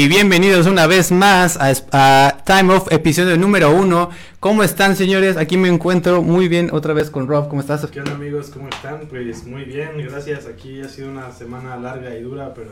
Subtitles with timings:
[0.00, 4.08] y bienvenidos una vez más a, a, Time of, episodio número uno.
[4.38, 5.36] ¿Cómo están, señores?
[5.36, 7.50] Aquí me encuentro muy bien otra vez con Rob.
[7.50, 7.84] ¿Cómo estás?
[7.84, 8.48] ¿Qué onda, amigos?
[8.48, 9.00] ¿Cómo están?
[9.10, 10.46] Pues muy bien, gracias.
[10.46, 12.70] Aquí ha sido una semana larga y dura, pero...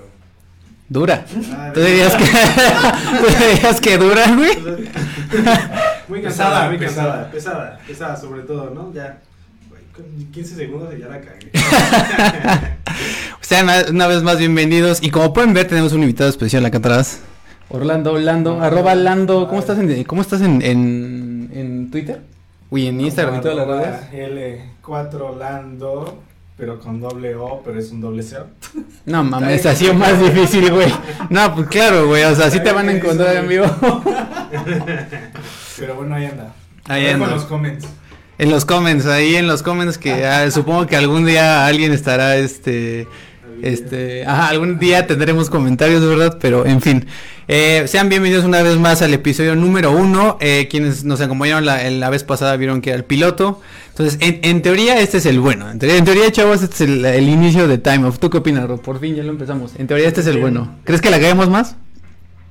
[0.89, 1.27] Dura.
[1.53, 2.25] Ah, ¿Tú dirías que,
[3.21, 4.59] ¿tú dirías que dura, güey?
[6.09, 7.31] muy cansada, muy cansada.
[7.31, 8.91] Pesada, pesada sobre todo, ¿no?
[8.95, 9.21] Ya
[10.33, 11.51] 15 segundos y ya la cagué.
[13.41, 15.03] Sean una vez más bienvenidos.
[15.03, 17.21] Y como pueden ver, tenemos un invitado especial acá atrás.
[17.71, 19.47] Orlando, Lando, arroba Lando.
[19.47, 22.23] ¿Cómo estás en, cómo estás en, en, en Twitter?
[22.71, 24.63] Uy, en Instagram y todas las redes.
[24.83, 26.23] L4 Lando,
[26.57, 28.37] pero con doble O, pero es un doble C.
[29.05, 30.93] No mames, ha sido más difícil, güey.
[31.29, 32.25] No, pues claro, güey.
[32.25, 33.67] O sea, así te van a encontrar en vivo.
[35.79, 36.55] pero bueno, ahí anda.
[36.87, 37.27] Ahí anda.
[37.27, 37.87] Con los comments.
[38.39, 42.37] En los comments, ahí en los comments que ah, supongo que algún día alguien estará
[42.37, 43.09] este
[43.63, 46.39] este, ajá, algún día tendremos comentarios, ¿verdad?
[46.41, 47.07] Pero, en fin.
[47.51, 50.37] Eh, sean bienvenidos una vez más al episodio número uno.
[50.39, 53.63] Eh, quienes nos acompañaron la, la, vez pasada vieron que era el piloto.
[53.89, 55.71] Entonces, en, en teoría, este es el bueno.
[55.71, 58.19] En teoría, en teoría chavos, este es el, el, inicio de Time of.
[58.19, 58.83] ¿Tú qué opinas, Rob?
[58.83, 59.73] Por fin ya lo empezamos.
[59.79, 60.77] En teoría, este es el bueno.
[60.85, 61.77] ¿Crees que la caemos más?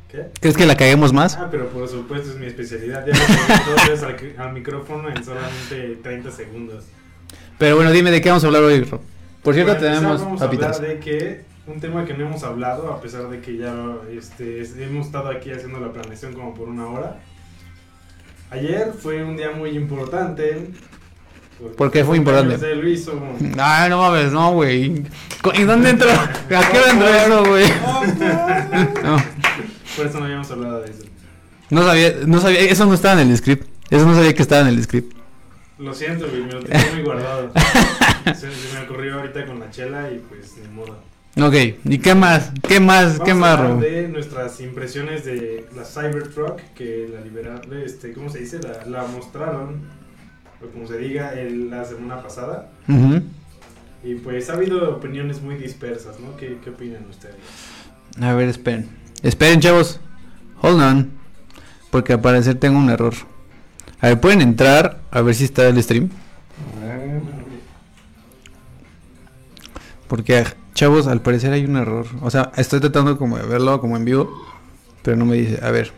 [0.09, 0.23] ¿Qué?
[0.39, 1.35] ¿Crees que la caguemos más?
[1.35, 3.05] Ah, pero por supuesto es mi especialidad.
[3.05, 6.85] Ya lo al, al micrófono en solamente 30 segundos.
[7.59, 9.01] Pero bueno, dime de qué vamos a hablar hoy, Rob.
[9.43, 10.71] Por cierto, tenemos vamos papitas.
[10.71, 13.75] a hablar de que un tema que no hemos hablado, a pesar de que ya
[14.11, 17.19] este, hemos estado aquí haciendo la planeación como por una hora.
[18.49, 20.69] Ayer fue un día muy importante.
[21.75, 22.55] ¿Por qué fue importante?
[22.55, 23.35] O...
[23.59, 25.03] Ay, no mames, no, güey.
[25.55, 26.09] ¿Y dónde entró?
[26.09, 27.65] ¿A qué hora entró eso, güey?
[29.03, 29.17] no.
[29.97, 31.03] Por eso no habíamos hablado de eso.
[31.69, 33.67] No sabía, no sabía, eso no estaba en el script.
[33.89, 35.17] Eso no sabía que estaba en el script.
[35.79, 37.51] Lo siento, güey, me lo tenía muy guardado.
[38.25, 40.97] se, se, me ocurrió ahorita con la chela y pues ni modo.
[41.39, 41.53] Ok,
[41.85, 42.51] ¿y qué más?
[42.67, 43.19] ¿Qué más?
[43.19, 43.79] Vamos ¿Qué más, Rob?
[43.79, 48.59] de nuestras impresiones de la Cybertruck que la liberaron, este, ¿cómo se dice?
[48.59, 49.81] La, la mostraron,
[50.63, 52.69] o como se diga, el, la semana pasada.
[54.03, 56.35] Y pues ha habido opiniones muy dispersas, ¿no?
[56.37, 57.35] ¿Qué, qué opinan ustedes?
[58.19, 58.89] A ver, esperen.
[59.21, 59.99] Esperen, chavos.
[60.61, 61.11] Hold on.
[61.91, 63.13] Porque al parecer tengo un error.
[63.99, 66.09] A ver, ¿pueden entrar a ver si está el stream?
[70.07, 70.45] Porque,
[70.77, 72.05] chavos, al parecer hay un error.
[72.21, 74.45] O sea, estoy tratando como de verlo como en vivo.
[75.01, 75.59] Pero no me dice.
[75.61, 75.91] A ver.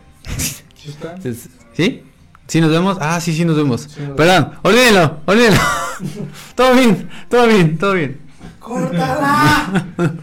[0.74, 1.14] ¿Sí está?
[1.74, 2.02] ¿Sí?
[2.48, 2.96] ¿Sí nos vemos?
[3.00, 3.82] Ah, sí, sí nos vemos.
[3.82, 5.60] Sí nos Perdón, olvídenlo, olvídenlo.
[6.56, 8.20] todo bien, todo bien, todo bien.
[8.58, 9.86] ¡Córtala!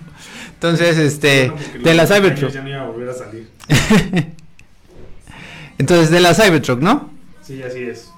[0.53, 2.51] Entonces, este, Bueno, de la Cybertruck.
[2.51, 3.49] Ya no iba a volver a salir.
[5.77, 7.11] Entonces, de la Cybertruck, ¿no?
[7.43, 8.09] Sí, así es.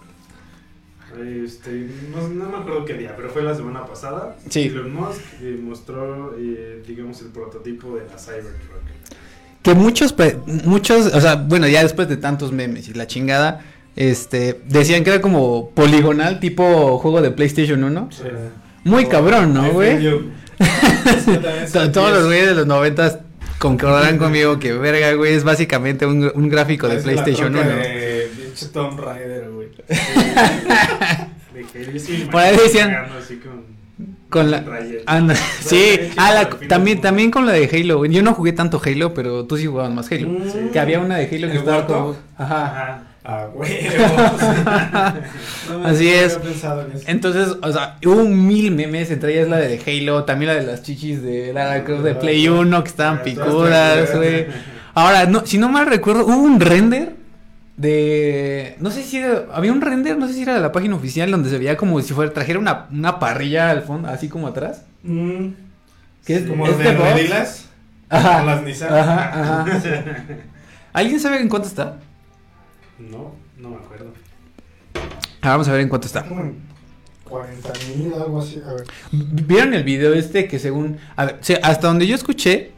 [1.46, 4.36] Este, no, no me acuerdo qué día, pero fue la semana pasada.
[4.50, 4.64] Sí.
[4.68, 8.80] Elon Musk eh, mostró, eh, digamos, el prototipo de la Cybertruck.
[9.62, 10.16] Que muchos,
[10.66, 13.62] muchos, o sea, bueno, ya después de tantos memes y la chingada,
[13.96, 18.10] este, decían que era como poligonal, tipo juego de PlayStation 1.
[18.86, 19.98] Muy cabrón, ¿no, güey?
[21.74, 23.20] To- Todos los güeyes de los noventas
[23.60, 27.64] concordarán conmigo que verga, güey, es básicamente un, un gráfico de PlayStation 1.
[27.64, 29.70] De pinche Tomb Raider, güey.
[32.32, 33.08] Por ahí decían-
[34.30, 34.64] con, la-.
[35.08, 38.06] Anda, sí, ah, la- también, también con la de Halo.
[38.06, 40.30] Yo no jugué tanto Halo, pero tú sí jugabas más Halo.
[40.30, 40.70] Mm.
[40.72, 42.16] Que había una de Halo que ¿El estaba como.
[42.38, 42.66] Ajá.
[42.66, 43.04] Ajá.
[43.26, 43.78] Ah, güey.
[45.84, 46.40] Así es.
[47.08, 50.84] Entonces, o sea, hubo mil memes, entre ellas la de Halo, también la de las
[50.84, 54.48] chichis de Lara Croft de Play 1 que estaban Ah, picudas, güey.
[54.96, 57.16] Ahora, no, si no mal recuerdo, hubo un render
[57.80, 60.96] de no sé si era, había un render, no sé si era de la página
[60.96, 64.48] oficial donde se veía como si fuera trajera una, una parrilla al fondo, así como
[64.48, 64.84] atrás.
[65.04, 65.52] Mm,
[66.26, 66.46] ¿Qué es?
[66.46, 66.94] como ¿Es de?
[66.94, 67.70] Redilas.
[68.10, 68.40] Ajá.
[68.40, 68.94] Con las Nissan.
[68.94, 69.80] Ajá, ajá.
[70.94, 72.00] ¿Alguien sabe en cuánto está?
[72.98, 74.12] No, no me acuerdo.
[75.42, 76.26] Ah, vamos a ver en cuánto está.
[76.26, 76.58] Como en
[77.24, 78.62] 40 mil, algo así.
[78.68, 78.84] A ver.
[79.12, 80.98] ¿Vieron el video este que según...
[81.16, 82.72] A ver, o sea, hasta donde yo escuché,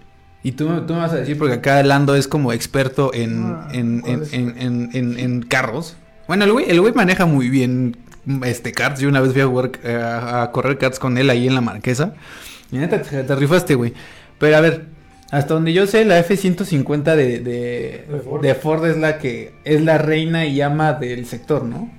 [0.44, 3.44] y tú, me- tú me vas a decir porque acá Lando es como experto en,
[3.44, 5.96] Ah, en, ¿cuál en, en, en, carros.
[6.28, 7.98] Bueno, el güey, el güey maneja muy bien
[8.46, 9.00] este karts.
[9.02, 11.56] Yo una vez fui a, jugar, eh, a, a correr karts con él ahí en
[11.56, 12.14] la marquesa.
[12.72, 13.94] Y neta, te, te rifaste, güey.
[14.40, 14.86] Pero a ver,
[15.32, 18.42] hasta donde yo sé, la F-150 de, de, De Ford.
[18.42, 21.92] de Ford es la que es la reina y ama del sector, ¿no?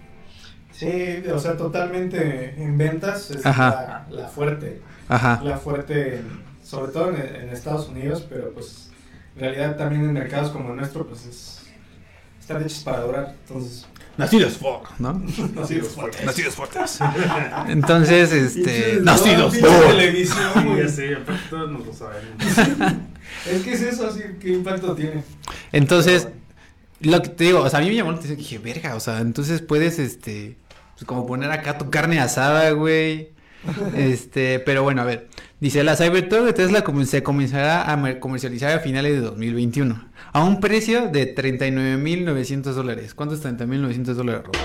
[0.72, 4.04] Sí, o sea, totalmente en ventas es Ajá.
[4.10, 4.80] la, la fuerte.
[5.08, 5.40] Ajá.
[5.44, 8.88] La fuerte, en- sobre todo en, en Estados Unidos, pero pues
[9.36, 11.62] en realidad también en mercados como el nuestro, pues es,
[12.40, 13.36] están hechos para durar.
[13.46, 13.86] Entonces,
[14.16, 15.12] Nacidos Ford, ¿no?
[15.54, 16.24] nacidos fuertes.
[16.24, 16.98] Nacidos fuertes.
[17.68, 19.00] Entonces, este.
[19.02, 19.86] Nacidos Ford.
[19.88, 21.18] televisión, ya sé,
[21.50, 22.42] todos nos lo sabemos.
[23.46, 25.24] Es que es eso, así, ¿qué impacto tiene?
[25.72, 26.28] Entonces,
[27.00, 29.00] lo que te digo, o sea, a mí me llamó la atención, dije, verga, o
[29.00, 30.56] sea, entonces puedes, este,
[30.94, 33.30] pues como poner acá tu carne asada, güey.
[33.94, 35.28] Este, pero bueno, a ver.
[35.62, 40.08] Dice, la Cybertruck de Tesla se comenzará a mer- comercializar a finales de 2021.
[40.32, 43.14] A un precio de 39.900 dólares.
[43.14, 44.56] ¿Cuánto es 30.900 dólares, Rob?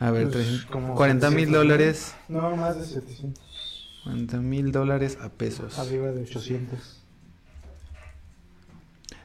[0.00, 2.14] A ver, Pues, tres- como 40 mil 700 dólares.
[2.28, 3.44] No, más de 700.
[4.02, 5.78] 40 mil dólares a pesos.
[5.78, 7.00] Arriba de 800.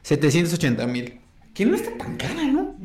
[0.03, 1.19] 780 mil.
[1.55, 2.75] Que no está tan cara, ¿no?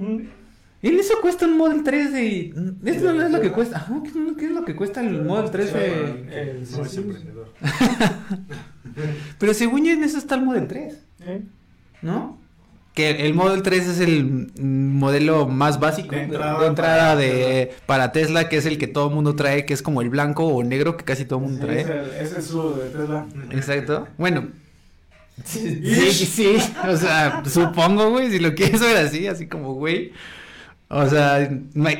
[0.86, 2.54] Y eso cuesta un Model 3 de...
[2.84, 3.78] Esto no es lo que cuesta...
[3.78, 5.94] Ajá, ¿qué, qué es lo que cuesta el Model 3 de...?
[6.30, 7.52] El No es emprendedor.
[9.38, 10.94] Pero según yo en eso está el Model 3,
[11.26, 11.42] ¿Eh?
[12.02, 12.38] ¿no?
[12.94, 17.16] Que el Model 3 es el mm, modelo más básico De entrada de entrada para
[17.16, 20.08] de, para Tesla, que es el que todo el mundo trae, que es como el
[20.08, 21.80] blanco o negro que casi todo el mundo trae.
[22.20, 23.26] Ese es su de Tesla.
[23.50, 24.06] Exacto.
[24.16, 24.48] Bueno.
[25.44, 25.82] Sí,
[26.12, 26.56] sí, sí,
[26.88, 30.12] o sea, supongo, güey, si lo quieres ver así, así como, güey.
[30.88, 31.50] O sea,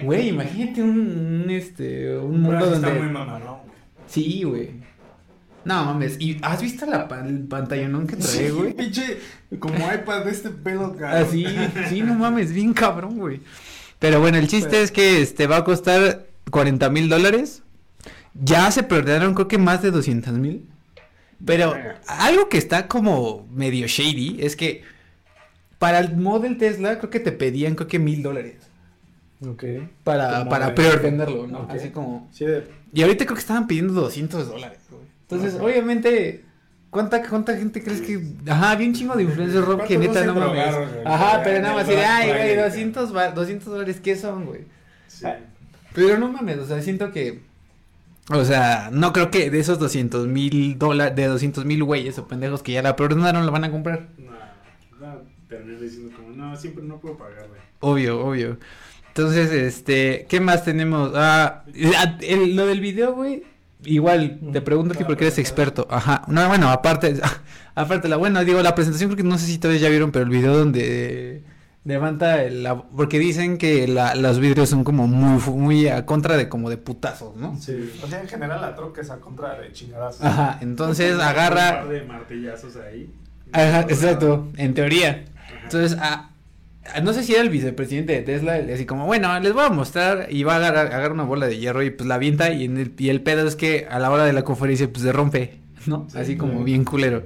[0.05, 2.89] güey, imagínate un, un, este, un mundo sí donde...
[2.89, 3.13] Está muy
[3.65, 3.77] güey.
[4.07, 4.71] Sí, güey.
[5.65, 8.73] No, mames, ¿y has visto la pa- el pantallonón que trae, güey?
[8.75, 9.19] pinche,
[9.59, 11.23] como iPad de este pedo, cabrón.
[11.25, 11.45] Así,
[11.89, 13.41] sí, no mames, bien cabrón, güey.
[13.99, 17.65] Pero bueno, el chiste Pero- es que este va a costar 40 mil dólares.
[18.35, 20.65] Ya se perderon creo que más de 200 mil.
[21.45, 21.75] Pero
[22.07, 24.83] algo que está como medio shady es que
[25.79, 28.55] para el Model Tesla creo que te pedían creo que mil dólares
[29.47, 29.65] Ok.
[30.05, 31.61] para, para de- preordenderlo, ¿no?
[31.61, 31.71] Ok.
[31.73, 32.29] Así como...
[32.33, 32.67] Sí, de...
[32.93, 35.03] Y ahorita creo que estaban pidiendo 200 dólares, güey.
[35.23, 35.63] Entonces, Ok.
[35.63, 36.45] obviamente,
[36.91, 38.21] ¿cuánta, ¿cuánta gente crees que...?
[38.51, 40.75] Ajá, bien chingo de influencers, Rob, que ¿Cuántos neta no mames.
[41.05, 44.61] Ajá, pero nada más ay, güey, Friday, 200, va- 200 dólares, ¿qué son, güey?
[45.09, 45.27] Sí.
[45.93, 47.41] Pero no mames, o sea, siento que...
[48.31, 52.27] O sea, no creo que de esos 200 mil dólares, de 200 mil güeyes o
[52.27, 54.09] pendejos que ya la preordenaron, la van a comprar.
[54.19, 54.33] No,
[55.07, 57.61] no, terminé diciendo como, no, siempre no puedo pagar, güey.
[57.81, 58.59] Obvio, obvio.
[59.17, 61.13] Entonces, este, ¿qué más tenemos?
[61.15, 61.65] Ah,
[61.97, 63.45] ah, el- lo del video, güey.
[63.83, 65.69] Igual, te pregunto a ti para porque eres presentar.
[65.69, 65.87] experto.
[65.91, 66.23] Ajá.
[66.29, 67.15] No, bueno, aparte,
[67.75, 70.25] aparte, la buena, digo, la presentación creo que no sé si todavía ya vieron, pero
[70.27, 71.43] el video donde
[71.85, 76.37] levanta el- la, porque dicen que la, los vidrios son como muy, muy a contra
[76.37, 77.57] de como de putazos, ¿no?
[77.59, 77.91] Sí.
[78.05, 80.23] O sea, en general la troca es a contra de chingadas.
[80.23, 83.11] Ajá, entonces Un agarra, par de martillazos ahí.
[83.53, 85.25] ajá, exacto, en teoría.
[85.37, 85.55] Ajá.
[85.63, 86.31] Entonces, ah, ah,
[87.03, 90.27] no sé si era el vicepresidente de Tesla, así como, bueno, les voy a mostrar
[90.31, 92.77] y va a agarrar, agarra una bola de hierro y pues la avienta y, en
[92.79, 95.61] el, y el pedo es que a la hora de la conferencia pues se rompe,
[95.87, 96.07] ¿no?
[96.11, 97.25] Sí, así como bien culero.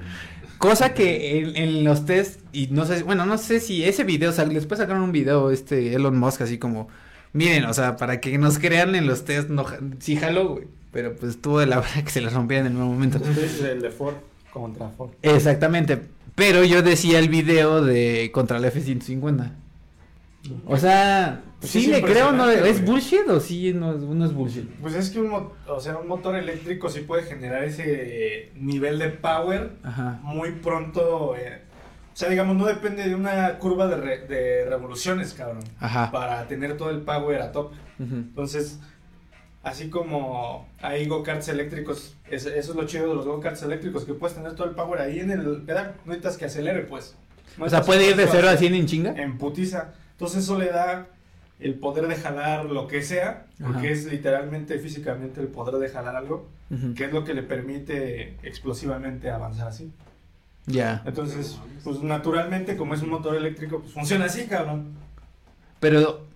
[0.59, 4.31] Cosa que en, en los test, y no sé, bueno, no sé si ese video,
[4.33, 6.89] sal- después sacaron un video este Elon Musk así como,
[7.33, 9.65] miren, o sea, para que nos crean en los test, no,
[10.01, 12.73] sí jaló, güey, pero pues tuvo de la verdad que se les rompía en el
[12.73, 13.19] mismo momento.
[13.19, 14.17] Es el de Ford
[14.53, 15.11] contra Ford.
[15.23, 15.99] Exactamente.
[16.41, 19.53] Pero yo decía el video de contra el F-150.
[20.67, 22.49] O sea, Pues sí le creo, ¿no?
[22.49, 22.85] ¿Es güey.
[22.93, 24.65] bullshit o sí no es, no es bullshit?
[24.81, 29.11] Pues es que un, o sea, un motor eléctrico sí puede generar ese nivel de
[29.11, 30.19] power Ajá.
[30.23, 31.37] muy pronto.
[31.37, 31.61] eh,
[32.15, 35.63] o sea, digamos, no depende de una curva de, re- de revoluciones, cabrón.
[35.79, 36.11] Ajá.
[36.11, 37.73] Para tener todo el power a top.
[37.99, 38.81] Entonces,
[39.63, 44.15] así como hay go-karts eléctricos, es- eso es lo chido de los go-karts eléctricos, que
[44.15, 45.95] puedes tener todo el power ahí en el pedal.
[46.05, 47.15] No necesitas que acelere, pues.
[47.59, 49.11] No O sea, puede ir de que 0 a hacer 100 en chinga.
[49.13, 49.93] En putiza.
[50.13, 51.07] Entonces, eso le da
[51.59, 53.89] el poder de jalar lo que sea, porque Ajá.
[53.89, 56.95] es literalmente, físicamente, el poder de jalar algo, Ujú.
[56.95, 59.93] que es lo que le permite explosivamente avanzar así.
[60.67, 61.03] Ya.
[61.05, 64.95] Entonces, pues naturalmente, como es un motor eléctrico, pues funciona así, cabrón.
[65.81, 66.27] Pero,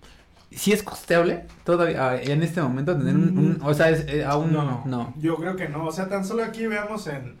[0.55, 4.23] ¿sí es costeable todavía ah, en este momento tener un, un- o sea, es, eh,
[4.25, 5.13] aún no, no.
[5.17, 5.85] Yo creo que no.
[5.85, 7.35] O sea, tan solo aquí veamos en,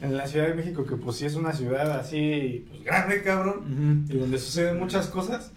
[0.00, 4.06] en la Ciudad de México, que pues sí es una ciudad así, pues grande, cabrón,
[4.08, 5.50] y donde suceden muchas cosas.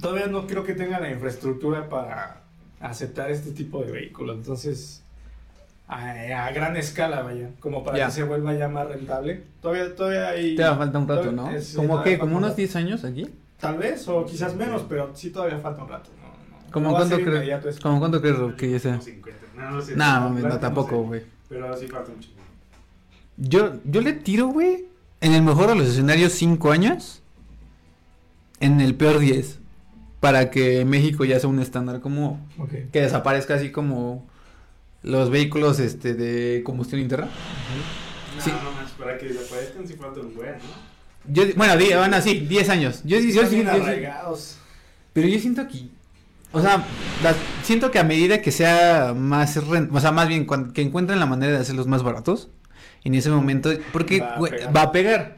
[0.00, 2.42] Todavía no creo que tenga la infraestructura para
[2.80, 4.36] aceptar este tipo de vehículos.
[4.38, 5.02] Entonces,
[5.86, 9.44] a, a gran escala, vaya, como para que se vuelva ya más rentable.
[9.62, 10.56] Todavía, todavía hay.
[10.56, 11.50] Te va a falta un rato, ¿no?
[11.50, 12.56] Es- ¿Como que ¿Como unos rato.
[12.56, 13.28] 10 años aquí?
[13.60, 16.10] Tal vez, o quizás menos, pero sí todavía falta un rato.
[16.20, 16.28] No,
[16.66, 16.72] no.
[16.72, 17.80] ¿Cómo No cuánto crees?
[17.80, 18.92] ¿Cómo cuánto crees, Rob, que ya sea?
[18.92, 19.40] Como 50.
[19.56, 19.92] No, no sé.
[19.92, 21.22] No, la no, neta tampoco, sé, güey.
[21.48, 22.34] Pero sí falta un chingo.
[23.36, 24.84] Yo, yo le tiro, güey,
[25.20, 27.22] en el mejor de los escenarios 5 años,
[28.60, 29.58] en el peor 10,
[30.20, 32.70] para que México ya sea un estándar como Ok.
[32.92, 34.26] que desaparezca así como
[35.02, 37.26] los vehículos este de combustión interna.
[37.26, 38.50] No, Sí.
[38.50, 40.93] no manches, para que desaparezcan sí falta un buen, ¿no?
[41.28, 43.00] Yo, bueno, di- bueno, sí, 10 años.
[43.04, 44.34] Yo, yo, yo, yo
[45.12, 45.86] pero yo siento que,
[46.52, 46.84] o sea,
[47.22, 51.20] las- siento que a medida que sea más, o sea, más bien cuan- que encuentren
[51.20, 52.48] la manera de hacerlos más baratos,
[53.04, 54.76] en ese momento, porque Va a pegar.
[54.76, 55.36] va a pegar.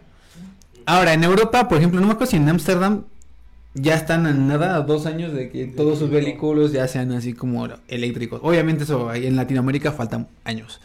[0.87, 3.03] Ahora, en Europa, por ejemplo, no me acuerdo si en Ámsterdam
[3.75, 7.33] ya están a nada, a dos años de que todos sus vehículos ya sean así
[7.35, 8.41] como eléctricos.
[8.43, 10.81] Obviamente eso ahí en Latinoamérica faltan años.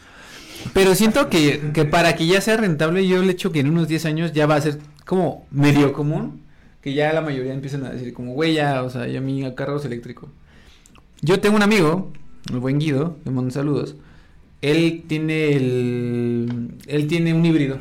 [0.74, 3.88] Pero siento que, que para que ya sea rentable, yo le echo que en unos
[3.88, 6.42] 10 años ya va a ser como medio común,
[6.80, 9.76] que ya la mayoría empiezan a decir como, güey, ya, o sea, ya mi carro
[9.76, 10.28] es eléctrico.
[11.20, 12.12] Yo tengo un amigo,
[12.50, 13.96] el buen Guido, le mando saludos.
[14.60, 16.74] Él tiene el...
[16.86, 17.78] Él tiene un híbrido.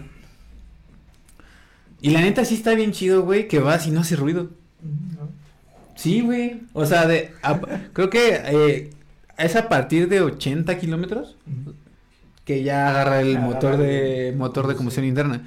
[2.01, 4.49] Y la neta sí está bien chido, güey, que vas y no hace ruido.
[5.95, 6.61] Sí, güey.
[6.73, 7.59] O sea, de, a-
[7.93, 8.89] creo que eh,
[9.37, 11.37] es a partir de 80 kilómetros
[12.45, 15.43] que ya agarra el Agarra motor de el- motor de combustión interna.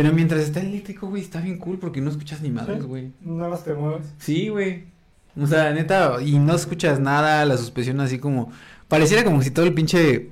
[0.00, 3.12] Pero mientras está eléctrico, güey, está bien cool porque no escuchas ni madres, güey.
[3.20, 4.06] Nada más te mueves.
[4.16, 4.84] Sí, güey.
[5.38, 8.50] O sea, neta, y no escuchas nada, la suspensión así como...
[8.88, 10.30] Pareciera como si todo el pinche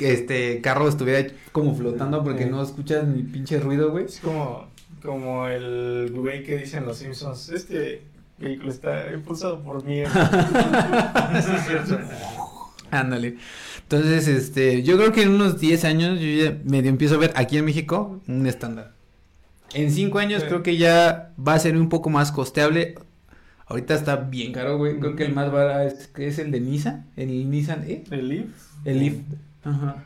[0.00, 4.06] este carro estuviera como flotando porque no escuchas ni pinche ruido, güey.
[4.06, 4.68] Es como,
[5.02, 7.50] como el güey que dicen los Simpsons.
[7.50, 8.04] Este
[8.38, 10.02] vehículo está impulsado por mí.
[11.42, 11.98] Sí, es cierto.
[12.90, 13.36] Ándale.
[13.82, 17.32] Entonces, este, yo creo que en unos 10 años yo ya medio empiezo a ver
[17.36, 18.92] aquí en México un estándar.
[19.74, 20.48] En 5 años Sí.
[20.48, 22.94] creo que ya va a ser un poco más costeable.
[23.66, 24.98] Ahorita está bien caro, güey.
[24.98, 28.46] Creo que el más barato es, es el de Nissan, el Nissan E, El Leaf.
[28.86, 29.14] el Leaf.
[29.64, 30.04] Ajá.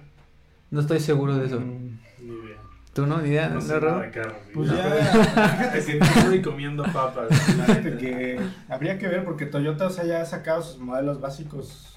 [0.71, 1.61] No estoy seguro de eso.
[1.61, 2.57] Mm, Ni idea.
[2.93, 3.21] ¿Tú no?
[3.23, 3.49] ¿Ni idea?
[3.51, 4.21] No ¿No, sé nada de.
[4.53, 4.77] Pues No.
[4.77, 5.73] ya.
[5.77, 7.29] Es que no estoy comiendo papas.
[7.69, 11.97] la que habría que ver porque Toyota o sea, ya ha sacado sus modelos básicos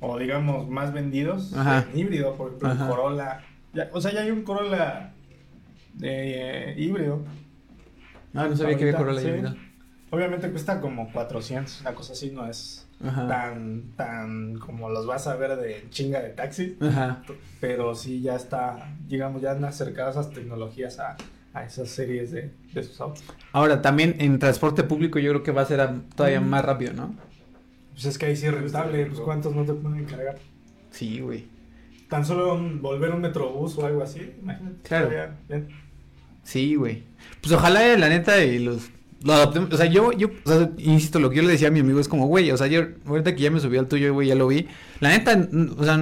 [0.00, 2.88] o digamos más vendidos en híbrido, por ejemplo, el.
[2.88, 3.40] Corolla.
[3.74, 5.12] Ya- o sea, ya hay un Corolla
[5.94, 7.22] de eh, híbrido.
[8.34, 9.28] Ah, no sabía que había Corolla sí.
[9.28, 9.56] híbrido.
[10.10, 13.28] Obviamente cuesta como 400, una cosa así, no es Ajá.
[13.28, 17.22] tan tan como los vas a ver de chinga de taxi, Ajá.
[17.60, 21.16] pero sí ya está, digamos, ya han acercado esas tecnologías a,
[21.52, 23.22] a esas series de, de sus autos.
[23.52, 26.48] Ahora, también en transporte público yo creo que va a ser a- todavía Mm.
[26.48, 27.14] más rápido, ¿no?
[27.98, 30.38] Pues es que ahí sí es rentable, pues cuántos no te pueden cargar.
[30.92, 31.46] Sí, güey.
[32.08, 34.76] Tan solo un- volver un metrobús o algo así, imagínate.
[34.84, 35.10] Claro.
[35.48, 35.66] bien.
[36.44, 37.02] Sí, güey.
[37.40, 38.88] Pues ojalá eh, la neta y los
[39.24, 39.34] lo.
[39.72, 41.98] O sea, yo, yo, o sea, insisto, lo que yo le decía a mi amigo
[41.98, 44.36] es como, güey, o sea, yo ahorita que ya me subí al tuyo, güey, ya
[44.36, 44.68] lo vi.
[45.00, 45.96] La neta, o sea,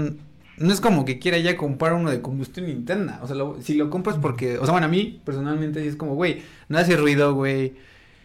[0.59, 3.21] no es como que quiera ya comprar uno de combustión interna.
[3.23, 5.97] O sea, lo- si lo compras porque, o sea, bueno, a mí personalmente sí es
[5.97, 7.73] como, güey, no hace ruido, güey.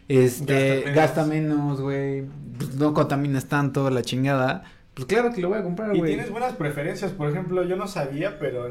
[0.08, 1.80] Este, Gasta menos.
[1.82, 2.24] güey.
[2.58, 4.64] pues, no contaminas tanto, la chingada.
[4.94, 6.12] Pues claro que lo voy a comprar, Y güey.
[6.14, 8.68] tienes buenas preferencias, por ejemplo, yo no sabía, pero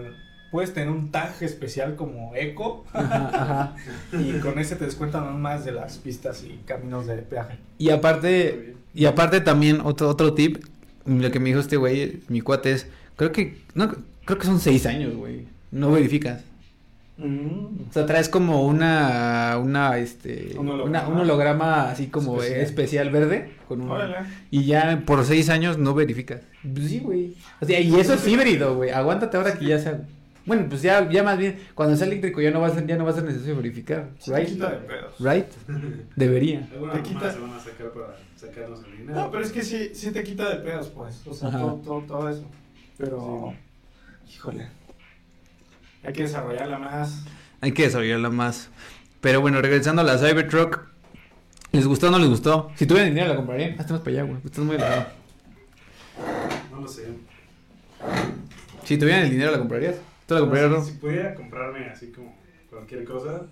[0.50, 3.76] puedes tener un tag especial como Eco Ajá, ajá.
[4.18, 7.56] y con ese te descuentan aún más de las pistas y caminos de peaje.
[7.78, 10.64] Y aparte, y aparte también otro otro tip,
[11.06, 13.90] lo que me dijo este güey, mi cuate es, creo que no
[14.24, 15.46] creo que son seis años, güey.
[15.70, 16.42] No verificas.
[17.22, 20.84] O sea, traes como una una este Un holograma.
[21.08, 22.60] una- un holograma así como Especial.
[22.64, 23.98] especial, verde con un
[24.50, 26.40] y ya por seis años no verificas.
[26.62, 27.34] Pues sí, güey.
[27.60, 28.90] O sea, y eso es híbrido, güey.
[28.90, 30.00] Aguántate ahora que ya sea
[30.46, 32.96] bueno, pues ya, ya más bien, cuando sea eléctrico ya no va a ser, ya
[32.96, 34.48] no va a ser necesario verificar, Sí, te right?
[34.48, 35.14] quita de pedos.
[35.20, 35.46] Right?
[36.16, 36.66] Debería.
[36.92, 39.20] Te quita- se van a sacar para sacarnos el dinero.
[39.20, 41.24] No, pero es que sí, sí te quita de pedos, pues.
[41.26, 42.44] O sea, todo, todo, todo eso.
[42.96, 43.52] Pero,
[44.34, 44.66] híjole.
[46.02, 47.24] Hay que desarrollarla más.
[47.60, 48.70] Hay que desarrollarla más.
[49.20, 50.88] Pero bueno, regresando a la Cybertruck.
[51.72, 52.72] ¿Les gustó o no les gustó?
[52.74, 53.76] Si tuvieran dinero la comprarían.
[53.78, 54.38] Ah, estamos para allá, güey.
[54.44, 55.06] Estás muy alejado.
[56.72, 57.06] No lo sé.
[58.84, 59.96] Si tuvieran el dinero la comprarías.
[60.26, 62.34] ¿Tú la comprarías, si, si pudiera comprarme así como
[62.70, 63.42] cualquier cosa.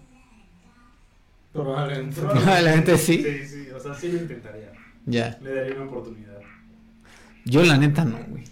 [1.52, 2.20] Probablemente.
[2.20, 3.22] Gente sí.
[3.22, 4.72] Sí, sí, o sea, sí lo intentaría.
[5.06, 5.38] Ya.
[5.42, 6.38] Le daría una oportunidad.
[7.44, 8.44] Yo la neta no, güey.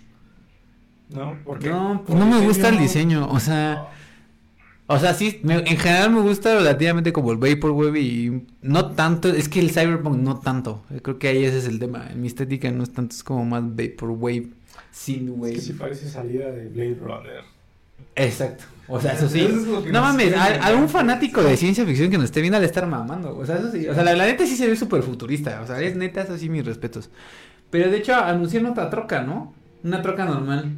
[1.11, 1.37] ¿No?
[1.45, 3.29] Porque No, pues no me gusta el diseño.
[3.31, 3.89] O sea,
[4.89, 9.29] o sea, sí, me- en general me gusta relativamente como el Vaporwave y no tanto,
[9.29, 10.83] es que el Cyberpunk no tanto.
[11.03, 12.07] Creo que ahí ese es el tema.
[12.11, 14.49] En mi estética no es tanto, es como más Vaporwave,
[14.93, 15.53] Es Synthwave.
[15.55, 17.45] que sí parece salida de Blade Runner.
[18.15, 18.65] Exacto.
[18.89, 19.41] O sea, eso sí.
[19.41, 20.63] Eso es No mames, quieren a- vender.
[20.63, 23.37] algún fanático de ciencia ficción que nos esté viendo al estar mamando.
[23.37, 23.87] O sea, eso sí.
[23.89, 25.61] O sea, la, la neta sí se ve súper futurista.
[25.63, 27.11] O sea, es neta, eso sí, mis respetos.
[27.71, 29.53] Pero de hecho anunciaron otra troca, ¿no?
[29.85, 30.73] Una troca normal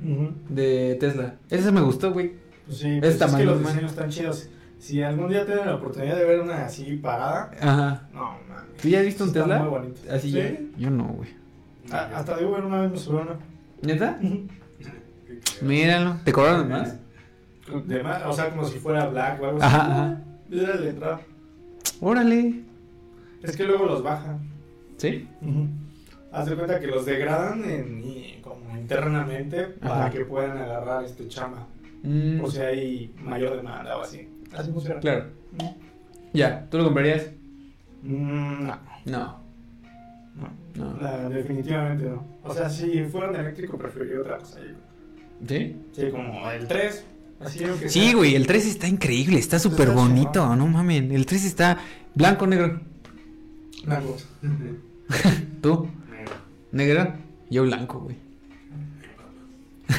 [0.49, 1.37] de Tesla.
[1.51, 2.33] Esa me gustó, güey.
[2.67, 3.73] Pues sí, Es pues es, que los normal.
[3.73, 4.49] diseños están chidos.
[4.79, 8.09] Si algún día tienen la oportunidad de ver una así parada, Ajá.
[8.13, 8.37] no.
[8.81, 9.59] ¿Tú ya has visto un Está Tesla?
[9.61, 10.01] muy bonito.
[10.11, 10.71] Así Sí.
[10.79, 11.31] Yo no, güey.
[11.91, 13.37] Ah, hasta de Uber una vez me subió una.
[13.83, 14.19] ¿Neta?
[15.63, 16.17] Míralo.
[16.25, 16.97] ¿Te cobraron más?
[17.87, 19.91] De más, o sea, como si fuera black o algo Ajá, así.
[19.91, 20.21] ajá.
[20.51, 21.21] Era la entrada.
[22.01, 22.63] Órale.
[23.43, 24.39] Es que luego los bajan.
[24.97, 25.29] ¿Sí?
[26.33, 28.38] Haz de cuenta que los degradan en-
[28.93, 30.11] internamente para Ajá.
[30.11, 31.67] que puedan agarrar este chamba.
[32.03, 34.29] Mm, O sea, hay mayor demanda o así.
[34.57, 35.01] Así funciona.
[35.01, 35.27] claro.
[35.59, 35.75] Ujú.
[36.33, 37.27] Ya, ¿tú lo comprarías?
[38.03, 39.39] Mm, no, No.
[40.37, 40.49] no.
[40.75, 40.97] No.
[41.01, 42.25] La- definitivamente no.
[42.45, 44.61] O sea, si fuera un eléctrico, preferiría otra cosa.
[45.47, 45.77] ¿Sí?
[45.93, 47.05] Sí, como el 3.
[47.41, 48.15] Así aunque Sí, sea.
[48.17, 50.59] güey, el 3 está increíble, está súper bonito, chingón.
[50.59, 51.11] no mamen.
[51.13, 51.79] El 3 está
[52.15, 52.81] blanco, negro.
[53.85, 54.17] Blanco.
[55.63, 55.89] ¿Tú?
[56.11, 56.35] Negro.
[56.73, 57.15] ¿Negro?
[57.51, 58.17] Yo blanco, güey.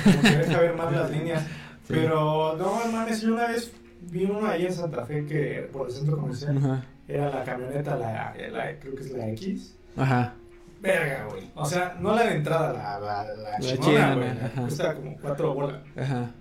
[0.03, 1.46] Como que deja ver más las líneas.
[1.88, 5.93] Pero, no, mames, yo una vez vi uno ahí en Santa Fe que por el
[5.93, 6.84] centro comercial Ajá.
[7.08, 9.75] era la camioneta, la, la- creo que es la X.
[9.98, 10.34] Ajá.
[10.81, 11.50] Verga, güey.
[11.55, 14.29] O sea, no la de entrada, la, la, la, La chingona, güey.
[14.55, 15.81] Cuesta como cuatro bolas.
[15.98, 16.31] Ajá.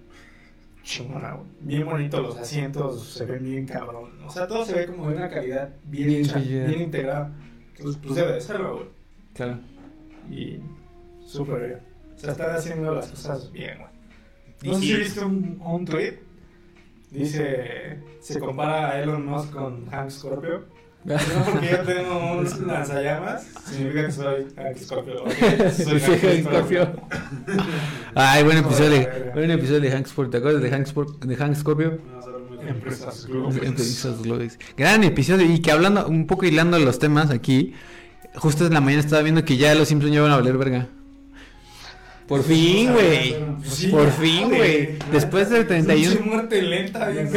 [0.85, 1.47] Chingona, güey.
[1.61, 4.11] Bien bonito los asientos, se ven bien cabrón.
[4.25, 6.67] O sea, todo se ve como de una calidad bien, Bien hecha, chida.
[6.67, 7.33] bien integrada.
[7.77, 8.89] Entonces, pues debe de serlo, güey.
[9.35, 9.59] Claro.
[10.31, 10.61] Y
[11.25, 11.79] súper bien.
[12.19, 14.73] Sea, están haciendo las cosas bien, güey.
[14.73, 16.19] No sé si viste un, un tweet.
[17.11, 20.65] Dice, se compara a Elon Musk con Hank Scorpio.
[21.05, 21.15] No
[21.53, 25.23] porque yo tengo un lanzallamas, significa que soy Hank Scorpio.
[25.23, 25.31] Ok,
[25.71, 26.93] soy Sí, Hank Scorpio.
[28.15, 30.31] Ay, buen episodio buen episodio de Hank Scorpio.
[30.33, 31.99] ¿Te acuerdas de Hank, Spor- de Hank Scorpio?
[32.67, 34.59] Empresas Globes.
[34.77, 37.75] Gran episodio y que hablando un poco hilando los temas aquí,
[38.35, 40.89] justo en la mañana estaba viendo que ya los Simpsons ya van a valer verga.
[42.29, 43.37] Por fin, güey.
[43.65, 44.99] Sí, Por fin, güey.
[45.11, 46.27] Después del Pinche 31.
[46.27, 47.29] muerte lenta, bien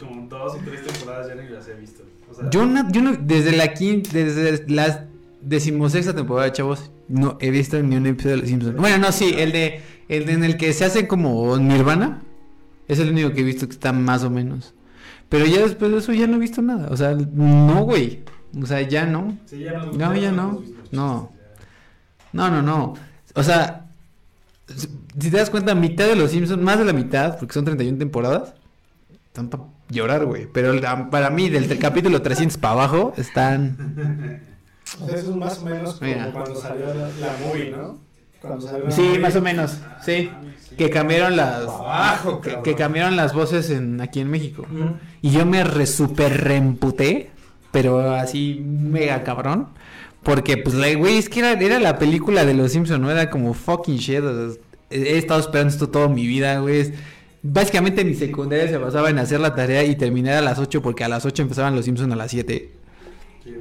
[0.00, 2.02] como dos o tres temporadas ya ni las he visto.
[2.30, 5.06] O sea, Yo no, yo no, desde la quinta, desde la
[5.42, 8.76] decimosexta temporada, chavos, no he visto ni un episodio de los Simpsons.
[8.76, 12.22] Bueno, no, sí, el de, el de en el que se hace como Nirvana,
[12.88, 14.74] es el único que he visto que está más o menos.
[15.28, 16.88] Pero ya después de eso ya no he visto nada.
[16.90, 18.22] O sea, no, güey.
[18.60, 19.36] O sea, ya no.
[19.46, 20.62] sí, ya no, No, ya no.
[20.92, 21.32] No.
[22.32, 22.94] No, no, no.
[23.34, 23.83] O sea,
[24.68, 27.98] si te das cuenta, mitad de los Simpsons, más de la mitad, porque son 31
[27.98, 28.54] temporadas,
[29.26, 30.46] están para llorar, güey.
[30.52, 30.74] Pero
[31.10, 34.40] para mí, del, del capítulo 300 para abajo, están...
[35.08, 36.30] Eso es más o menos como Mira.
[36.32, 37.98] cuando salió la, la movie, ¿no?
[38.40, 39.18] Cuando salió la Sí, movie.
[39.18, 40.30] más o menos, sí.
[40.76, 41.62] Que cambiaron las...
[41.62, 44.66] Abajo, Que, cambiaron las voces en, aquí en México.
[45.22, 47.30] Y yo me re super reemputé,
[47.72, 49.68] pero así mega cabrón.
[50.24, 53.10] Porque, pues, güey, es que era, era la película de los Simpsons, ¿no?
[53.10, 54.22] Era como fucking shit.
[54.90, 56.92] he, estado esperando esto toda mi vida, güey.
[57.42, 61.04] Básicamente mi secundaria se basaba en hacer la tarea y terminar a las 8 porque
[61.04, 62.70] a las 8 empezaban los Simpsons a las 7.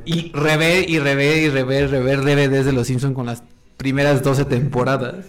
[0.05, 3.43] Y rever y rever y rever, rever DVDs de los Simpsons con las
[3.75, 5.25] primeras 12 temporadas.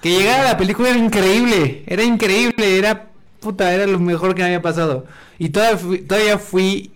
[0.00, 4.46] Que llegara la película era increíble, era increíble, era puta, era lo mejor que me
[4.46, 5.04] había pasado.
[5.38, 6.92] Y todavía fui, todavía fui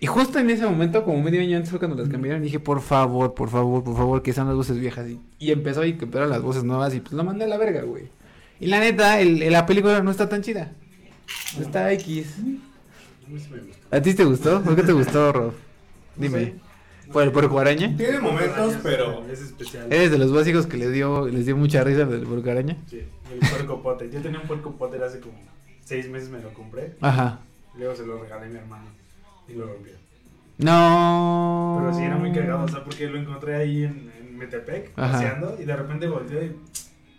[0.00, 2.80] y justo en ese momento, como medio año antes fue cuando las cambiaron, dije, por
[2.80, 5.08] favor, por favor, por favor, que sean las voces viejas.
[5.08, 7.58] Y, y empezó y que empezaron las voces nuevas y pues lo mandé a la
[7.58, 8.04] verga, güey.
[8.58, 10.72] Y la neta, el, el- la película no está tan chida.
[11.60, 12.34] Está X.
[12.38, 12.42] A
[13.30, 13.96] mí sí me.
[13.96, 14.62] ¿A ti te gustó?
[14.62, 15.52] ¿Por qué te gustó, Rob?
[16.16, 16.54] Dime.
[17.12, 17.94] ¿Por el puerco araña?
[17.96, 19.92] Tiene momentos, pero Es especial.
[19.92, 22.76] ¿Eres de los básicos que les dio, les dio mucha risa el puerco araña?
[22.88, 23.00] Sí,
[23.32, 24.10] el puerco potter.
[24.10, 25.34] Yo tenía un puerco potter hace como
[25.84, 26.94] seis meses, me lo compré.
[27.00, 27.40] Ajá.
[27.76, 28.84] Luego se lo regalé a mi hermano
[29.50, 29.92] y lo rompió.
[30.58, 31.76] No.
[31.80, 35.12] Pero sí era muy cagado, o sea, porque lo encontré ahí en, en Metepec, Ajá.
[35.12, 36.56] paseando, y de repente volteó y.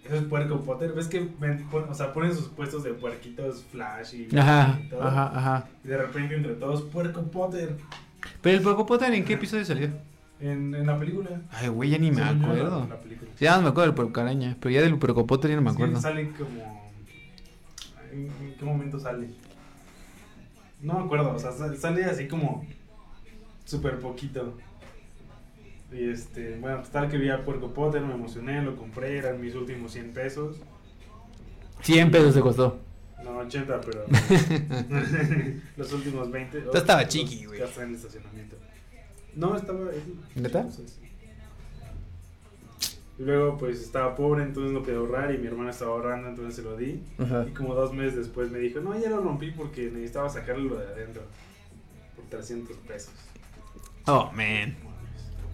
[0.06, 0.94] Eso es puerco potter.
[0.94, 4.90] ¿Ves que ven- pon- o sea, ponen sus puestos de puerquitos flash y, Ajá, y
[4.90, 5.04] todo?
[5.04, 5.68] ajá, ajá.
[5.84, 7.78] Y de repente entre todos, puerco potter.
[8.42, 9.90] Pero el puerco Potter, ¿en qué episodio salió?
[10.40, 11.30] En, en la película.
[11.52, 12.88] Ay, güey, ya ni me la- acuerdo.
[12.90, 12.98] la.
[13.38, 15.62] Sí, ya no me acuerdo del puerco araña, pero ya del puerco Potter ya no
[15.62, 16.02] me acuerdo.
[16.02, 16.92] sale como.
[18.12, 19.30] ¿En, en qué momento sale?
[20.82, 22.66] No me acuerdo, o sea, sal- sale así como.
[23.66, 24.58] Súper poquito.
[25.92, 29.40] Y este, bueno, pues tal que vi a Puerco Potter, me emocioné, lo compré, eran
[29.42, 30.58] mis últimos 100 pesos.
[31.82, 32.80] 100 pesos te costó.
[33.24, 34.06] No, 80, pero.
[35.78, 36.62] los últimos 20.
[36.62, 37.60] Tú estaba chiqui, güey.
[37.60, 38.56] Ya está en estacionamiento.
[39.36, 39.80] No, estaba.
[40.36, 40.68] ¿Neta?
[43.22, 45.32] Y luego, pues estaba pobre, entonces no podía ahorrar.
[45.32, 47.04] Y mi hermana estaba ahorrando, entonces se lo di.
[47.20, 47.46] Ajá.
[47.48, 50.88] Y como dos meses después me dijo, no, ya lo rompí porque necesitaba sacarlo de
[50.88, 51.22] adentro.
[52.16, 53.14] Por 300 pesos.
[54.08, 54.76] Oh, man.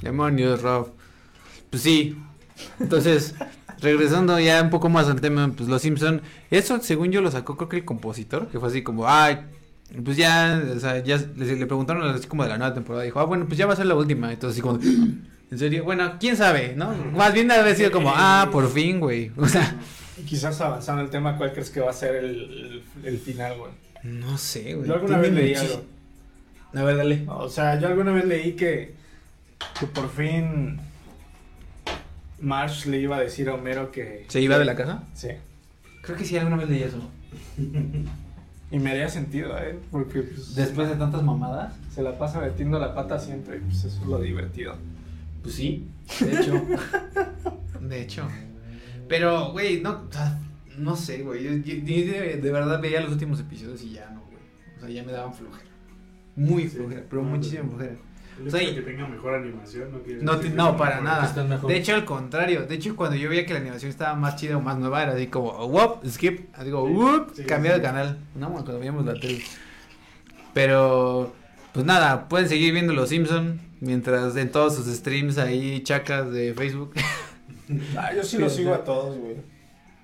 [0.02, 0.94] Demonios, Rob.
[1.70, 2.18] Pues sí.
[2.80, 3.36] Entonces,
[3.82, 7.58] regresando ya un poco más al tema, pues los Simpson, eso según yo lo sacó
[7.58, 9.40] creo que el compositor, que fue así como, ay,
[10.06, 13.20] pues ya, o sea, ya le, le preguntaron así como de la nueva temporada, dijo,
[13.20, 14.80] ah, bueno, pues ya va a ser la última, entonces así como,
[15.52, 16.94] en serio, bueno, quién sabe, ¿no?
[16.94, 19.76] Más bien debe haber sido como, ah, por fin, güey, o sea,
[20.18, 23.58] Y quizás avanzando el tema, ¿cuál crees que va a ser el, el, el final,
[23.58, 23.72] güey?
[24.04, 24.88] no sé, güey.
[24.88, 25.84] Yo alguna vez leí muchis- algo.
[26.76, 27.24] A ver, dale.
[27.28, 28.94] O sea, yo alguna vez leí que,
[29.80, 30.80] que por fin
[32.40, 34.26] Marsh le iba a decir a Homero que...
[34.28, 35.04] ¿Se iba de la casa?
[35.14, 35.30] Sí.
[36.04, 37.02] Creo que sí, alguna vez leí eso.
[38.70, 39.80] Y me haría sentido, ¿eh?
[39.92, 41.74] Porque pues, Después de tantas mamadas.
[41.96, 43.56] se la pasa metiendo la pata siempre.
[43.58, 44.76] y, Pues eso es lo divertido.
[45.48, 45.88] Pues sí,
[46.20, 46.62] de hecho.
[47.80, 48.28] de hecho.
[49.08, 50.38] Pero, güey, no, o sea,
[50.78, 51.42] no sé, güey.
[51.42, 54.42] Yo, yo- yo de, de verdad veía los últimos episodios y ya no, güey.
[54.76, 55.64] O sea, ya me daban flojera.
[56.36, 56.70] Muy Sí.
[56.78, 57.70] flojera, pero No, muchísima sí.
[57.70, 57.96] flojera.
[58.42, 61.00] El O sea, que tenga mejor animación no quiere No, decir te- que no, para
[61.02, 61.34] nada.
[61.68, 62.66] De hecho, al contrario.
[62.68, 65.14] De hecho, cuando yo veía que la animación estaba más chida o más nueva, era
[65.14, 66.54] así como, whoop, skip.
[66.54, 67.80] Así como, Sí, sí, cambiar sí.
[67.80, 68.18] de canal.
[68.36, 69.42] No, cuando veíamos la tele.
[70.54, 71.34] Pero,
[71.74, 76.54] pues nada, pueden seguir viendo Los Simpson mientras en todos sus streams ahí, chacas de
[76.54, 76.94] Facebook.
[77.98, 79.36] Ah, yo sí los sigo a todos, güey.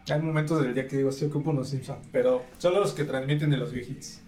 [0.10, 2.06] Hay momentos del día que digo, sí ocupo unos Simpsons.
[2.12, 4.20] Pero solo los que transmiten de los viejitos.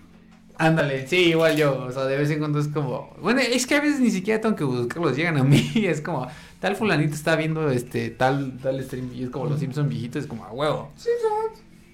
[0.57, 3.75] Ándale, sí, igual yo, o sea, de vez en cuando es como, bueno, es que
[3.75, 6.25] a veces ni siquiera tengo que buscarlos, llegan a mí, es como,
[6.61, 10.27] tal fulanito está viendo este, tal, tal stream, y es como los Simpson viejitos, es
[10.29, 10.93] como, a huevo.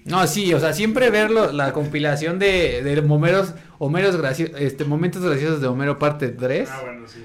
[0.04, 5.22] No, sí, o sea, siempre verlo, la compilación de, de Homeros, Homeros gracio- este, momentos
[5.24, 7.18] graciosos de Homero parte 3, Ah, bueno, sí.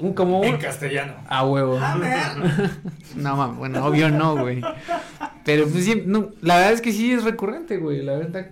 [0.00, 1.14] Un como En castellano.
[1.28, 1.78] a huevo.
[3.16, 4.60] No, mames, bueno, obvio no, güey.
[5.44, 8.50] Pero pues sí, no, la verdad es que sí es recurrente, güey, la verdad.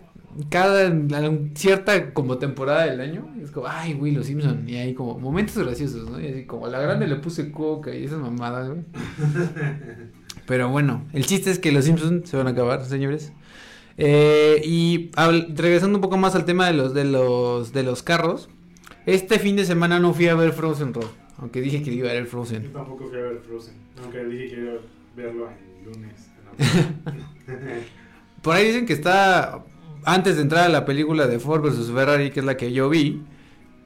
[0.51, 4.93] Cada la- cierta como temporada del año es como, ay, güey, los Simpson y hay
[4.95, 6.21] como momentos graciosos, ¿no?
[6.21, 8.83] Y así como a la grande le puse coca y esas mamadas, güey.
[10.47, 13.33] Pero bueno, el chiste es que los Simpsons se van a acabar, señores.
[13.99, 15.11] Eh, y
[15.55, 18.49] regresando un poco más al tema de los de los de los carros,
[19.07, 21.07] este fin de semana no fui a ver Frozen Road,
[21.38, 22.72] aunque dije que iba a ver Yo Frozen.
[22.72, 23.75] tampoco fui a ver Frozen.
[24.03, 24.77] Aunque dije que iba a
[25.16, 26.31] verlo el lunes.
[26.59, 27.81] en la-
[28.42, 29.64] Por ahí dicen que está
[30.05, 32.88] antes de entrar a la película de Ford vs Ferrari, que es la que yo
[32.88, 33.22] vi.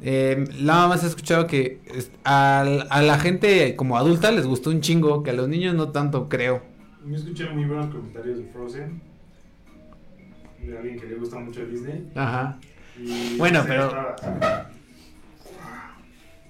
[0.02, 1.80] Eh, nada más he escuchado que
[2.24, 2.64] a,
[3.02, 6.62] la gente como adulta les gustó un chingo, que a los niños no tanto, creo.
[7.06, 9.02] Yo escuché muy buenos comentarios de Frozen.
[10.62, 12.10] De alguien que le gusta mucho Disney.
[12.14, 12.58] Ajá.
[12.98, 14.14] Y Bueno, pero-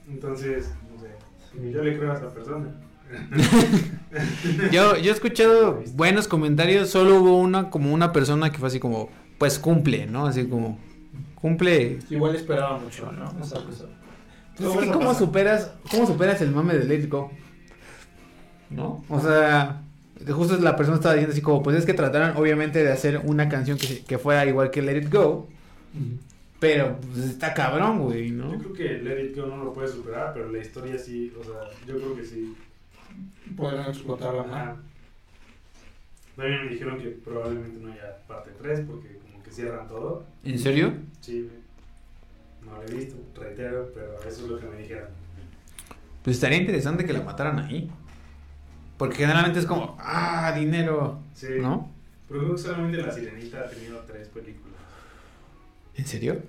[0.08, 0.72] Entonces.
[1.54, 2.66] Ni Yo le creo a esa persona.
[4.70, 8.78] Yo, yo he escuchado buenos comentarios, solo hubo una como una persona que fue así
[8.78, 10.26] como, pues cumple, ¿no?
[10.26, 10.78] Así como,
[11.34, 11.98] cumple.
[12.08, 13.34] Igual esperaba mucho, ¿no?
[13.42, 17.30] Es que ¿cómo superas, ¿Cómo superas el mame de Let It Go?
[18.68, 19.04] ¿No?
[19.08, 19.82] O sea,
[20.28, 23.48] justo la persona estaba diciendo así como, pues es que trataron obviamente de hacer una
[23.48, 25.48] canción que, que fuera igual que Let It Go,
[26.60, 28.58] pero pues está cabrón, güey, Yo ¿no?
[28.58, 31.54] creo que Let It Go no lo puede superar, pero la historia sí, o sea,
[31.86, 32.54] yo creo que sí.
[33.56, 34.50] Podrían explotarla Ajá.
[34.50, 34.76] más.
[36.36, 40.24] También me dijeron que probablemente no haya parte 3 porque como que cierran todo.
[40.44, 40.92] ¿En serio?
[41.20, 41.50] Sí,
[42.64, 45.08] no lo he visto, reitero, pero eso es lo que me dijeron.
[46.22, 47.90] Pues estaría interesante que la mataran ahí.
[48.96, 51.90] Porque generalmente es como, ah, dinero, Sí, ¿no?
[52.28, 54.76] pero creo que solamente La Sirenita ha tenido tres películas.
[56.00, 56.42] ¿En serio?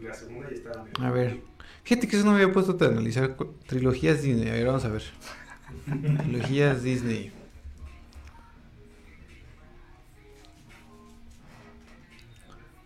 [0.00, 1.40] La segunda ya estaba A ver.
[1.82, 3.36] Fíjate que eso no me había puesto a analizar
[3.66, 4.48] trilogías Disney.
[4.48, 5.02] A ver, vamos a ver.
[6.22, 7.32] Trilogías Disney.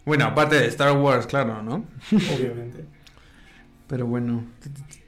[0.07, 1.85] Bueno, aparte de Star Wars, claro, ¿no?
[2.13, 2.87] Obviamente.
[3.89, 4.47] Pero bueno.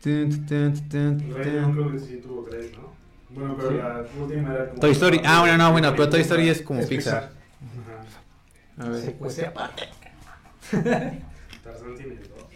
[0.05, 2.93] El Rey León creo que sí tuvo tres, ¿no?
[3.31, 3.77] Bueno, pero Sí.
[3.79, 4.81] la última era como...
[4.81, 5.21] Toy Story.
[5.25, 7.31] Ah, bueno, no, bueno, pero Toy Story es como Es Pixar.
[8.77, 8.87] Ajá.
[8.87, 9.01] A ver.
[9.03, 9.85] Secuencia aparte.
[10.71, 12.47] Tarzán tiene dos.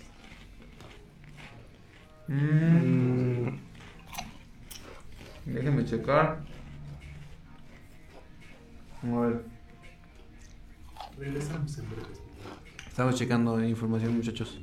[2.29, 3.48] Mm,
[5.46, 6.40] déjenme checar.
[9.03, 9.44] A ver.
[11.18, 12.20] Regresamos en breves.
[12.88, 14.61] Estamos checando información, muchachos.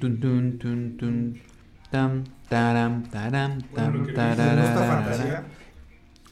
[0.00, 1.40] Tun, tun, tun, tun.
[1.90, 5.02] Tam, taram, taram, tam, Bueno, lo que ¿Te gusta tararara.
[5.04, 5.44] fantasía?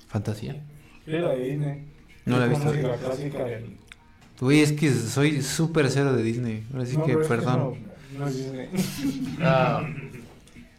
[0.08, 0.62] ¿Fantasía?
[1.06, 1.92] La de Disney.
[2.26, 2.64] No la he visto.
[2.66, 3.76] música clásica del-
[4.40, 6.64] Uy, es que soy súper cero de Disney.
[6.72, 7.74] Ahora sí No, que, perdón.
[7.74, 8.68] eso no es Disney.
[9.40, 9.82] Ah,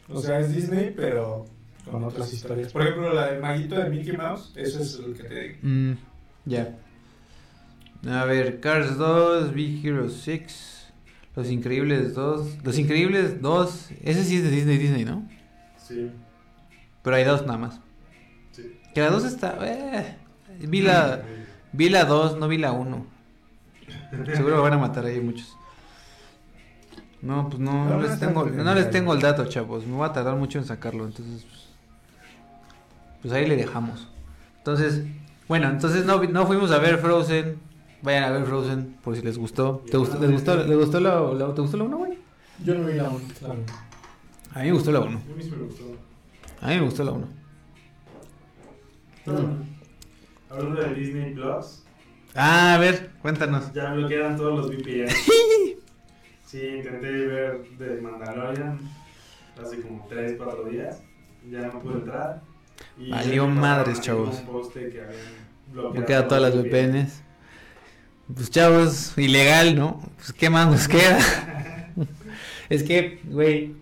[0.09, 1.45] O sea, es Disney, pero
[1.89, 2.71] con otras historias.
[2.71, 5.55] Por ejemplo, la del maguito de Mickey Mouse, eso es lo que te digo.
[5.63, 5.91] mm,
[6.45, 6.75] ya.
[8.07, 10.87] A ver, Cars 2, Big Hero 6,
[11.35, 12.63] Los Increíbles 2.
[12.63, 15.27] Los Increíbles 2, ese sí es de Disney, Disney, ¿no?
[15.83, 16.11] Sí,
[17.01, 17.79] Pero hay dos nada más.
[18.51, 18.77] sí.
[18.93, 19.57] Que la 2 está...
[19.61, 20.15] Eh,
[20.67, 21.23] vi la...
[21.73, 23.05] Vi la 2, no vi la 1.
[24.35, 25.55] Seguro van a matar ahí muchos.
[27.21, 29.85] No, pues no, les tengo, no les tengo el dato, chavos.
[29.85, 31.65] Me voy a tardar mucho en sacarlo, entonces pues,
[33.23, 34.07] pues ahí le dejamos.
[34.59, 35.03] Entonces,
[35.47, 37.59] bueno, entonces no, no fuimos a ver Frozen.
[38.03, 39.83] Vayan a ver Frozen por si les gustó.
[39.89, 42.17] ¿Te gustó, les gustó, les gustó la, la- ¿te gustó la 1, güey?
[42.63, 43.55] Yo no vi la 1, claro.
[44.53, 45.09] A mí me gustó la 1.
[45.09, 45.83] A mí sí me gustó.
[46.61, 47.27] A mí me gustó la 1.
[50.49, 51.83] Hablando de Disney Plus,
[52.39, 53.73] Ah, a ver, cuéntanos.
[53.73, 55.07] Ya bloquearon todos los VPN.
[56.45, 58.79] sí, intenté ver de Mandalorian
[59.59, 61.01] hace como 3, 4 días.
[61.49, 62.41] Ya no pude entrar.
[62.95, 64.43] Y Valió madres, chavos.
[64.45, 67.23] bloqueado, Bloquea todas las VPNs.
[68.35, 69.99] Pues chavos, ilegal, ¿no?
[70.17, 71.17] Pues qué más nos queda.
[72.69, 73.73] es que, güey,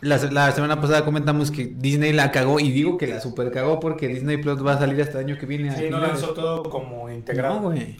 [0.00, 3.80] la, la semana pasada comentamos que Disney la cagó y digo que la super cagó
[3.80, 5.76] porque Disney Plus va a salir hasta el año que viene.
[5.76, 7.56] Sí, no lanzó todo como integrado.
[7.56, 7.96] No, güey.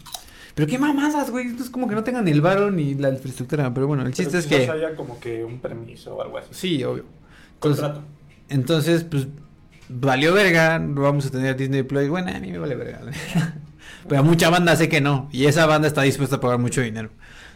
[0.55, 1.47] Pero qué mamadas, güey.
[1.55, 3.73] Es como que no tengan el varo ni la infraestructura.
[3.73, 4.69] Pero bueno, el chiste es que.
[4.69, 6.49] haya como que un permiso o algo así.
[6.51, 7.05] Sí, obvio.
[7.55, 8.07] Entonces, Contrato.
[8.49, 9.27] entonces, pues,
[9.87, 10.79] valió verga.
[10.83, 12.09] Vamos a tener Disney Plus.
[12.09, 13.01] Bueno, a mí me vale verga.
[14.07, 15.29] Pero a mucha banda sé que no.
[15.31, 17.09] Y esa banda está dispuesta a pagar mucho dinero.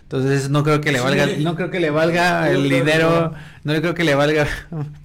[0.06, 1.44] Entonces no creo que le valga, Sí.
[1.44, 4.48] no creo que le valga el dinero, no creo que le valga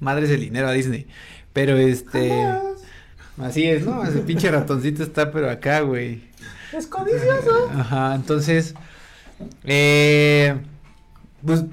[0.00, 1.06] madres el dinero a Disney.
[1.54, 2.32] Pero este,
[3.42, 4.04] así es, ¿no?
[4.04, 6.22] Ese pinche ratoncito está pero acá, güey.
[6.76, 7.70] Es codicioso.
[7.74, 8.74] Ajá, entonces,
[9.64, 10.54] eh,
[11.44, 11.64] pues,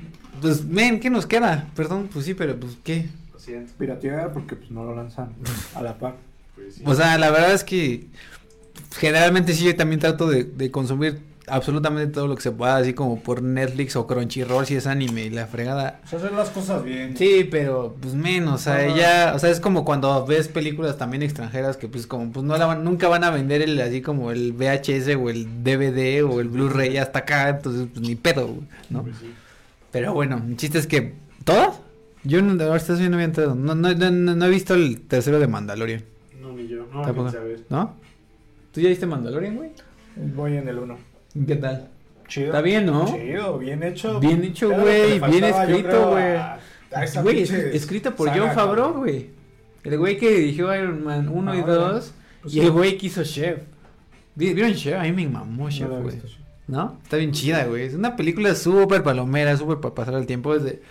[0.42, 1.68] pues, men, ¿qué nos queda?
[1.76, 3.08] Perdón, pues sí, pero pues, ¿qué?
[3.34, 3.74] Lo siento.
[3.78, 5.30] Piratear porque pues no lo lanzan
[5.76, 6.16] a la par.
[6.56, 6.82] Pues sí.
[6.86, 8.08] O sea, la verdad es que
[8.98, 12.94] generalmente sí yo también trato de, de consumir absolutamente todo lo que se pueda, así
[12.94, 16.02] como por Netflix o Crunchyroll si es anime y la fregada.
[16.06, 17.16] O sea, hacer las cosas bien.
[17.18, 21.24] Sí, pero pues menos, o sea, ya, o sea, es como cuando ves películas también
[21.24, 24.32] extranjeras que pues como pues no la van, nunca van a vender el así como
[24.32, 28.56] el VHS o el DVD o el Blu-ray hasta acá, entonces pues ni pedo,
[28.90, 29.04] ¿no?
[29.04, 29.34] Pues sí.
[29.92, 31.80] Pero bueno, el chiste es que ¿todas?
[32.24, 35.40] Yo no, ahora sí no había entrado, no, no, no, no- he visto el tercero
[35.40, 36.04] de Mandalorian,
[36.42, 36.86] No, ni yo.
[36.94, 37.32] No, Tampoco.
[37.70, 37.94] ¿no?
[38.74, 39.70] ¿Tú ya viste Mandalorian, güey?
[40.36, 40.98] Voy en el 1.
[41.46, 41.90] ¿Qué tal?
[42.28, 42.48] Chido.
[42.48, 43.06] Está bien, ¿no?
[43.06, 44.20] Chido, bien hecho.
[44.20, 46.38] Bien hecho, güey, bien escrito, güey.
[47.22, 47.42] Güey,
[47.74, 49.30] escrito por John Favreau, güey.
[49.84, 53.08] El güey que dirigió Iron Man 1 y Ah, 2 Pues y el güey que
[53.08, 53.60] hizo Chef.
[54.36, 55.00] ¿Vi- ¿Vieron Chef?
[55.00, 56.16] A mí me mamó Chef, güey.
[56.68, 56.98] ¿No?
[57.04, 57.84] Está bien chida, güey.
[57.84, 60.58] Es una película súper palomera, súper para pasar el tiempo.
[60.58, 60.82] Desde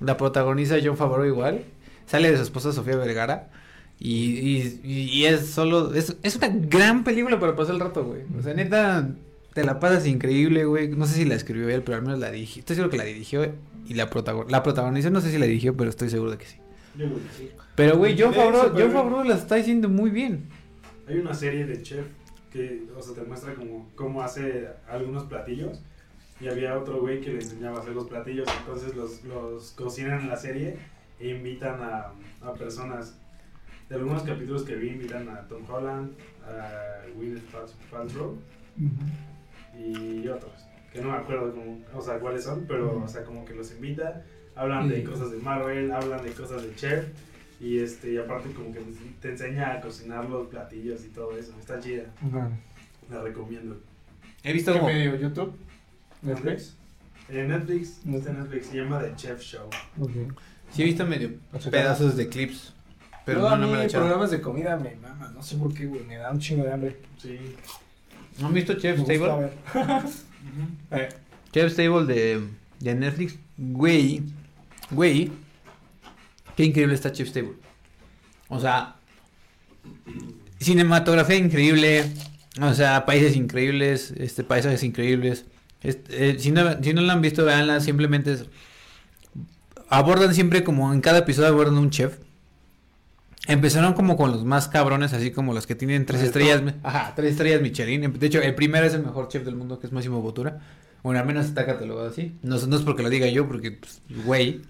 [0.00, 1.62] la protagoniza John Favreau igual.
[2.06, 3.48] Sale de su esposa Sofía Vergara.
[3.98, 5.94] Y, y, y- y es solo.
[5.94, 8.22] Es, es una gran película para pasar el rato, güey.
[8.38, 9.08] O sea, neta,
[9.52, 10.88] te la pasas increíble, güey.
[10.88, 12.60] No sé si la escribió él, pero al menos la dirigió.
[12.60, 13.44] Estoy seguro que la dirigió
[13.86, 15.10] y la, protagon la protagonizó.
[15.10, 16.56] No sé si la dirigió, pero estoy seguro de que sí.
[16.96, 17.50] Yo creo que sí.
[17.74, 18.90] Pero, güey, John Favreau, John.
[18.92, 20.48] Favreau la está diciendo muy bien.
[21.08, 22.06] Hay una serie de chef
[22.52, 25.80] que, o sea, te muestra como cómo hace algunos platillos.
[26.40, 28.48] Y había otro güey que le enseñaba a hacer los platillos.
[28.60, 30.76] Entonces los, los cocinan en la serie
[31.20, 32.12] e invitan a,
[32.42, 33.16] a personas.
[33.88, 36.12] De algunos capítulos que vi, invitan a Tom Holland,
[36.46, 38.38] a Gwyneth Pal- Paltrow
[39.78, 40.52] y otros.
[40.92, 43.70] Que no me acuerdo cómo, o sea, cuáles son, pero, o sea, como que los
[43.72, 44.22] invita.
[44.54, 47.06] Hablan de cosas de Marvel, hablan de cosas de chef.
[47.60, 48.80] Y este, y aparte como que
[49.20, 51.54] te enseña a cocinar los platillos y todo eso.
[51.58, 52.04] Está chida,
[53.10, 53.80] la recomiendo.
[54.42, 54.92] He visto ¿Qué como.
[54.92, 55.16] medio?
[55.16, 55.54] ¿YouTube?
[56.22, 56.76] ¿Netflix?
[57.28, 59.70] En Netflix, no está en Netflix, se llama The Chef Show.
[60.72, 61.30] Sí, he visto medio
[61.70, 62.74] pedazos de clips.
[63.24, 64.04] Pero Pero no, a no mí me la he echado.
[64.04, 66.72] programas de comida me mama, no sé por qué, güey, me da un chingo de
[66.72, 66.96] hambre.
[67.18, 67.38] Sí.
[68.38, 69.50] ¿No han visto Chef's Table?
[70.90, 71.08] Eh,
[71.52, 72.42] Chef's Table de,
[72.80, 73.38] de Netflix.
[73.56, 74.22] Güey.
[74.90, 75.30] Güey.
[76.56, 77.54] Qué increíble está Chef's Table.
[78.48, 78.96] O sea.
[80.58, 82.04] Cinematografía increíble.
[82.60, 84.12] O sea, países increíbles.
[84.16, 85.46] Este, paisajes increíbles.
[85.82, 87.80] Este, eh, si, no, si no lo han visto, veanla.
[87.80, 88.46] Simplemente es.
[89.88, 92.18] Abordan siempre como en cada episodio abordan un chef.
[93.48, 96.62] Empezaron como con los más cabrones, así como los que tienen tres estrellas.
[96.82, 98.12] Ajá, tres estrellas Michelin.
[98.18, 100.60] De hecho, el primero es el mejor chef del mundo, que es Máximo Botura.
[101.02, 102.36] Bueno, al menos está catalogado así.
[102.42, 104.60] No, no es porque lo diga yo, porque, pues, güey.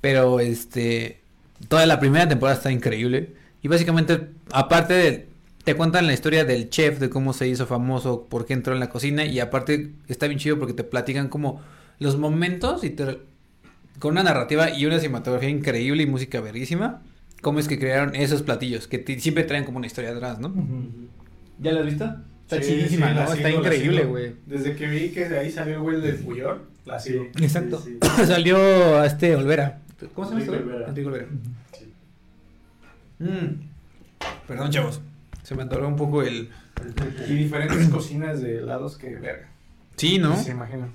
[0.00, 1.20] Pero, este,
[1.66, 3.34] toda la primera temporada está increíble.
[3.60, 5.28] Y básicamente, aparte de,
[5.64, 8.80] te cuentan la historia del chef, de cómo se hizo famoso, por qué entró en
[8.80, 9.24] la cocina.
[9.24, 11.60] Y aparte, está bien chido porque te platican como
[11.98, 13.18] los momentos y te,
[13.98, 17.02] con una narrativa y una cinematografía increíble y música verguísima.
[17.44, 20.50] Cómo es que crearon esos platillos, que siempre traen como una historia atrás, ¿no?
[21.60, 22.04] ¿Ya lo has visto?
[22.48, 23.20] Está Sí, chidísima, sí, ¿no?
[23.20, 24.34] la Está la increíble, güey.
[24.46, 27.26] Desde que vi que de ahí salió el güey del Fuyol, la sigo.
[27.38, 27.82] Exacto.
[27.82, 28.56] Sí, Salió
[28.98, 29.80] a este Olvera.
[30.14, 30.56] ¿Cómo se llama este?
[30.56, 30.88] Olvera.
[30.88, 31.26] Enrique Olvera.
[31.78, 31.92] sí.
[33.18, 33.68] Mm.
[34.48, 35.02] Perdón, chavos.
[35.42, 36.48] Se me atoró un poco el.
[37.28, 39.48] Y diferentes cocinas de helados que verga.
[39.96, 40.34] Sí, ¿no?
[40.36, 40.92] Se imaginan.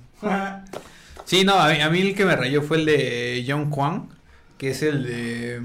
[1.24, 4.08] Sí, no, a mí, a mí el que me rayó fue el de John Kwan,
[4.58, 5.60] que es el de.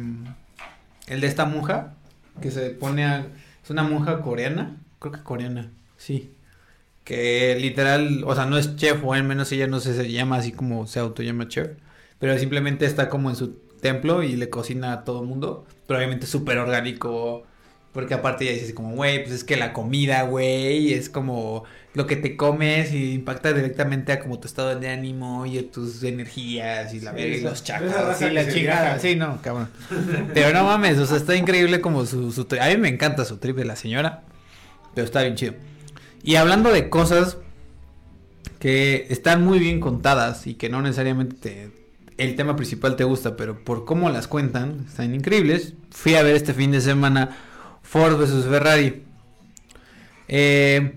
[1.08, 1.96] El de esta monja,
[2.42, 3.28] que se pone a.
[3.64, 6.32] Es una monja coreana, creo que coreana, sí.
[7.04, 10.52] Que literal, o sea, no es chef, o al menos ella no se llama así
[10.52, 11.72] como se autollama chef,
[12.20, 16.00] pero simplemente está como en su templo y le cocina a todo el mundo, pero
[16.00, 17.46] obviamente súper orgánico,
[17.96, 22.06] Porque aparte ya dices como, güey, pues es que la comida, güey, es como lo
[22.06, 26.04] que te comes y impacta directamente a como tu estado de ánimo y a tus
[26.04, 29.00] energías y la Sí, verga y los raza y la chingada.
[29.00, 29.70] Sí, no, cabrón.
[30.34, 33.38] Pero no mames, o sea, está increíble como su, su A mí me encanta su
[33.38, 34.24] trip de la señora,
[34.94, 35.54] pero está bien chido.
[36.22, 37.38] Y hablando de cosas
[38.60, 41.72] que están muy bien contadas y que no necesariamente te-
[42.18, 45.74] el tema principal te gusta, pero por cómo las cuentan, están increíbles.
[45.92, 47.38] Fui a ver este fin de semana
[47.86, 49.04] Ford vs Ferrari.
[50.28, 50.94] Eh,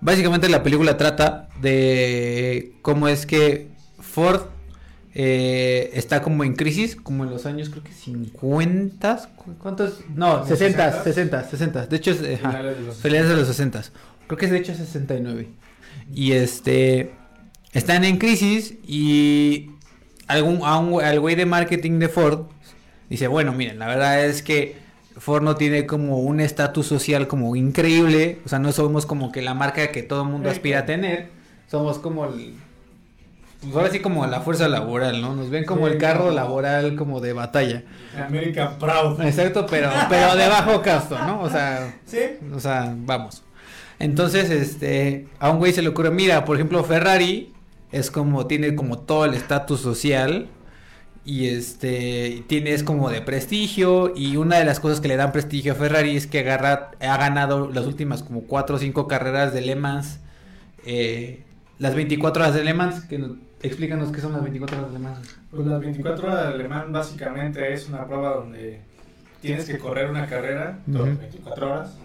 [0.00, 3.68] básicamente la película trata de cómo es que
[4.00, 4.42] Ford
[5.14, 10.00] eh, está como en crisis, como en los años creo que 50, ¿cu- ¿cuántos?
[10.14, 11.04] No, ¿Como 60, 60?
[11.04, 11.86] 60, 60.
[11.86, 13.82] De hecho es eh, Finales de los- finales de los 60.
[14.26, 15.48] Creo que es de hecho 69.
[16.14, 17.12] Y este
[17.72, 19.70] están en crisis y
[20.26, 22.46] algún a un al güey de marketing de Ford
[23.10, 24.76] dice, "Bueno, miren, la verdad es que
[25.18, 29.42] Ford no tiene como un estatus social como increíble, o sea, no somos como que
[29.42, 31.28] la marca que todo el mundo aspira a tener,
[31.70, 32.54] somos como el
[33.62, 35.36] pues ahora sí como la fuerza laboral, ¿no?
[35.36, 37.84] Nos ven como Sí, el carro laboral como de batalla.
[38.26, 39.20] American Proud.
[39.22, 41.42] Exacto, pero pero de bajo costo, ¿no?
[41.42, 42.18] O sea, Sí.
[42.52, 43.44] o sea, vamos.
[44.00, 47.52] Entonces, este, a un güey se le ocurre, mira, por ejemplo, Ferrari
[47.92, 50.48] es como, tiene como todo el estatus social
[51.24, 55.30] y este, tiene, es como de prestigio y una de las cosas que le dan
[55.32, 59.52] prestigio a Ferrari es que agarra, ha ganado las últimas como cuatro o cinco carreras
[59.54, 60.18] de Le Mans,
[60.84, 61.42] eh,
[61.78, 64.98] las 24 horas de Le Mans, que nos- explícanos qué son las 24 horas de
[64.98, 65.36] Le Mans.
[65.50, 68.80] Pues las 24 horas de alemán básicamente es una prueba donde
[69.40, 71.18] tienes que correr una carrera todas Ujú.
[71.20, 71.96] 24 horas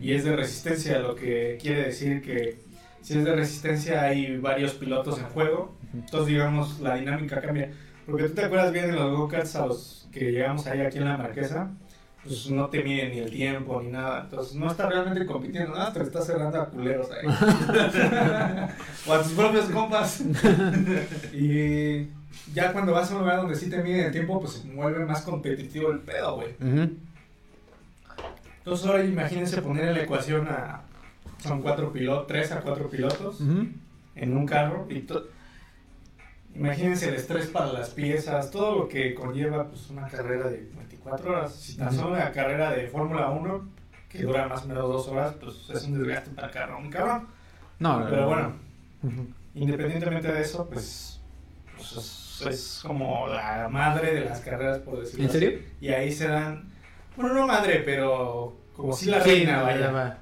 [0.00, 2.58] y es de resistencia, lo que quiere decir que
[3.00, 7.70] si es de resistencia hay varios pilotos en juego, entonces digamos la dinámica cambia.
[8.06, 11.04] Porque tú te acuerdas bien de los go-karts a los que llegamos ahí aquí en
[11.04, 11.70] la Marquesa,
[12.22, 15.92] pues no te miden ni el tiempo ni nada, entonces no estás realmente compitiendo nada,
[15.92, 17.26] te estás cerrando a culeros ahí.
[19.06, 20.22] o a tus propios compas.
[21.32, 22.08] y
[22.54, 25.04] ya cuando vas a un lugar donde sí te miden el tiempo, pues se vuelve
[25.04, 26.54] más competitivo el pedo, güey.
[28.58, 30.82] Entonces ahora imagínense poner en la ecuación a...
[31.38, 33.40] Son cuatro pilotos, tres a cuatro pilotos
[34.14, 35.04] en un carro y
[36.54, 41.30] Imagínense el estrés para las piezas, todo lo que conlleva pues una carrera de 24
[41.32, 41.54] horas.
[41.54, 43.68] Si tan solo una carrera de Fórmula 1,
[44.08, 47.26] que dura más o menos dos horas, pues es un desgaste para carro, un cabrón.
[47.78, 48.26] No, no, Pero no.
[48.28, 48.52] bueno,
[49.54, 51.20] independientemente de eso, pues,
[51.76, 55.38] pues, es, es como la madre de las carreras, por decirlo ¿En así.
[55.38, 55.58] serio?
[55.80, 56.68] Y ahí se dan,
[57.16, 60.18] bueno, no madre, pero como si la Sí, reina, vaya.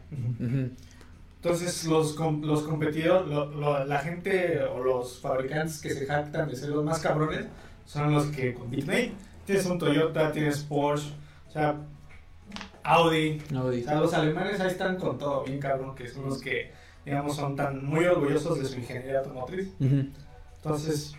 [1.42, 6.54] Entonces los, los competidores, lo- lo- la gente o los fabricantes que se jactan de
[6.56, 7.46] ser los más cabrones
[7.86, 9.14] son los que compiten ahí.
[9.46, 11.12] Tienes un Toyota, tienes Porsche,
[11.48, 11.76] o sea,
[12.82, 13.42] Audi.
[13.54, 16.72] O sea, los alemanes ahí están con todo bien cabrón, que son los que,
[17.06, 19.68] digamos, son tan muy orgullosos de su ingeniería automotriz.
[20.56, 21.14] Entonces,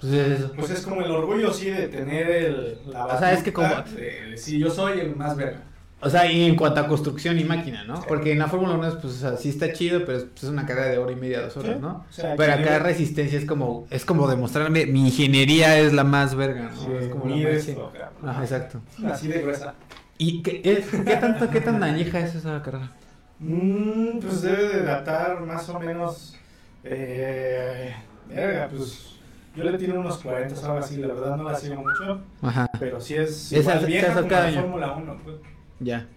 [0.00, 0.52] Pues es eso.
[0.56, 3.68] pues es como el orgullo, sí, de tener el, la O sea, es que como-
[3.68, 5.60] batuta de decir, yo soy el más verga.
[6.04, 8.00] O sea, y en cuanto a construcción y máquina, ¿no?
[8.08, 10.42] Porque en la Fórmula 1 es, pues, o sea, sí está chido, pero es, pues,
[10.42, 11.80] es una carrera de hora y media, dos horas, Sí.
[11.80, 12.04] ¿no?
[12.08, 16.34] O sea, Pero acá resistencia es como, es como demostrarme, mi ingeniería es la más
[16.34, 16.76] verga, ¿no?
[16.80, 17.92] Sí, es como la más esto.
[18.26, 18.80] Ajá, exacto.
[19.06, 19.74] Así de gruesa.
[20.18, 22.90] ¿Y qué, es- qué tanto, qué tan añeja es esa carrera?
[23.38, 26.36] Mm, pues debe de datar más o menos.
[26.84, 27.94] Eh,
[28.28, 29.16] verga, pues
[29.54, 32.20] yo le tiro unos 40 o algo así, la verdad no la sigo mucho.
[32.42, 34.60] Ajá, Pero sí es Esa vieja como cada la año.
[34.62, 35.20] Fórmula 1.
[35.24, 35.36] Pues.
[35.82, 36.08] Ya.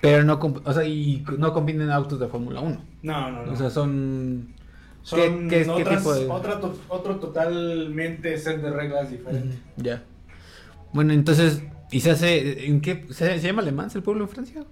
[0.00, 2.84] Pero no, o sea, y no compiten en autos de Fórmula 1.
[3.02, 3.52] No, no, no.
[3.52, 4.54] O sea, son...
[5.02, 9.58] Son ¿qué- qué- qué otras- tipo de- otra to- otro totalmente set de reglas diferentes.
[9.76, 10.02] Ya.
[10.92, 14.28] Bueno, entonces, ¿y se hace, en qué, se, se llama Le Mans el pueblo en
[14.30, 14.64] Francia?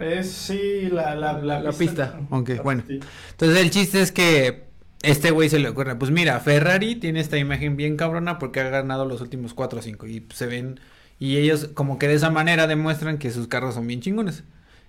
[0.00, 2.82] Es sí, la, la, la, La pista, La bueno.
[2.88, 4.64] Entonces el chiste es que
[5.02, 8.68] este güey se le ocurre, pues mira, Ferrari tiene esta imagen bien cabrona porque ha
[8.70, 10.80] ganado los últimos 4 o 5 y se ven
[11.24, 14.44] y ellos como que de esa manera demuestran que sus carros son bien chingones.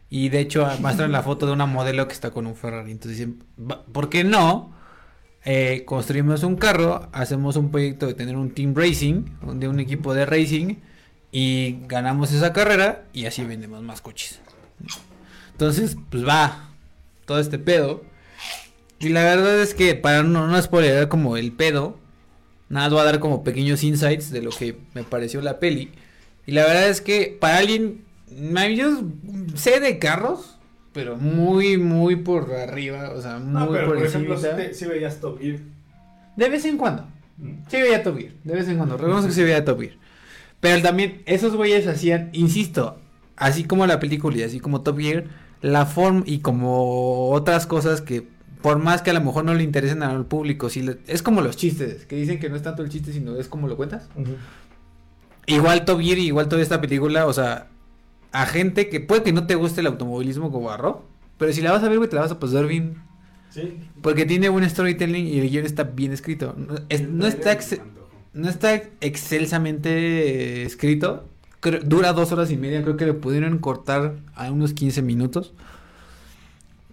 [0.09, 2.91] Y de hecho muestran la foto de una modelo que está con un Ferrari.
[2.91, 4.73] Entonces dicen, "Va- ¿por qué no?
[5.45, 9.25] Eh, construimos un carro, hacemos un proyecto de tener un team racing,
[9.55, 10.75] de un equipo de racing
[11.31, 14.39] y ganamos esa carrera y así vendemos más coches.
[15.51, 16.69] Entonces, pues va
[17.25, 18.03] todo este pedo.
[18.99, 21.97] Y la verdad es que para no, no spoiler como el pedo,
[22.69, 25.91] nada, voy a dar como pequeños insights de lo que me pareció la peli.
[26.45, 28.01] Y la verdad es que para alguien,
[28.75, 29.03] yo
[29.55, 30.57] sé de carros,
[30.93, 34.69] pero muy, muy por arriba, o sea, muy No, pero por por ejemplo, si, encimita.
[34.69, 35.59] te- si veías Top Gear.
[36.35, 37.05] De vez en cuando.
[37.69, 38.97] Sí veía Top Gear, de vez en cuando.
[38.97, 39.93] Reconozco que sí veía Top Gear.
[40.61, 42.97] Pero también, esos güeyes hacían, insisto,
[43.35, 45.25] así como la película y así como Top Gear,
[45.61, 48.27] la forma y como otras cosas que
[48.61, 51.41] por más que a lo mejor no le interesen al público, si le- es como
[51.41, 54.07] los chistes, que dicen que no es tanto el chiste, sino es como lo cuentas.
[55.47, 57.67] Igual Top Gear y igual toda esta película, o sea,
[58.31, 61.01] a gente que puede que no te guste el automovilismo como a Rob,
[61.37, 62.95] pero si la vas a ver, güey, te la vas a pasar bien.
[63.51, 63.77] Sí.
[64.01, 66.55] Porque tiene buen storytelling y el guion está bien escrito.
[66.57, 67.79] No, es- El no está, ex-
[68.33, 71.25] no está excelsamente escrito.
[71.61, 72.81] Creo- dura dos horas y media.
[72.83, 75.53] Creo que le pudieron cortar a unos 15 minutos.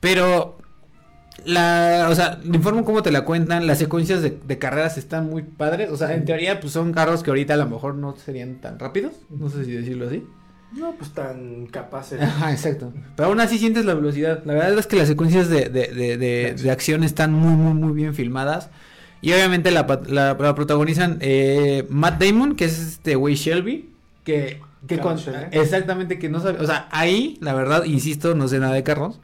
[0.00, 0.58] Pero
[1.46, 3.66] la, o sea, le informo cómo te la cuentan.
[3.66, 5.90] Las secuencias de, de carreras están muy padres.
[5.90, 8.78] O sea, en teoría, pues son carros que ahorita a lo mejor no serían tan
[8.78, 9.14] rápidos.
[9.30, 10.24] No sé si decirlo así.
[10.76, 12.20] No, pues tan capaces.
[12.22, 12.92] Ajá, exacto.
[13.16, 14.42] Pero aún así sientes la velocidad.
[14.44, 17.74] La verdad es que las secuencias de, de, de, de, de acción están muy, muy,
[17.74, 18.70] muy bien filmadas.
[19.20, 23.90] Y obviamente la, la, la protagonizan eh, Matt Damon, que es este güey Shelby.
[24.24, 25.18] Que, que con-
[25.50, 26.58] exactamente que no sabe.
[26.60, 29.20] O sea, ahí, la verdad, insisto, no sé nada de carros.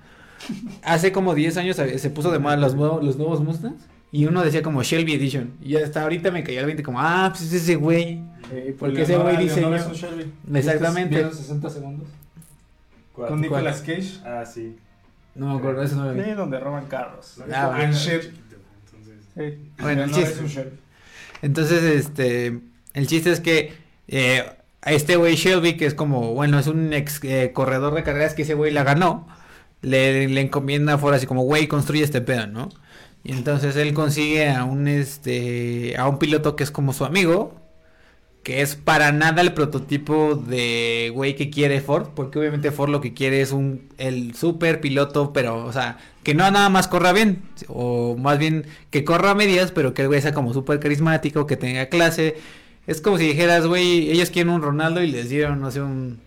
[0.83, 3.83] Hace como 10 años se puso de moda los, nuevos- los nuevos Mustangs.
[4.11, 5.53] Y uno decía como Shelby Edition.
[5.63, 8.23] Y hasta ahorita me cayó el 20 como, ah, pues es ese güey.
[8.51, 10.33] Eh, Porque ese güey diseñó- es un Shelby.
[10.55, 11.15] Exactamente.
[11.17, 12.09] ¿Vieron 60 segundos?
[13.13, 13.29] ¿Cuál?
[13.29, 13.41] Con.
[13.43, 14.21] Nicolas Cage.
[14.25, 14.77] Ah, sí.
[15.35, 16.23] No me acuerdo, eso no lo vi.
[16.25, 17.37] Sí, donde roban carros.
[17.53, 17.85] Ah, bueno.
[17.85, 18.31] entonces.
[19.37, 19.71] Sí.
[19.81, 20.77] Bueno, el no chiste- es un Shelby.
[21.43, 22.61] Entonces, este,
[22.95, 23.75] el chiste es que
[24.09, 24.45] eh,
[24.81, 28.35] a este güey Shelby, que es como, bueno, es un ex eh, corredor de carreras
[28.35, 29.29] que ese güey la ganó,
[29.83, 32.69] le, le encomienda fuera así como, güey, construye este pedo, ¿no?
[33.25, 37.55] Y entonces él consigue a un, este, a un piloto que es como su amigo,
[38.43, 43.01] que es para nada el prototipo de güey que quiere Ford, porque obviamente Ford lo
[43.01, 47.13] que quiere es un, el super piloto, pero, o sea, que no nada más corra
[47.13, 50.81] bien, o más bien que corra a medias, pero que el güey sea como súper
[50.81, 52.37] carismático, que tenga clase.
[52.87, 56.21] Es como si dijeras, güey, ellos quieren un Ronaldo y les dieron, no sé, un...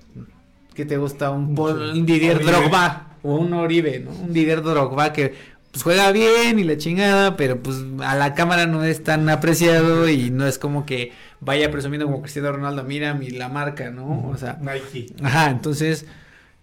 [0.76, 1.32] ¿Qué te gusta?
[1.32, 2.46] Un, un Didier.
[2.46, 4.12] Drogba, o un Oribe, ¿no?
[4.12, 5.34] Un Didier Drogba que
[5.72, 10.10] pues juega bien y la chingada, pero pues a la cámara no es tan apreciado
[10.10, 14.28] y no es como que vaya presumiendo como Cristiano Ronaldo, mira mi la marca, ¿no?
[14.30, 15.14] O sea, Nike.
[15.24, 16.06] Ajá, entonces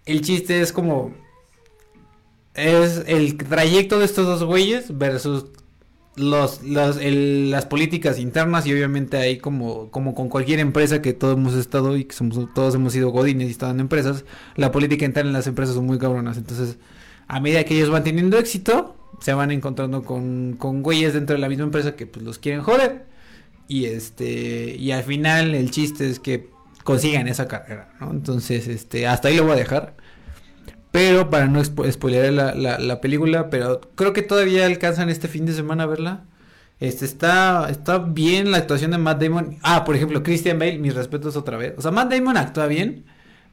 [0.05, 1.13] el chiste es como
[2.53, 5.45] es el trayecto de estos dos güeyes versus
[6.15, 11.13] los, los el- las políticas internas y obviamente ahí como como con cualquier empresa que
[11.13, 14.71] todos hemos estado y que somos todos hemos sido godines y estado en empresas, la
[14.71, 16.77] política interna en las empresas son muy cabronas, entonces
[17.27, 21.41] a medida que ellos van teniendo éxito, se van encontrando con, con güeyes dentro de
[21.41, 23.05] la misma empresa que pues los quieren joder.
[23.67, 26.49] Y este, y al final el chiste es que
[26.83, 27.93] consigan esa carrera.
[28.01, 29.95] Entonces, este, hasta ahí lo voy a dejar.
[30.91, 35.27] Pero para no spo- spoilear la, la, la película, pero creo que todavía alcanzan este
[35.27, 36.21] fin de semana a verla.
[36.79, 39.57] Este está, está bien la actuación de Matt Damon.
[39.61, 41.73] Ah, por ejemplo, Christian Bale, mis respetos otra vez.
[41.77, 43.03] O sea, Matt Damon actúa bien,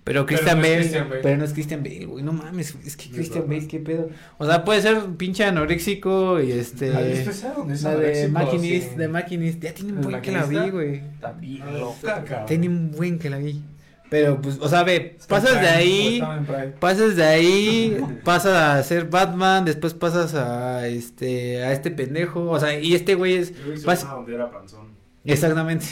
[0.05, 1.21] pero Christian, no Bale, Christian Bale.
[1.23, 2.25] pero no es Christian Bale, güey.
[2.25, 3.45] No mames, es que Christian.
[3.49, 4.09] Bale, qué pedo.
[4.39, 6.95] O sea, puede ser pinche anoréxico y este.
[6.97, 7.53] ¿Has visto esa?
[7.53, 8.29] ¿Dónde es La de?
[8.29, 8.97] Maquinist, Sí.
[8.97, 9.61] de Maquinist.
[9.63, 10.95] Ya tiene un ¿El buen que la vi, güey.
[10.95, 12.47] Está bien loca, cabrón.
[12.47, 13.61] Tiene un buen que la vi.
[14.09, 16.23] Pero, pues, o sea, ve, pasas de ahí,
[16.81, 22.61] pasas de ahí, pasas a ser Batman, después pasas a este, a este pendejo, o
[22.61, 23.53] sea, y este güey es,
[23.85, 24.89] donde era panzón.
[25.25, 25.87] exactamente.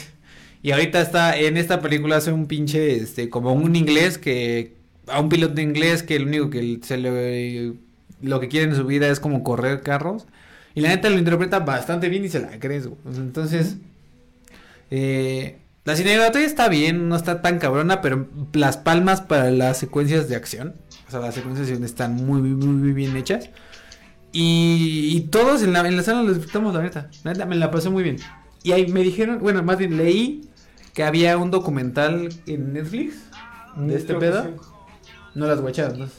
[0.61, 4.73] Y ahorita está, en esta película hace un pinche, este, como un inglés que,
[5.07, 7.73] a un piloto inglés que lo único que se le,
[8.21, 10.25] lo que quiere en su vida es como correr carros.
[10.73, 12.99] Y la neta lo interpreta bastante bien y se la crees, güey.
[13.15, 13.77] Entonces,
[14.89, 20.27] eh, la cinematografía está bien, no está tan cabrona, pero las palmas para las secuencias
[20.27, 20.75] de acción,
[21.07, 23.51] o sea, las secuencias de acción están muy, muy, muy, bien hechas.
[24.31, 27.09] Y, y todos en la, en la sala lo disfrutamos, la neta.
[27.23, 28.17] La neta, me la pasé muy bien.
[28.63, 30.49] Y ahí me dijeron, bueno, más bien leí
[30.95, 33.15] que había un documental en Netflix
[33.77, 34.55] de este Creo que pedo.
[35.35, 36.09] No las guachadas, ¿no?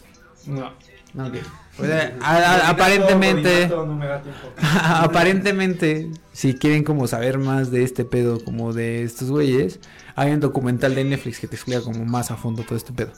[0.47, 0.73] No.
[1.13, 1.35] No, ok.
[1.77, 4.41] Pues, a- a- aparentemente, No me da tiempo.
[4.83, 9.81] aparentemente, si quieren como saber más de este pedo, como de estos güeyes,
[10.15, 13.13] hay un documental de Netflix que te explica como más a fondo todo este pedo.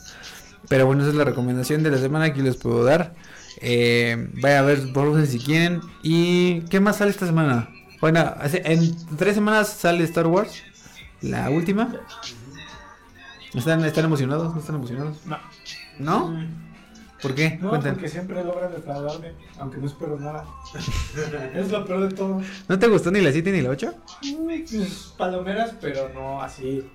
[0.68, 3.14] Pero bueno, esa es la recomendación de la semana que les puedo dar.
[3.61, 5.80] Eh, vaya a ver Borges si quieren.
[6.02, 7.68] ¿Y qué más sale esta semana?
[8.00, 10.62] Bueno, hace- en tres semanas sale Star Wars,
[11.20, 11.94] la última.
[13.54, 14.52] ¿Están, están emocionados?
[14.54, 15.16] ¿No están emocionados?
[15.24, 15.38] No.
[15.98, 16.48] ¿No?
[17.21, 17.59] ¿Por qué?
[17.61, 20.45] No, porque siempre logran defraudarme, aunque no espero nada.
[21.55, 22.41] es lo peor de todo.
[22.69, 23.95] ¿No te gustó ni la 7 ni la 8?
[24.45, 26.89] Pues, palomeras, pero no así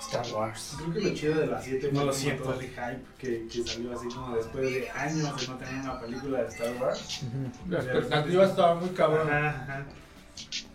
[0.00, 0.76] Star Wars.
[0.78, 2.42] Creo que lo chido de las 7 No fue lo siento.
[2.44, 6.00] todo el hype que, que salió así como después de años de no tener una
[6.00, 7.20] película de Star Wars.
[7.68, 9.48] La expectativa estaba muy cabrona.
[9.48, 9.86] Ajá, ajá.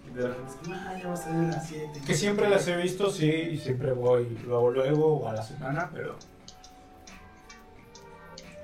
[0.10, 2.02] Y de repente ah, ya va a salir las 7.
[2.06, 5.90] Que siempre las he visto, sí, y siempre voy luego, luego o a la semana,
[5.94, 6.18] pero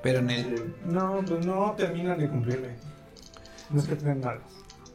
[0.04, 0.76] Pero en el...
[0.86, 2.76] No, pues no terminan de cumplirle.
[3.70, 4.40] No es que tengan.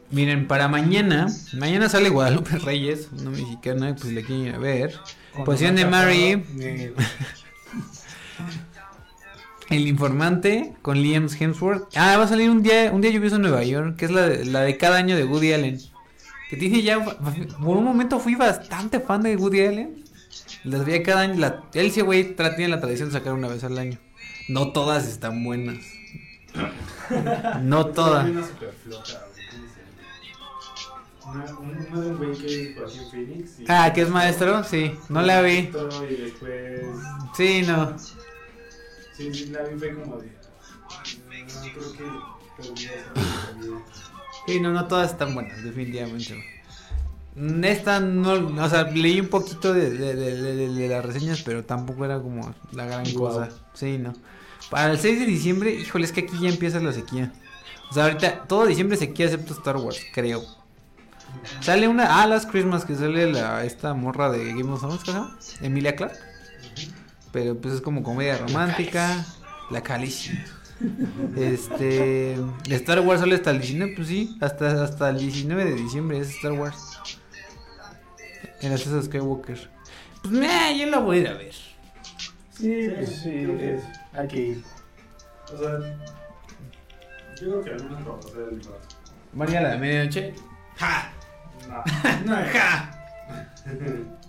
[0.09, 4.99] Miren, para mañana, mañana sale Guadalupe Reyes, una mexicana, pues le quieren ir a ver.
[5.43, 6.43] Posición de Mary,
[9.69, 11.95] El informante con Liam Hemsworth.
[11.95, 14.27] Ah, va a salir un día, un día lluvioso en Nueva York, que es la
[14.27, 15.79] de, la de cada año de Woody Allen.
[16.49, 20.03] Que tiene ya, por un momento fui bastante fan de Woody Allen.
[20.63, 21.39] Las veía cada año.
[21.39, 23.97] La, él sí, güey, tiene la tradición de sacar una vez al año.
[24.47, 25.77] No todas están buenas.
[27.61, 28.27] No todas.
[33.67, 35.71] Ah, que es maestro, sí, no la vi.
[37.35, 37.97] Sí, no.
[39.17, 40.27] Sí, sí, la vi, fue como de.
[40.27, 42.03] No, creo que.
[42.57, 43.77] perdí esa vida.
[44.45, 46.43] Sí, no, no todas están buenas, definitivamente.
[47.63, 51.63] Esta no, o sea, leí un poquito de, de, de- de- de las reseñas, pero
[51.63, 53.13] tampoco era como la gran Wow.
[53.27, 53.49] cosa.
[53.73, 54.13] Sí, no.
[54.73, 57.31] Para el 6 de diciembre, híjole, es que aquí ya empieza la sequía.
[57.91, 60.43] O sea, ahorita todo diciembre sequía excepto Star Wars, creo.
[61.61, 65.05] Sale una, ah, Last Christmas, que sale la, esta morra de Game of Thrones, ¿cómo
[65.05, 65.37] se llama?
[65.61, 66.17] Emilia Clark.
[67.31, 69.23] Pero pues es como comedia romántica.
[69.69, 70.31] La Calici.
[71.37, 72.35] Este.
[72.67, 76.29] Star Wars sale hasta el 19, pues sí, hasta, hasta el 19 de diciembre es
[76.31, 76.99] Star Wars.
[78.59, 79.69] En la de Skywalker.
[80.23, 81.53] Pues meh, yo la voy a ir a ver.
[82.57, 83.83] Sí, pues sí, es,
[84.15, 84.63] hay que ir.
[85.53, 85.79] O sea.
[87.41, 88.79] Yo creo que algunos vamos a hacer el rato.
[89.33, 90.33] María la de medianoche.
[90.77, 91.11] ¡Ja!
[91.67, 91.83] No.
[92.25, 92.91] No, ¡Ja!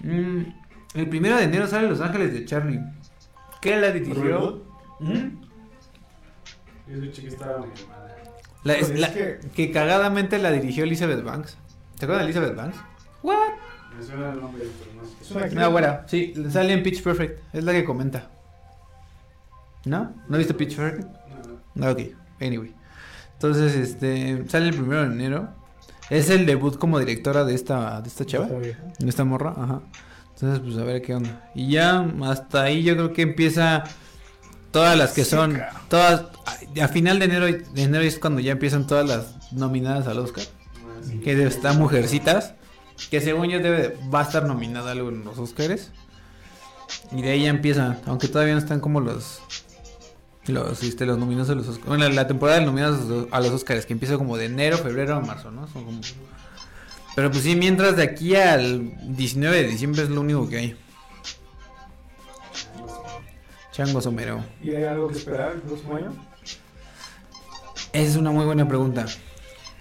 [0.00, 0.42] Mm,
[0.94, 2.80] el primero de enero sale Los Ángeles de Charlie.
[3.60, 4.62] ¿Qué la dirigió?
[6.88, 8.14] Escuché que estaba muy mala.
[8.62, 11.56] La- es- es la- que- que cagadamente la dirigió Elizabeth Banks.
[11.98, 12.76] ¿Te acuerdas de Elizabeth Banks?
[13.22, 13.34] What?
[13.98, 15.14] Me suena el nombre, pero no sé.
[15.22, 16.04] Es una Una güera.
[16.08, 17.40] Sí, sale en Pitch Perfect.
[17.54, 18.28] Es la que comenta.
[19.84, 20.12] ¿No?
[20.28, 21.08] ¿No viste Pitch Perfect?
[21.74, 22.00] No, Ah, ok.
[22.40, 22.74] Anyway.
[23.34, 24.44] Entonces, este.
[24.48, 25.48] Sale el primero de enero.
[26.10, 28.46] Es el debut como directora de esta, de esta chava.
[28.46, 28.82] Está.
[28.98, 29.54] De esta morra.
[29.56, 29.80] Ajá.
[30.34, 31.50] Entonces, pues a ver qué onda.
[31.54, 33.84] Y ya hasta ahí yo creo que empieza.
[34.70, 35.58] Todas las que son.
[35.88, 36.26] Todas.
[36.44, 40.18] A, a final de enero, de enero es cuando ya empiezan todas las nominadas al
[40.18, 40.44] Oscar.
[41.02, 41.18] sí.
[41.20, 42.54] Que estar Mujercitas.
[43.10, 45.90] Que según yo debe, va a estar nominada algo en los Oscars.
[47.12, 47.98] Y de ahí ya empieza.
[48.06, 49.42] Aunque todavía no están como los.
[50.46, 51.88] Los, este, los nominados a los Oscars.
[51.88, 53.86] Bueno, la, la temporada de nominados a los Oscars.
[53.86, 55.66] Que empieza como de enero, febrero a marzo, ¿no?
[55.68, 56.00] Son como.
[57.14, 60.76] Pero pues sí, mientras de aquí al 19 de diciembre es lo único que hay.
[63.72, 64.44] Chango Somero.
[64.62, 66.12] ¿Y hay algo que esperar el próximo año?
[67.92, 69.06] Esa es una muy buena pregunta.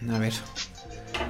[0.09, 0.33] A ver.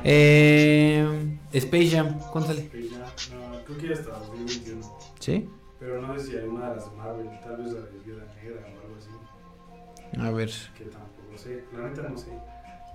[0.04, 2.68] Eh, Space Jam, ¿cuándo sale?
[2.70, 4.98] Que ya- No, creo que hasta 2021.
[5.20, 5.50] ¿Sí?
[5.80, 8.62] Pero no sé si hay una de las Marvel, tal vez la de Viuda Negra
[8.62, 10.20] o algo así.
[10.20, 10.50] A ver.
[10.78, 11.64] Que tampoco sé.
[11.74, 12.28] La neta no sé.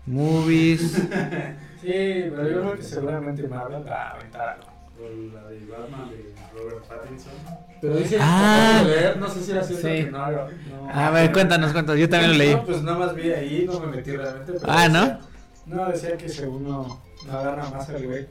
[0.07, 1.03] Movies.
[1.80, 4.66] Sí, pero yo creo que seguramente Marvel va a aventar algo.
[5.01, 7.32] O la de Batman de Robert Pattinson.
[7.80, 8.82] Pero dice, Ah.
[8.84, 10.05] leer, no sé si era cierto Sí.
[10.05, 10.91] que no, no.
[10.93, 11.99] A ver, cuéntanos, cuéntanos.
[11.99, 12.55] Yo también lo leí.
[12.55, 14.53] No, pues nada más vi ahí, no me metí realmente.
[14.61, 15.20] pero Ah, ¿no?
[15.71, 18.27] No, decía que según no, no agarra más al güey.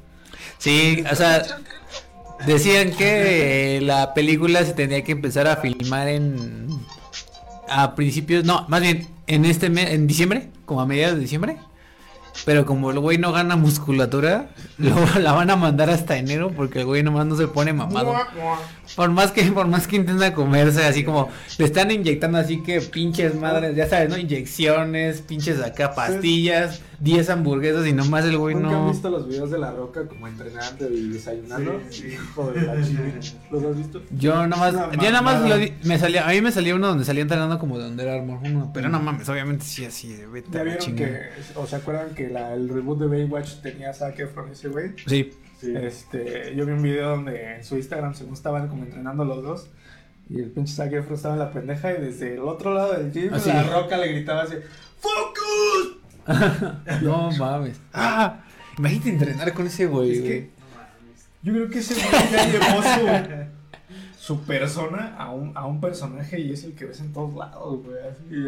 [0.58, 1.42] Sí, o sea,
[2.46, 6.68] decían que eh, la película se tenía que empezar a filmar en
[7.70, 11.58] a principios, no, más bien en este mes, en diciembre, como a mediados de diciembre.
[12.46, 16.80] Pero como el güey no gana musculatura, lo, la van a mandar hasta enero porque
[16.80, 18.14] el güey nomás no se pone mamado.
[18.96, 22.82] Por más que, por más que intenta comerse, así como le están inyectando así que
[22.82, 24.18] pinches madres, ya sabes, ¿no?
[24.18, 28.89] Inyecciones, pinches acá pastillas, 10 hamburguesas y nomás el güey ¿Nunca han no.
[28.91, 31.80] visto los videos de La Roca como entrenando y desayunando?
[31.89, 32.08] Sí, sí.
[32.14, 32.76] Hijo de la.
[32.76, 34.02] ¿Los has visto?
[34.12, 35.43] Yo nomás, Una yo nada más
[35.84, 38.72] me salía, a mí me salía uno donde salía entrenando como de Under Armour, uno,
[38.74, 41.22] pero no mames, obviamente sí así de vete ¿Ya vieron que,
[41.56, 44.91] o se acuerdan que la, el reboot de Baywatch tenía a Zac Efron ese güey?
[45.06, 45.74] Sí, Sí.
[45.76, 49.68] Este, yo vi un video donde en su Instagram según estaban como entrenando los dos
[50.30, 53.12] y el pinche Zac Efron estaba en la pendeja y desde el otro lado del
[53.12, 53.50] gym Así.
[53.50, 54.56] la roca le gritaba así
[55.02, 55.99] ¡Focus!
[57.01, 57.78] no mames.
[57.93, 58.39] Ah,
[58.78, 60.11] imagínate entrenar con ese güey.
[60.11, 60.30] Es güey.
[60.32, 60.49] que
[61.41, 63.49] yo creo que ese güey ya llevó su,
[64.36, 67.82] su persona a un, a un personaje y es el que ves en todos lados,
[67.84, 67.97] güey.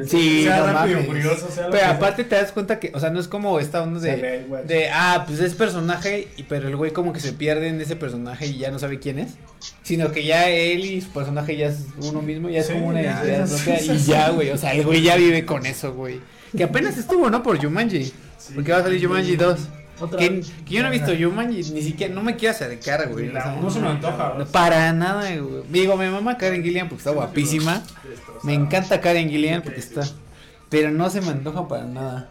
[0.04, 0.10] así.
[0.10, 1.08] Sí, sea no rápido, mames.
[1.08, 1.96] furioso, sea lo Pero sea.
[1.96, 5.40] aparte te das cuenta que, o sea, no es como esta onda de, ah, pues
[5.40, 8.70] es personaje, y pero el güey como que se pierde en ese personaje y ya
[8.72, 9.36] no sabe quién es.
[9.84, 12.88] Sino que ya él y su personaje ya es uno mismo, ya es Sí, como
[12.88, 14.50] una identidad propia y ya, güey.
[14.52, 16.20] O sea, el güey ya vive con eso, güey.
[16.56, 17.42] Que apenas estuvo, ¿no?
[17.44, 18.12] Por Jumanji.
[18.56, 19.60] Porque va a salir Jumanji 2.
[20.02, 23.28] Otra Que, yo no he visto Yuman y ni siquiera, no me quiero acercar, güey.
[23.28, 23.62] Ni la o sea, uno.
[23.62, 24.46] No se me antoja.
[24.52, 25.64] Para nada, güey.
[25.70, 27.84] Digo, mi mamá Karen Gillian porque está guapísima.
[28.44, 30.02] Me encanta Karen Gillian porque está.
[30.70, 32.30] Pero no se me antoja para nada.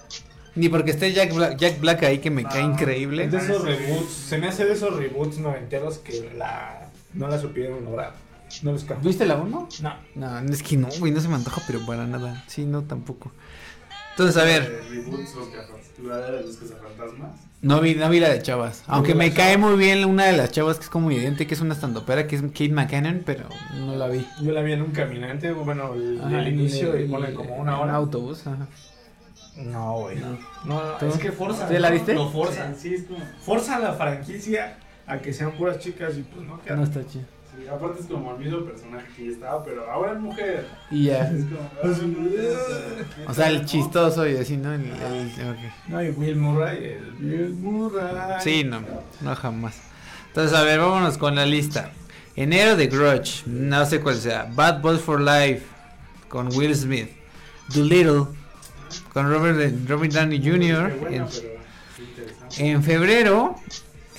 [0.56, 2.72] Ni porque esté Jack Black, Jack Black ahí que me cae No.
[2.72, 3.24] increíble.
[3.24, 4.10] Es de esos reboots.
[4.12, 8.14] Se me hace de esos reboots noventeros que la, no la supieron lograr.
[8.62, 8.84] No les.
[9.00, 9.68] ¿Viste la 1?
[9.80, 9.94] No.
[10.16, 12.42] No, es que no, güey, no se me antoja, pero para nada.
[12.48, 13.30] Sí, no, tampoco.
[14.10, 14.80] Entonces, a ver,
[17.62, 18.82] no vi, no vi la de chavas.
[18.86, 21.60] Aunque me cae muy bien una de las chavas que es como evidente que es
[21.60, 23.48] una estandopera, que es Kate McKinnon, pero
[23.78, 24.26] no la vi.
[24.40, 27.54] Yo la vi en un caminante, bueno, el, Ajá, el en inicio y pone como
[27.54, 27.94] en una un hora.
[27.96, 28.66] autobús, ajá.
[29.56, 30.18] No, güey.
[30.18, 30.38] No.
[30.64, 31.66] No, no, es que forza.
[31.66, 31.94] ¿Tú ya la ¿no?
[31.94, 32.14] viste?
[32.14, 32.72] Lo forza.
[32.74, 33.20] Sí, es como.
[33.42, 36.76] Forza la franquicia a que sean puras chicas y pues no queda.
[36.76, 37.24] No está chido.
[37.68, 40.66] Aparte es como el mismo personaje que ya estaba, pero ahora es mujer.
[40.90, 41.30] Y ya.
[41.30, 41.70] Es como.
[43.28, 44.72] O sea, el chistoso y así, ¿no?
[44.74, 45.58] El- el- ok.
[45.88, 48.40] No, y Will Murray, el Will Murray.
[48.40, 48.82] Sí, no,
[49.20, 49.80] no jamás.
[50.28, 51.90] Entonces, a ver, vámonos con la lista.
[52.36, 54.48] Enero de Grudge, no sé cuál sea.
[54.54, 55.62] Bad Boys for Life,
[56.28, 57.08] con Will Smith.
[57.74, 58.24] Doolittle,
[59.12, 60.92] con Robert, Robert Downey Jr.
[61.10, 61.26] En,
[62.58, 63.56] en febrero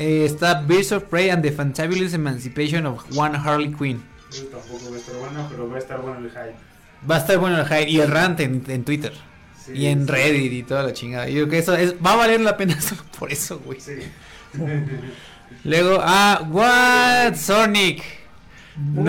[0.01, 4.03] eh, está Birds of Prey and the Fantabulous Emancipation of One Harley Quinn.
[4.31, 6.55] Eso tampoco va a estar bueno, pero va a estar bueno el hype.
[7.09, 9.13] Va a estar bueno el hype y el rant en, en Twitter.
[9.63, 10.11] Sí, y en sí.
[10.11, 11.27] Reddit y toda la chingada.
[11.27, 13.79] Yo creo que eso es, va a valer la pena solo por eso, güey.
[13.79, 13.99] Sí.
[15.63, 17.35] Luego, ah, what?
[17.35, 18.03] Sonic.
[18.77, 19.03] No,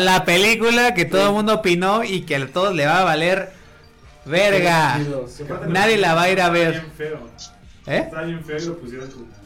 [0.00, 3.52] la película que todo el mundo opinó y que a todos le va a valer
[4.26, 4.98] verga.
[5.68, 6.74] Nadie la va a ir a ver.
[6.74, 7.28] Está bien feo.
[7.86, 7.98] ¿Eh?
[7.98, 9.37] Está bien feo y lo pusieron.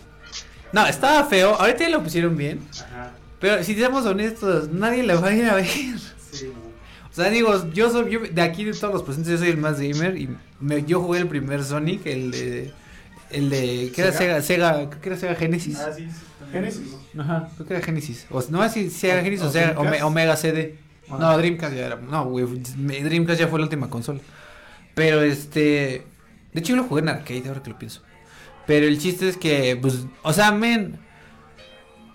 [0.73, 1.55] No, estaba feo.
[1.55, 2.61] Ahorita ya lo pusieron bien.
[2.73, 3.12] Ajá.
[3.41, 5.66] Pero si seamos honestos, nadie la va a ir a ver.
[5.66, 6.73] Sí, no.
[7.11, 9.59] O sea, digo, yo soy yo, de aquí de todos los presentes, yo soy el
[9.59, 10.16] más gamer.
[10.16, 10.29] Y
[10.61, 12.73] me- yo jugué el primer Sonic, el de.
[13.31, 13.93] El de.
[13.95, 14.41] ¿Qué era Sega?
[14.43, 15.79] Sega, que era Sega Genesis.
[15.79, 16.07] Ah, sí.
[16.53, 16.97] Genesis.
[17.18, 18.27] Ajá, creo que era Genesis.
[18.31, 19.75] O, no sé si Sega O- Genesis o, o Sega.
[19.79, 20.77] Ome- Omega CD.
[21.09, 21.97] No, Dreamcast ya era.
[21.97, 22.47] No, güey.
[22.47, 24.20] Dreamcast ya fue la última consola.
[24.95, 26.05] Pero este.
[26.55, 28.03] De hecho, yo lo jugué en arcade, ahora que lo pienso.
[28.67, 30.05] Pero el chiste es que, pues.
[30.23, 30.99] O sea, men.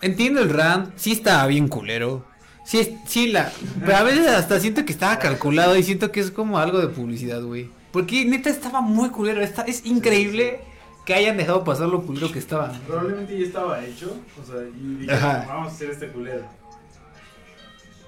[0.02, 0.92] Entiendo el rant.
[0.96, 2.26] Sí estaba bien culero.
[2.66, 3.52] Sí, sí, la.
[3.86, 6.88] Pero a veces hasta siento que estaba calculado y siento que es como algo de
[6.88, 7.70] publicidad, güey.
[7.92, 9.42] Porque neta estaba muy culero.
[9.42, 10.60] Está, es increíble
[11.06, 12.72] que hayan dejado pasar lo culero que estaba.
[12.86, 14.16] Probablemente ya estaba hecho.
[14.42, 16.46] O sea, y dijeron, vamos a hacer este culero.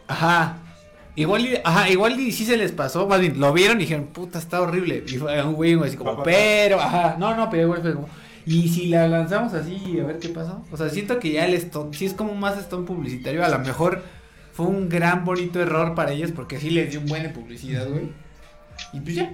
[0.07, 0.57] Ajá.
[1.15, 4.05] Igual, y- ajá, igual y sí se les pasó, más bien, lo vieron y dijeron,
[4.07, 5.03] puta, está horrible.
[5.07, 8.07] Y fue un güey así como, pero, ajá, no, no, pero igual fue como,
[8.51, 10.63] y si la lanzamos así, a ver qué pasó.
[10.71, 13.59] O sea, siento que ya el stone, sí es como más stone publicitario, a lo
[13.59, 14.03] mejor
[14.53, 17.87] fue un gran bonito error para ellos porque sí les dio un buen de publicidad,
[17.87, 18.09] güey.
[18.93, 19.33] Y pues ya.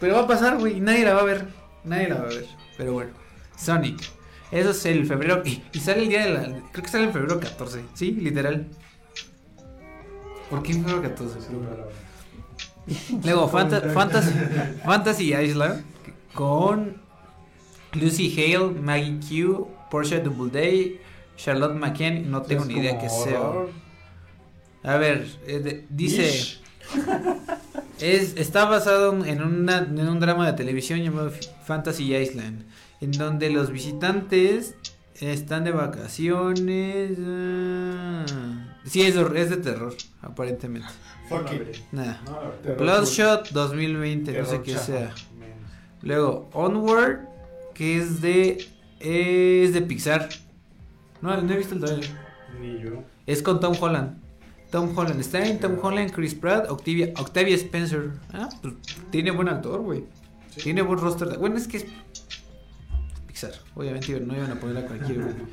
[0.00, 1.46] Pero va a pasar, güey, y nadie la va a ver.
[1.84, 2.46] Nadie la va a ver.
[2.76, 3.10] Pero bueno,
[3.56, 3.98] Sonic.
[4.50, 5.42] Eso es el febrero.
[5.44, 6.42] Y, y sale el día de la.
[6.72, 7.82] Creo que sale en febrero 14.
[7.94, 8.66] Sí, literal.
[10.50, 11.38] ¿Por qué en febrero 14?
[13.24, 14.30] Luego, Fanta- Fantasy,
[14.84, 15.82] Fantasy Island
[16.32, 16.96] con
[17.94, 21.00] Lucy Hale, Maggie Q, Portia Doubleday,
[21.36, 22.30] Charlotte McKen.
[22.30, 23.40] No tengo ni idea qué sea.
[24.84, 26.58] A ver, eh, de- dice.
[28.00, 32.62] Es, está basado en, una, en un drama de televisión llamado F- Fantasy Island,
[33.00, 34.76] en donde los visitantes
[35.20, 37.18] están de vacaciones.
[37.20, 38.24] ah.
[38.84, 40.88] Sí, es, hor- es de terror, aparentemente.
[41.28, 41.76] Fuck it.
[41.90, 42.20] Nada.
[42.78, 45.12] Bloodshot 2020, no sé qué sea.
[46.02, 47.27] Luego, Onward,
[47.78, 48.68] que es de.
[49.00, 50.28] Es de Pixar.
[51.22, 52.10] No, no he visto el trailer.
[52.60, 53.04] Ni yo.
[53.26, 54.18] Es con Tom Holland.
[54.70, 58.10] Tom Holland está en Tom Holland, Chris Pratt, Octavia, Octavia Spencer.
[58.32, 58.74] Ah, pues
[59.10, 60.04] tiene buen actor, güey.
[60.54, 60.62] Sí.
[60.64, 61.28] Tiene buen roster.
[61.28, 61.86] de- Bueno, es que es
[63.26, 63.52] Pixar.
[63.74, 65.22] Obviamente no iban a poner a cualquiera.
[65.24, 65.36] güey.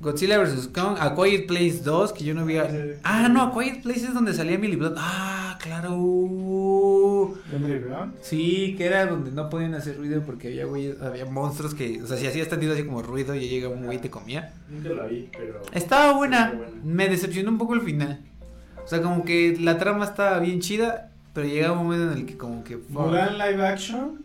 [0.00, 0.68] Godzilla vs.
[0.68, 2.56] Kong, A Quiet Place 2, que yo no vi.
[2.56, 2.70] a-
[3.02, 4.94] Ah, no, A Quiet Place es donde salía Millie Blood.
[4.96, 7.34] Ah, claro.
[8.20, 12.06] Sí, que era donde no podían hacer ruido porque había güey, había monstruos que, o
[12.06, 14.52] sea, si hacías tantito así como ruido y llega un güey y te comía.
[14.68, 15.62] Nunca la vi, pero.
[15.72, 16.52] Estaba buena.
[16.82, 18.20] Me decepcionó un poco el final.
[18.84, 22.26] O sea, como que la trama estaba bien chida, pero llegaba un momento en el
[22.26, 22.78] que como que...
[22.88, 24.24] Mulan live action.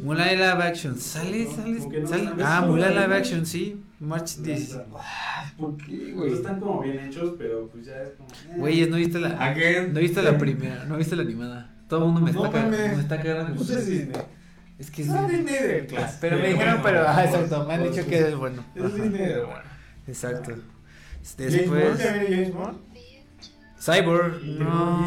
[0.00, 0.96] Mulan live action.
[0.98, 1.44] ¿Sale?
[1.44, 2.00] No, ¿Sale?
[2.00, 2.30] no sale?
[2.42, 3.82] Ah, Mulan la live action, sí.
[4.00, 4.78] March 10.
[5.58, 8.28] ¿Por qué, Pues están como bien hechos, pero pues ya es como.
[8.30, 8.54] eh.
[8.58, 9.30] Güeyes, ¿no viste la...
[9.44, 9.92] Again.
[9.92, 11.74] No viste la primera, no viste la animada.
[11.88, 12.76] Todo el mundo me No está cagando.
[12.76, 13.56] Me está cagando.
[13.56, 14.16] Pues es Disney.
[14.78, 15.08] Es que es...
[15.08, 16.18] Es Disney de clase.
[16.20, 17.04] Pero me dijeron, pero...
[17.08, 17.64] Ah, exacto.
[17.66, 18.64] Me han dicho que es bueno.
[18.76, 18.94] Es Ajá.
[18.94, 19.62] Disney de bueno.
[20.06, 20.52] Exacto.
[21.36, 21.98] Después...
[21.98, 22.78] ¿ya viene James Bond?
[23.80, 24.42] Cyborg.
[24.44, 25.06] No.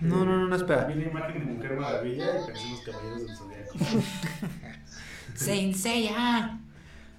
[0.00, 0.84] No, no, no, no, espera.
[0.84, 3.78] Vi la imagen de Mujer Maravilla y pensé en los caballeros del zodiaco.
[5.34, 6.60] Saint Seiya.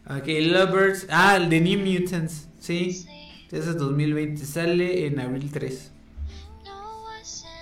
[0.06, 1.08] Ok, Lovers.
[1.10, 2.48] Ah, el de New Mutants.
[2.60, 3.06] Sí.
[3.52, 4.46] Ese es 2020.
[4.46, 5.92] Sale en abril 3.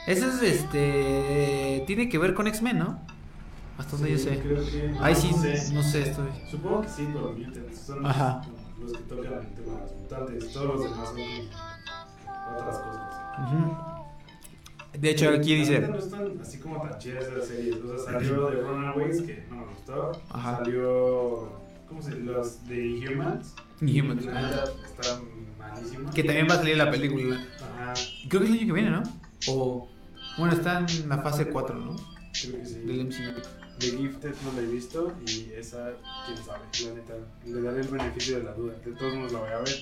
[0.08, 1.84] Ese es este.
[1.88, 3.00] Tiene que ver con X-Men, ¿no?
[3.78, 4.40] Hasta donde yo sé.
[4.40, 4.96] Creo que.
[5.02, 5.74] Ay, sí, no sé.
[5.74, 6.30] no sé, estoy.
[6.50, 8.42] Supongo que sí, pero Mutants son Ajá.
[8.80, 10.54] los que tocan el tema de las mutantes.
[10.54, 11.20] Todos los demás son
[12.56, 13.54] otras cosas.
[13.54, 13.97] Ujú.
[15.00, 15.80] De hecho, aquí dice.
[15.80, 17.76] No están así como tan chidas esas series.
[17.78, 20.22] O sea, salió de Runaways, que no me gustó.
[20.30, 20.58] Ajá.
[20.58, 21.52] Salió.
[21.88, 22.32] ¿Cómo se llama?
[22.32, 23.56] Los de Humans.
[23.82, 24.26] Humans.
[24.26, 25.22] La neta está
[25.58, 26.12] malísima.
[26.12, 27.46] Que también va a salir la película.
[27.62, 27.94] Ajá.
[28.28, 29.04] Creo que es el año que viene, ¿no?
[29.48, 29.90] O.
[30.38, 31.96] Bueno, está en la fase 4, ¿no?
[32.32, 32.80] Creo que sí.
[32.80, 33.42] Del MCU.
[33.80, 35.94] The Gifted no la he visto y esa,
[36.26, 37.14] quién sabe, la neta,
[37.46, 38.74] le daré el beneficio de la duda.
[38.84, 39.80] De todos modos la voy a ver.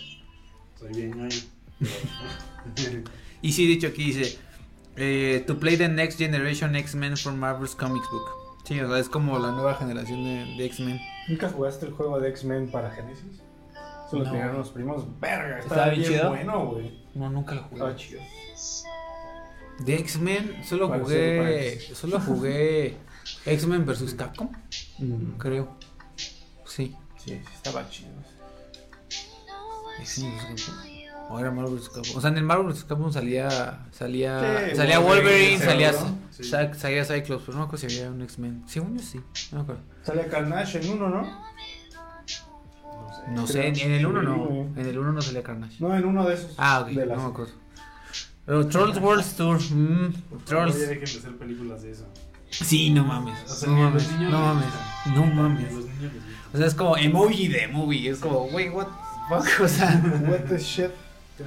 [0.78, 1.36] Soy bien ñoño.
[3.42, 4.40] Y sí, dicho aquí dice.
[4.98, 8.28] Eh, to play the next generation X-Men from Marvel's Comics Book.
[8.64, 11.00] Sí, o sea, es como la nueva generación de, de X-Men.
[11.28, 13.42] ¿Nunca jugaste el juego de X-Men para Genesis?
[14.10, 14.32] Solo No.
[14.32, 15.04] tenían los primos.
[15.20, 16.30] Verga, ¿Estaba estaba bien chido?
[16.30, 17.04] bueno, güey.
[17.14, 17.96] No, nunca lo Estaba jugué.
[17.96, 18.22] chido.
[19.80, 21.80] De X-Men, solo jugué.
[21.94, 22.98] Solo jugué
[23.46, 24.50] X-Men vs Capcom,
[25.00, 25.76] Mm, creo.
[26.66, 26.96] Sí.
[27.18, 28.12] Sí, sí, estaba chido.
[30.00, 30.95] X-Men vs Capcom.
[31.30, 32.18] O era Marvel vs Capcom.
[32.18, 33.86] O sea, en el Marvel vs Capcom salía.
[33.92, 34.68] Salía.
[34.70, 35.94] Sí, salía Wolverine, Wolverine, salía.
[35.94, 36.16] seguro.
[36.30, 36.44] Sí.
[36.44, 38.64] Salía Cyclops, pero no me acuerdo si había un X-Men.
[38.68, 39.20] Según yo sí,
[39.52, 39.82] no me acuerdo.
[40.04, 41.22] Sale Carnage en uno, ¿no?
[41.22, 43.32] No sé.
[43.32, 44.80] No sé, en el 1 Sí, no.
[44.82, 45.76] En el 1 no salía Carnage.
[45.80, 46.54] No, en uno de esos.
[46.58, 47.54] Ah, ok, de no las- me acuerdo.
[48.46, 49.60] Pero Trolls World Tour.
[49.60, 50.14] mm,
[50.46, 50.76] Trolls.
[50.76, 52.06] Ya dejen de hacer películas de eso.
[52.52, 53.38] Sí, no mames.
[53.46, 54.12] O sea, No mames.
[54.20, 54.66] No mames.
[55.16, 55.74] No mames.
[55.74, 56.50] los niños les gusta.
[56.54, 58.10] O sea, es como emoji de movie.
[58.10, 59.60] Es como, wey, what the fuck.
[59.64, 60.92] O sea, What the shit.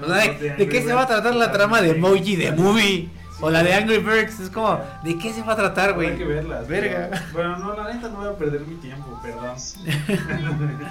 [0.03, 3.09] O sea, ¿de, de qué se va a tratar la trama de emoji de movie?
[3.41, 4.41] O la de Angry Birds.
[4.41, 6.27] Es como, ¿de qué se va a tratar, Habrá que güey?
[6.37, 6.67] verlas.
[6.67, 7.09] Verga.
[7.11, 9.55] pero- Bueno, no, la neta no voy a perder mi tiempo, perdón.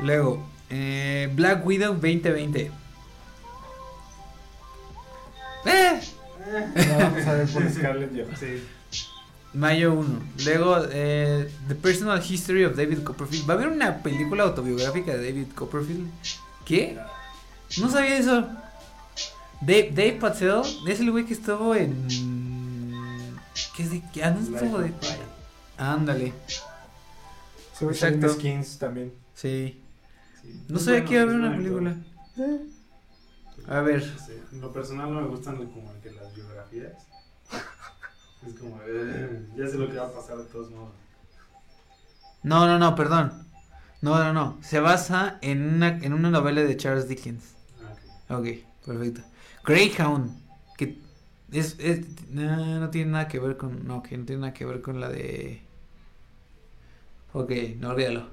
[0.00, 2.70] Luego, eh, Black Widow 2020.
[5.66, 6.00] Eh.
[6.86, 8.36] No, vamos a ver por Scarlett.
[8.38, 8.64] Sí.
[9.54, 10.20] Mayo 1.
[10.44, 13.48] Luego, eh, The Personal History of David Copperfield.
[13.48, 16.08] ¿Va a haber una película autobiográfica de David Copperfield?
[16.64, 16.96] ¿Qué?
[17.76, 18.46] No sabía eso.
[19.60, 23.36] Dave, Dave Patel es el güey que estuvo en.
[23.76, 24.24] ¿Qué es de qué?
[24.24, 24.92] Ah, no estuvo de.
[25.76, 26.32] Ándale.
[27.74, 28.28] Se ve Exacto.
[28.30, 29.12] Skins también.
[29.34, 29.80] Sí.
[30.42, 30.64] Sí.
[30.68, 31.90] No sabía bueno, que iba a haber una película.
[31.90, 33.76] actor.
[33.76, 34.02] A ver.
[34.02, 36.92] Sí, En lo personal no me gustan como que las biografías.
[38.46, 40.94] Es como, eh, ya sé lo que va a pasar de todos modos.
[42.44, 43.32] No, no, no, perdón.
[44.00, 44.58] No, no, no.
[44.62, 47.56] Se basa en una, en una novela de Charles Dickens.
[48.28, 48.46] Ah, ok.
[48.86, 49.20] Perfecto.
[49.64, 50.30] Greyhound,
[50.76, 50.98] que
[51.52, 52.00] es, es
[52.30, 55.00] no, no tiene nada que ver con, no, que no tiene nada que ver con
[55.00, 55.60] la de,
[57.32, 58.26] ok, no olvídalo.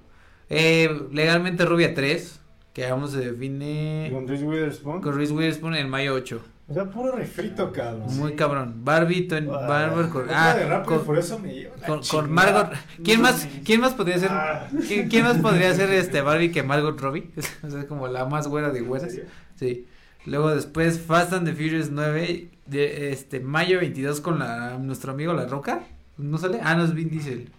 [0.49, 2.39] Eh, legalmente Rubia 3,
[2.73, 5.01] que aún se define Con Reese Witherspoon.
[5.01, 6.41] con Reese Witherspoon en mayo 8.
[6.67, 8.05] O sea, puro refrito, cabrón.
[8.17, 8.83] Muy cabrón.
[8.83, 12.31] Barbie, Twen- Ah, Barbie, con, ah, de con, Furioso me lleva la con- con.
[12.31, 12.71] Margot.
[13.03, 13.61] ¿Quién No más, mames.
[13.63, 14.67] quién más podría ser, Ah.
[14.87, 17.29] quién, quién más podría ser este Barbie que Margot Robbie?
[17.63, 19.15] O sea, como la más güera de ¿En güeras.
[19.59, 19.87] Sí.
[20.25, 25.33] Luego después Fast and the Furious 9 de este mayo 22 con la nuestro amigo
[25.33, 25.83] La Roca.
[26.17, 26.59] ¿No sale?
[26.63, 27.49] Ah, no es Vin Diesel.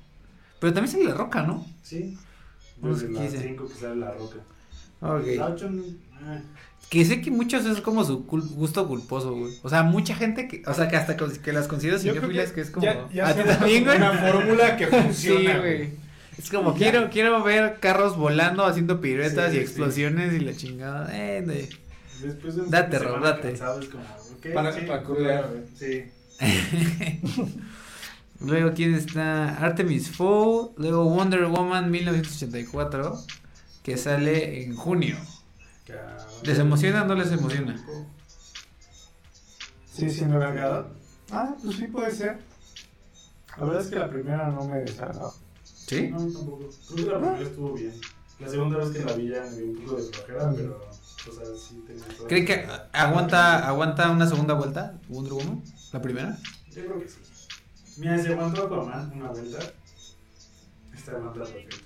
[0.61, 1.65] Pero también sale La Roca, ¿no?
[1.83, 2.17] Sí.
[2.83, 3.45] No sé Desde las dice.
[3.49, 4.37] 5 que sale la roca.
[5.01, 5.27] Ok.
[5.37, 5.49] La
[6.37, 6.43] eh,
[6.91, 9.55] Que sé que muchos es como su cul- gusto culposo, güey.
[9.63, 12.53] O sea, mucha gente que, o sea, que hasta que las considero Yo creo cinéfilas
[12.53, 13.97] que es como ya, ya ¿A ti se también, güey?
[13.97, 15.59] una fórmula que Sí, funciona.
[15.59, 15.91] güey.
[16.37, 16.91] Es como Ya.
[16.91, 19.65] quiero quiero ver carros volando haciendo piruetas Sí, y sí.
[19.65, 21.09] explosiones y la chingada.
[21.13, 21.69] Eh,
[22.23, 23.49] Después de un Date, Rob, semana date.
[23.51, 25.51] cansado, es como, ok, Para- sí, para.
[25.79, 26.05] Sí.
[28.41, 29.57] Luego, ¿quién está?
[29.57, 30.71] Artemis Fowl.
[30.77, 33.19] Luego, Wonder Woman 1984.
[33.83, 35.17] Que sale en junio.
[36.43, 37.81] ¿Les emociona o no les emociona?
[39.91, 40.89] Sí, sí, me agrada.
[41.31, 42.39] Ah, pues sí puede ser.
[43.57, 45.33] La verdad es que la primera no me desagradó.
[45.65, 46.09] ¿Sí?
[46.09, 46.69] No, tampoco.
[46.93, 47.93] Creo que la primera estuvo bien.
[48.41, 50.87] La segunda vez que la vi ya me dio un poco de flojera, pero,
[51.29, 52.27] o sea, sí tenía todo.
[52.29, 55.63] ¿Creen que aguanta, aguanta una segunda vuelta Wonder Woman?
[55.93, 56.37] ¿La primera?
[56.75, 57.17] Yo creo que sí.
[57.99, 59.59] Mira, si aguantó Aquaman una vuelta,
[60.95, 61.77] esta aguanta perfecto.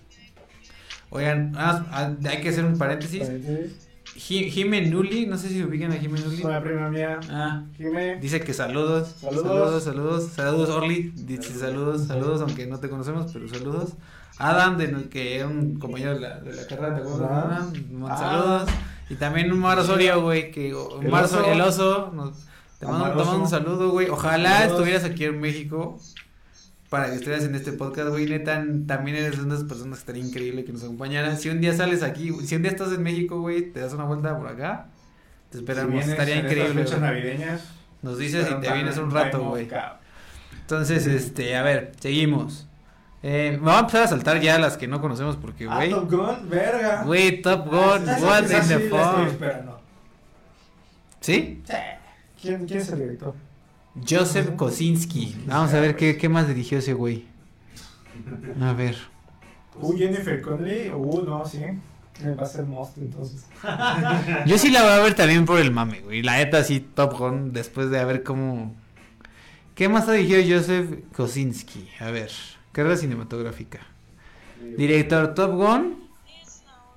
[1.10, 3.22] Oigan, ah, hay que hacer un paréntesis.
[3.26, 3.86] Paréntesis.
[4.14, 6.36] Ji- Jime Nuli, no sé si ubican a Jime Nuli.
[6.42, 7.18] Soy la prima mía.
[7.30, 8.16] Ah, Jime.
[8.20, 9.14] dice que saludos.
[9.20, 9.44] Saludos.
[9.44, 10.24] Saludos, saludos.
[10.32, 11.12] Saludos, Orly.
[11.16, 13.90] Dice saludos, saludos, aunque no te conocemos, pero saludos.
[14.38, 17.30] Adam, de, que era un compañero de la, de la carrera, ¿te acuerdas?
[17.30, 17.46] Ah.
[17.46, 17.72] Adam?
[18.08, 18.16] Ah.
[18.16, 18.68] Saludos.
[19.10, 21.36] Y también Omar Osorio, güey, que Omar oso.
[21.36, 22.12] Osorio, el oso.
[22.14, 22.46] nos-
[22.78, 23.46] te, mando, un Oso.
[23.46, 24.08] saludo, güey.
[24.08, 24.72] Ojalá Saludos.
[24.78, 25.98] estuvieras aquí en México.
[26.88, 28.26] para que estuvieras en este podcast, güey.
[28.26, 31.38] Neta, también eres una de esas personas que estaría increíble que nos acompañaran.
[31.38, 34.02] Si un día sales aquí, si un día estás en México, güey, te das una
[34.04, 34.88] vuelta por acá,
[35.50, 35.90] te esperamos.
[35.90, 36.82] Si vienes estaría increíble.
[36.84, 37.60] fechas navideñas.
[38.02, 39.68] Nos dices y te vienes un rato, güey.
[40.62, 42.66] Entonces, este, a ver, seguimos.
[43.22, 45.90] Eh, me voy a empezar a saltar ya las que no conocemos porque, Ah, güey.
[45.90, 47.02] Top Gun, verga.
[47.04, 49.26] Güey, Top Gun, Ah, what in sí the fuck.
[49.28, 49.80] esperando.
[51.20, 51.62] ¿Sí?
[52.40, 53.34] ¿Quién, ¿Quién es el director?
[54.08, 55.36] Joseph Kosinski.
[55.46, 57.26] Vamos a ver qué, qué más dirigió ese güey.
[58.62, 58.96] A ver.
[59.78, 60.90] Uh, Jennifer Connelly.
[60.90, 61.60] Uh, no, sí.
[62.22, 63.44] Me va a ser Most entonces.
[64.46, 66.22] Yo sí la voy a ver también por el mame, güey.
[66.22, 68.74] La neta sí, Top Gun, después de a ver cómo...
[69.74, 71.88] ¿Qué más ha dirigido Joseph Kosinski?
[72.00, 72.30] A ver,
[72.72, 73.80] carrera cinematográfica.
[74.76, 76.04] Director Top Gun,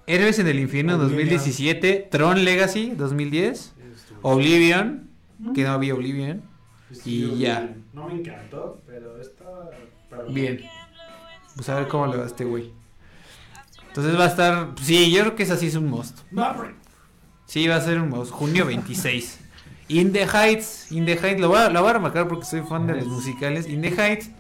[0.06, 1.18] Héroes en el Infierno Oblivion.
[1.18, 3.74] 2017, Tron Legacy 2010,
[4.22, 5.10] Oblivion,
[5.56, 6.42] que no vi Oblivion.
[7.06, 7.74] y ya.
[7.94, 9.70] No me encantó, pero estaba.
[10.30, 10.62] Bien.
[11.56, 12.72] Pues a ver cómo le va a este güey.
[13.88, 14.70] Entonces va a estar...
[14.82, 15.90] Sí, yo creo que esa sí es un.
[16.32, 16.76] Maverick.
[17.46, 18.32] Sí, va a ser un must.
[18.32, 19.40] Junio 26.
[19.90, 20.92] In the Heights.
[20.92, 21.40] In the Heights.
[21.40, 23.68] Lo voy a, lo voy a remarcar porque soy fan de los musicales.
[23.68, 24.32] In the Heights.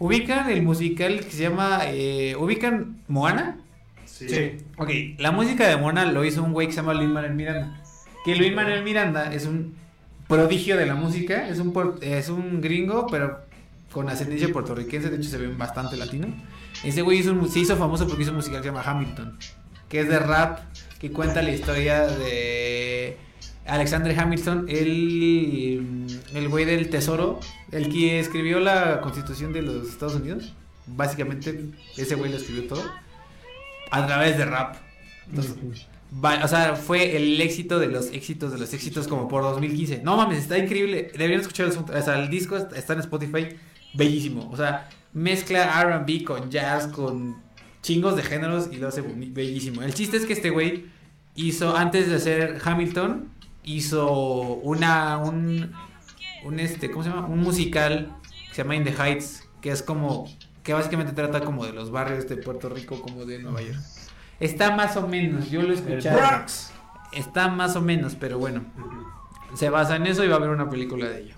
[0.00, 1.80] ¿Ubican el musical que se llama...
[1.84, 3.58] Eh, ¿Ubican Moana?
[4.06, 4.28] Sí.
[4.28, 4.52] Sí.
[4.76, 4.88] Ok,
[5.18, 7.80] la música de Moana lo hizo un güey que se llama Luis Manuel Miranda.
[8.24, 9.74] Que Luis Manuel Miranda es un
[10.26, 11.46] prodigio de la música.
[11.48, 13.40] Es un, es un gringo, pero
[13.92, 15.10] con ascendencia puertorriquense.
[15.10, 16.28] De hecho, se ve bastante latino.
[16.82, 19.36] Ese güey hizo un- se hizo famoso porque hizo un musical que se llama Hamilton.
[19.88, 20.60] Que es de rap.
[20.98, 22.69] Que cuenta la historia de
[23.70, 27.40] Alexander Hamilton, el, el güey del tesoro.
[27.72, 30.52] El que escribió la constitución de los Estados Unidos.
[30.86, 31.66] Básicamente,
[31.96, 32.82] ese güey lo escribió todo.
[33.90, 34.76] A través de rap.
[35.28, 35.54] Entonces,
[36.24, 40.02] va- o sea, fue el éxito de los éxitos de los éxitos como por 2015.
[40.02, 41.10] No mames, está increíble.
[41.12, 43.48] Deberían escuchar el, o sea, el disco está en Spotify.
[43.94, 44.48] Bellísimo.
[44.52, 47.36] O sea, mezcla RB con jazz, con
[47.82, 49.82] chingos de géneros y lo hace bellísimo.
[49.82, 50.86] El chiste es que este güey
[51.34, 53.28] hizo, antes de hacer Hamilton,
[53.64, 55.72] hizo una, un,
[56.44, 57.26] un este, ¿cómo se llama?
[57.26, 58.14] Un musical
[58.48, 60.26] que se llama In the Heights, que es como,
[60.62, 63.78] que básicamente trata como de los barrios de Puerto Rico como de Nueva York.
[64.40, 66.18] Está más o menos, yo lo he El escuchado.
[66.18, 66.72] Bronx.
[67.12, 68.64] Está más o menos, pero bueno,
[69.54, 71.34] se basa en eso y va a haber una película de ello.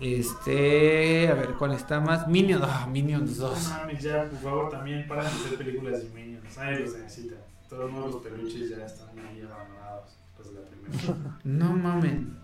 [0.00, 2.28] Este, a ver, ¿cuál está más?
[2.28, 3.68] Minions, ah, Minions No 2.
[3.70, 6.56] mames, ya, por favor, también para de hacer películas de Minions.
[6.56, 7.34] Nadie los necesita.
[7.68, 11.36] Todos los peluches ya están ahí abandonados la primera.
[11.44, 12.36] No mamen.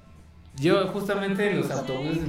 [0.56, 2.22] Yo justamente los autobuses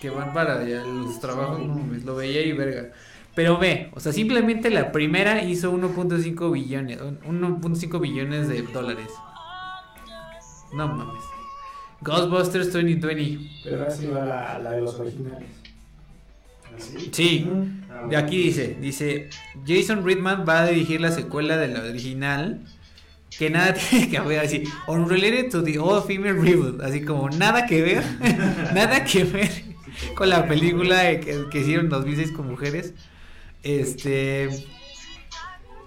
[0.00, 2.92] que van para allá, los trabajos, no mames, lo veía y verga.
[3.34, 9.08] Pero ve, o sea, simplemente la primera hizo 1.5 billones, 1.5 billones de dólares.
[10.72, 11.22] No mames.
[12.02, 13.50] Ghostbusters 2020.
[13.64, 15.48] Pero ahora sí va la, la de los originales.
[16.76, 17.10] ¿Así?
[17.12, 17.50] Sí,
[17.90, 19.28] Ah, de aquí dice, dice,
[19.66, 22.60] Jason Reitman va a dirigir la secuela de la original.
[23.38, 27.66] Que nada tiene que ver así, unrelated to the all female reboot, así como nada
[27.66, 28.04] que ver,
[28.74, 29.50] nada que ver
[30.14, 32.94] con la película que, que hicieron en 2006 con mujeres.
[33.62, 34.48] Este.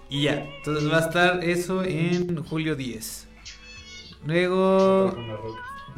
[0.08, 3.26] Y ya, entonces va a estar eso en julio 10.
[4.26, 5.16] Luego.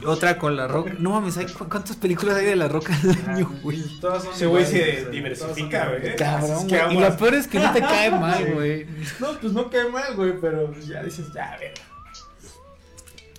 [0.05, 0.92] Otra con la roca.
[0.99, 3.82] No mames, ¿hay cu- ¿cuántas películas hay de la roca al año, güey?
[4.01, 6.16] Todas son Ese güey se diversifica, güey.
[6.16, 6.97] Cabrón, güey.
[6.97, 8.86] Y lo peor es que no te cae mal, güey.
[9.20, 11.74] No, pues no cae mal, güey, pero ya dices, ya, a ver.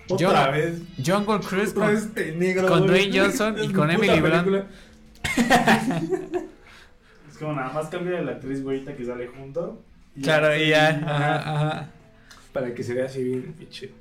[0.09, 0.79] Otra vez.
[1.05, 2.67] Jungle Cruise Otra con, vez este negro.
[2.67, 2.87] con.
[2.87, 4.65] Dwayne Johnson y con mi Emily Blunt.
[7.29, 9.81] Es como nada más cambia de la actriz güerita que sale junto.
[10.15, 10.89] y Claro, y ya.
[10.89, 11.35] Ajá.
[11.35, 11.89] Ajá, ajá.
[12.53, 13.91] Para que se vea así bien, pinche.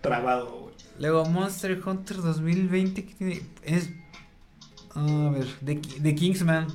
[0.00, 0.63] Trabado, güey.
[0.98, 3.90] Luego Monster Hunter 2020 que tiene es
[4.94, 6.68] a ver, The, The Kingsman.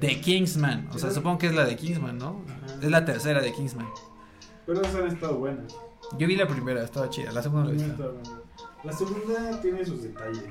[0.00, 2.40] The Kingsman, o sea, supongo que es la de Kingsman, ¿no?
[2.46, 2.78] Ajá.
[2.80, 3.88] Es la tercera de Kingsman.
[4.64, 5.76] Pero esas han estado buenas.
[6.18, 8.30] Yo vi la primera, estaba chida, la segunda no la buenas.
[8.84, 10.44] La segunda tiene sus detalles.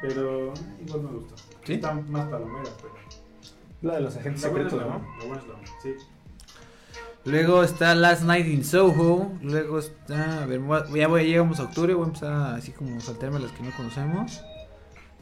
[0.00, 1.34] Pero igual me gustó.
[1.64, 1.74] ¿Sí?
[1.74, 2.94] Está más palomera, pero.
[3.82, 5.18] La de los agentes La buena es secretos, la ¿no?
[5.18, 5.94] La buena es la buena, sí.
[7.24, 10.60] Luego está Last Night in Soho, luego está, a ver,
[10.94, 13.70] ya voy, llegamos a octubre, voy a empezar a así como saltarme las que no
[13.76, 14.40] conocemos.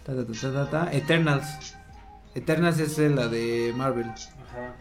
[0.05, 0.92] Ta, ta, ta, ta, ta, ta.
[0.92, 1.74] Eternals.
[2.34, 4.07] Eternals es la de Marvel.
[4.07, 4.76] Ajá.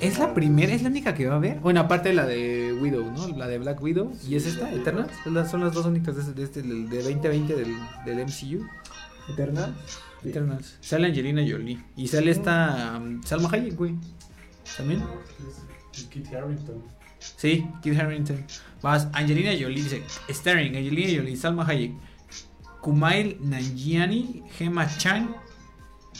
[0.00, 0.72] ¿Es la primera?
[0.74, 1.58] ¿Es la única que va a haber?
[1.60, 3.28] Bueno, aparte de la de Widow, ¿no?
[3.36, 4.12] La de Black Widow.
[4.28, 4.70] ¿Y es esta?
[4.72, 5.10] ¿Eternals?
[5.50, 7.74] Son las dos únicas de, este- de, este, del- de 2020 del,
[8.04, 8.64] del MCU.
[9.32, 9.74] Eterna.
[10.22, 10.76] Eternals.
[10.80, 11.82] Sale Angelina Jolie.
[11.96, 13.94] Y sale esta um, Salma Hayek, güey.
[14.76, 15.02] ¿También?
[16.06, 16.82] Kit Harington.
[17.18, 18.44] Sí, Kid Harrington.
[18.82, 21.92] Más Angelina Jolie dice, starring Angelina Jolie, Salma Hayek,
[22.80, 25.34] Kumail Nanjiani, Gemma Chan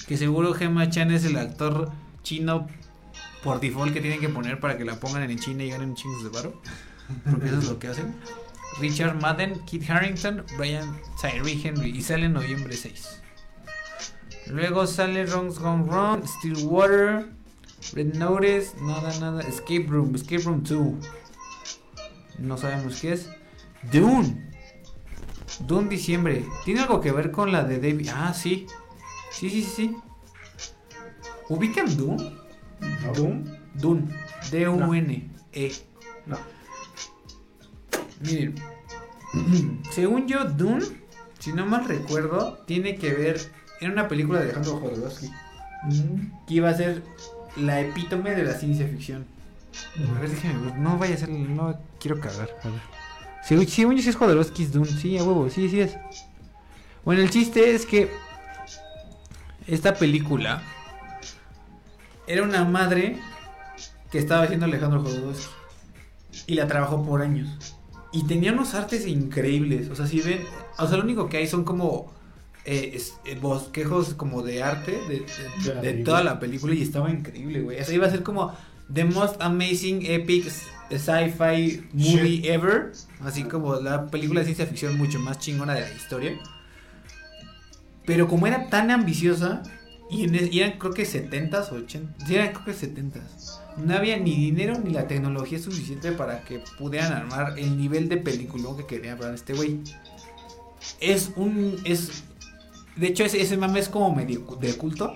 [0.07, 1.91] Que seguro Gemma Chan es el actor
[2.23, 2.67] chino
[3.43, 6.25] por default que tienen que poner para que la pongan en China y ganen chingos
[6.25, 6.61] de varo.
[7.31, 8.15] Porque eso es lo que hacen.
[8.81, 11.91] Richard Madden, Kit Harrington, Brian Tyree Henry.
[11.91, 13.23] Y sale en noviembre 6.
[14.49, 17.29] Luego sale Wrongs Gone Wrong, Stillwater,
[17.93, 19.43] Red Notice, nada, nada.
[19.43, 20.79] Escape Room, Escape Room 2.
[22.39, 23.31] No sabemos qué es.
[23.91, 24.51] Dune.
[25.67, 26.45] Dune diciembre.
[26.65, 28.11] ¿Tiene algo que ver con la de David?
[28.15, 28.67] Ah, sí.
[29.33, 29.97] Sí, sí, sí, sí.
[31.49, 32.37] ¿Ubican Dune?
[33.15, 33.45] ¿Doom?
[33.75, 34.15] Dune.
[34.51, 35.73] D-U-N-E.
[36.27, 36.39] No.
[38.21, 38.55] Miren.
[39.91, 40.85] Según yo, Dune,
[41.39, 43.41] si no mal recuerdo, tiene que ver.
[43.81, 45.31] Era una película de Alejandro Jodorowsky.
[46.47, 47.03] Que iba a ser
[47.61, 49.27] la epítome de la ciencia ficción.
[49.97, 50.77] A ver, ver.
[50.77, 51.29] No vaya a ser.
[51.29, 52.51] No quiero cagar.
[52.63, 52.81] A ver.
[53.43, 54.87] Según, según yo, sí es Jodorowsky, Dune.
[54.87, 55.49] Sí, a huevo.
[55.51, 55.97] Sí, sí es.
[57.05, 58.11] Bueno, el chiste es que.
[59.67, 60.63] Esta película.
[62.27, 63.19] Era una madre
[64.11, 65.47] que estaba haciendo Alejandro Jodorowsky.
[66.47, 67.77] Y la trabajó por años.
[68.13, 69.91] Y tenía unos artes increíbles.
[69.91, 70.45] O sea, si ven.
[70.79, 72.13] O sea, lo único que hay son como.
[72.71, 76.05] Eh, es- eh, bosquejos como de arte de, de- De la de película.
[76.05, 77.81] toda la película y estaba increíble, güey.
[77.81, 78.55] O sea, iba a ser como
[78.93, 80.45] The Most Amazing Epic
[80.91, 82.45] Sci-Fi Movie Shit.
[82.47, 82.93] Ever.
[83.23, 86.39] Así como la película de ciencia ficción mucho más chingona de la historia.
[88.07, 89.63] Pero como era tan ambiciosa,
[90.11, 93.61] y, en es- y eran creo que 70s o 80s, sí, eran creo que 70s.
[93.77, 98.17] No había ni dinero ni la tecnología suficiente para que pudieran armar el nivel de
[98.17, 99.81] película que quería para este güey.
[101.01, 101.77] Es un.
[101.85, 102.25] es
[102.99, 105.13] De hecho, ese, ese mame es como medio de culto.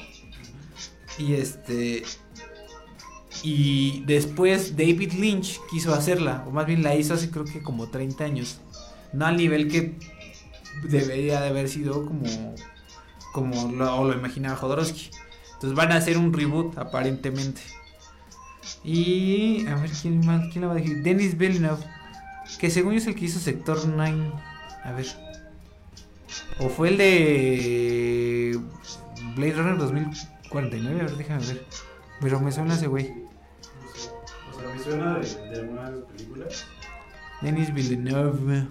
[1.18, 2.05] Y este.
[3.43, 7.89] Y después David Lynch quiso hacerla, o más bien la hizo hace creo que como
[7.89, 8.61] 30 años.
[9.12, 9.99] No al nivel que
[10.85, 12.55] debería de haber sido como,
[13.33, 15.11] como lo, lo imaginaba Jodorowsky.
[15.55, 17.61] Entonces van a hacer un reboot aparentemente.
[18.85, 21.03] Y a ver quién más, quién la va a decir.
[21.03, 21.85] Denis Villeneuve,
[22.59, 24.33] que según yo es el que hizo Sector 9.
[24.85, 25.32] A ver.
[26.59, 28.61] O fue el de
[29.37, 31.66] Blade Runner 2049, a ver, déjame ver.
[32.20, 33.09] Pero me suena ese güey.
[33.11, 34.11] No sé.
[34.51, 36.66] O sea, me suena de, de algunas películas.
[37.41, 38.66] Denis Villeneuve.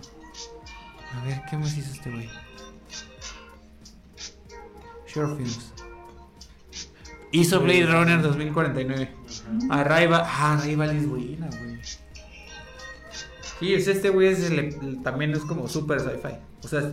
[1.14, 2.30] A ver, ¿qué más hizo este güey?
[5.08, 5.74] Short Films.
[7.34, 9.10] Hizo Blade Runner 2049.
[9.70, 9.82] Ajá.
[9.82, 10.22] Arrival.
[10.26, 11.80] Ah, Arrival es buena, güey.
[13.60, 16.36] Sí, es este güey es el- el- también es como super sci-fi.
[16.64, 16.92] O sea,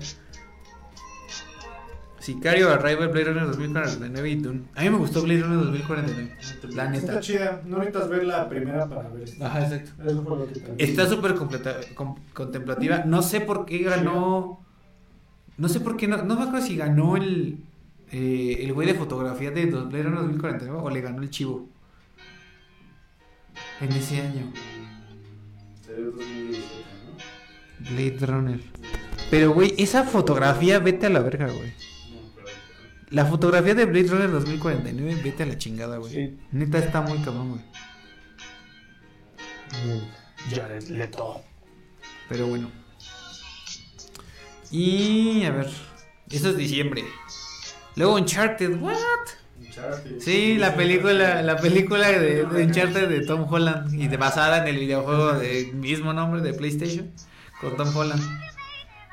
[2.29, 4.63] Sicario, Arrival, Blade Runner 2049 y Dune.
[4.75, 6.37] A mí me gustó Blade Runner 2049.
[6.75, 7.21] La Está neta.
[7.21, 7.63] chida.
[7.65, 9.43] No necesitas ver la primera para ver esto.
[9.47, 9.91] Ajá, exacto.
[10.05, 11.35] Eso fue lo que Está súper
[12.35, 13.05] contemplativa.
[13.07, 14.63] No sé por qué ganó.
[15.57, 16.07] No sé por qué.
[16.07, 17.65] No, no me acuerdo si ganó el.
[18.13, 21.67] eh, el güey de fotografía de Blade Runner 2049 o le ganó el chivo.
[23.81, 24.53] En ese año.
[25.81, 26.63] Sería 2017,
[27.07, 27.91] ¿no?
[27.91, 28.61] Blade Runner.
[29.31, 31.73] Pero, güey, esa fotografía, vete a la verga, güey.
[33.11, 36.13] La fotografía de Blade Runner 2049, vete a la chingada, güey.
[36.13, 36.39] Sí.
[36.53, 37.63] Neta está muy cabrón, güey.
[40.51, 41.43] Jared Leto.
[42.29, 42.71] Pero bueno.
[44.71, 45.71] Y a ver.
[46.31, 47.05] Eso es diciembre.
[47.97, 48.97] Luego Uncharted, what?
[49.59, 50.21] Uncharted.
[50.21, 54.69] Sí, la película, la película de, de Uncharted de Tom Holland y de basada en
[54.69, 57.11] el videojuego de mismo nombre de PlayStation
[57.61, 58.23] con Tom Holland.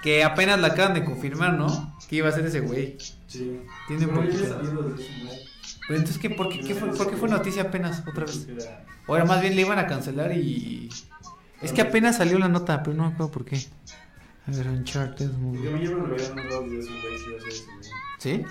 [0.03, 1.97] Que apenas la acaban de confirmar, ¿no?
[2.09, 2.97] Que iba a ser ese güey.
[3.35, 3.61] Sí.
[3.87, 4.33] Tiene madre.
[5.87, 8.47] Pero entonces, ¿qué, por, qué, qué fue, por qué fue noticia apenas otra vez?
[9.07, 10.89] O era más bien le iban a cancelar y...
[11.61, 13.57] Es que apenas salió la nota, pero no me acuerdo por qué.
[14.47, 15.63] A ver, Uncharted movie.
[15.63, 17.65] ya me lo habían mandado videos un güey que iba a ser ese.
[18.19, 18.45] ¿Sí?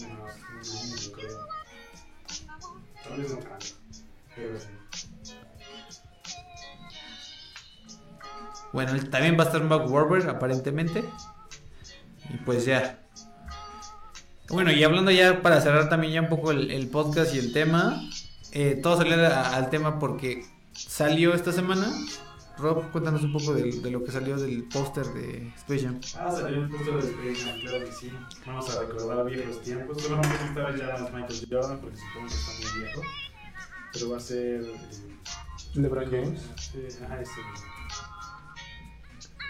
[0.00, 1.38] No, no, no, no creo.
[3.04, 3.38] Tal vez no.
[4.34, 4.66] Pero sí.
[8.72, 11.04] Bueno, también va a estar Mark Wahlberg, aparentemente.
[12.30, 12.98] Y pues ya.
[14.50, 17.52] Bueno, y hablando ya para cerrar también ya un poco el, el podcast y el
[17.52, 18.02] tema.
[18.52, 21.86] eh, todo salió a- al tema porque salió esta semana.
[22.56, 26.00] Rob, cuéntanos un poco de, de lo que salió del póster de Space Jam.
[26.18, 28.10] Ah, salió el póster de Space Jam, claro que sí.
[28.46, 30.02] Vamos a recordar viejos tiempos.
[30.02, 33.02] Solamente que esta vez ya no es Michael Jordan, porque supongo que está muy viejo.
[33.92, 34.62] Pero va a ser.
[34.62, 34.76] eh,
[35.74, 36.40] LeBron James.
[36.56, 37.30] sí, ajá, ese.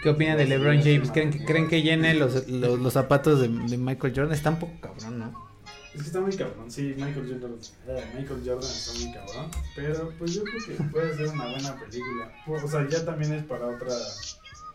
[0.03, 1.11] ¿Qué opinan de LeBron James?
[1.11, 4.33] ¿Creen que, creen que llene los, los, los zapatos de, de Michael Jordan?
[4.33, 5.49] Está un poco cabrón, ¿no?
[5.93, 10.13] Es que está muy cabrón, sí, Michael Jordan, eh, Michael Jordan está muy cabrón, pero
[10.19, 12.31] pues yo creo que puede ser una buena película.
[12.47, 13.93] O sea, ya también es para otra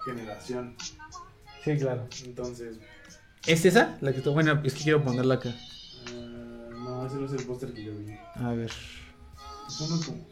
[0.04, 0.76] generación,
[1.64, 2.06] Sí, claro.
[2.24, 2.78] entonces...
[3.46, 3.96] ¿Es esa?
[4.00, 5.50] La que bueno, es que quiero ponerla acá.
[5.50, 8.12] eh, No, ese no es el póster que yo vi.
[8.34, 8.70] A ver.
[9.68, 10.26] Es uno como.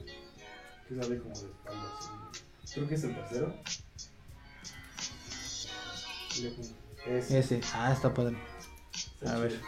[0.88, 1.82] que sale como de espalda.
[2.64, 2.74] así.
[2.74, 3.54] Creo que es el tercero.
[7.06, 7.38] Ese.
[7.38, 7.60] Ese.
[7.74, 8.36] Ah, está padre.
[8.94, 9.60] Está A ver.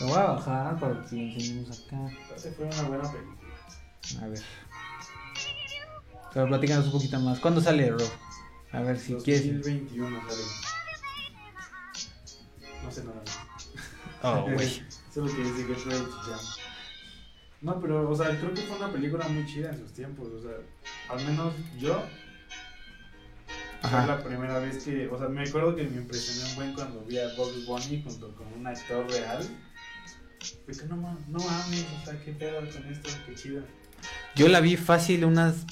[0.00, 2.10] Lo voy a bajar para que lo enseñemos acá.
[2.36, 4.22] Ese fue una buena película.
[4.22, 4.42] A ver.
[6.32, 7.40] Pero platícanos un poquito más.
[7.40, 8.02] ¿Cuándo sale, Rob?
[8.72, 9.46] A ver si quieres.
[9.58, 10.42] 2021 sale.
[12.82, 13.22] No sé nada.
[14.22, 14.82] Oh, güey.
[15.12, 16.64] Solo que Jump.
[17.60, 20.28] No, pero, o sea, creo que fue una película muy chida en sus tiempos.
[20.28, 20.56] O sea,
[21.08, 22.02] al menos yo.
[23.88, 24.06] Fue Ajá.
[24.06, 25.08] la primera vez que.
[25.08, 28.34] O sea, me acuerdo que me impresioné un buen cuando vi a Bugs Bunny junto
[28.34, 29.46] con un actor real.
[30.64, 33.62] Fue que no, no mames, o sea, qué pedo con esto, qué chido.
[34.36, 35.66] Yo la vi fácil unas.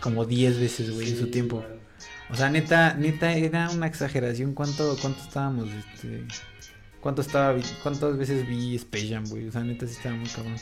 [0.00, 1.64] Como 10 veces, güey, en su tiempo.
[2.30, 4.54] O sea, neta, neta, era una exageración.
[4.54, 6.24] ¿Cuánto, cuánto estábamos, este.
[7.00, 9.48] ¿Cuánto estaba, cuántas veces vi Space Jam, güey?
[9.48, 10.56] O sea, neta, sí estaba muy cabrón.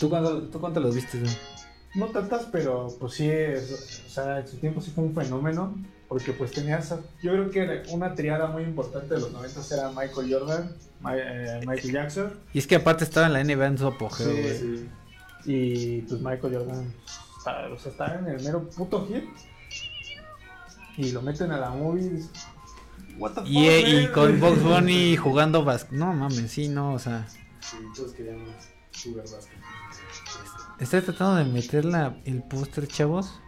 [0.00, 1.32] ¿Tú cuánto, tú cuánto los viste, güey?
[1.94, 5.74] No tantas, pero pues sí, es- o sea, en su tiempo sí fue un fenómeno,
[6.08, 6.90] porque pues tenías,
[7.22, 11.60] yo creo que una triada muy importante de los 90 era Michael Jordan, Ma- eh,
[11.66, 14.58] Michael Jackson Y es que aparte estaba en la NBA en su apogeo, Sí, güey.
[14.58, 14.88] Sí.
[15.46, 16.94] y pues Michael Jordan,
[17.38, 19.24] está, o sea, está en el mero puto hit
[20.96, 22.22] y lo meten a la movie.
[23.18, 25.92] What the fuck, Y, eh, y man?" con Box Bunny jugando básquet.
[25.92, 27.26] No mames, sí, no, o sea.
[27.60, 28.48] Sí, todos queríamos
[29.02, 29.58] jugar básquet.
[30.80, 33.38] Estoy tratando de meter la, el póster, chavos.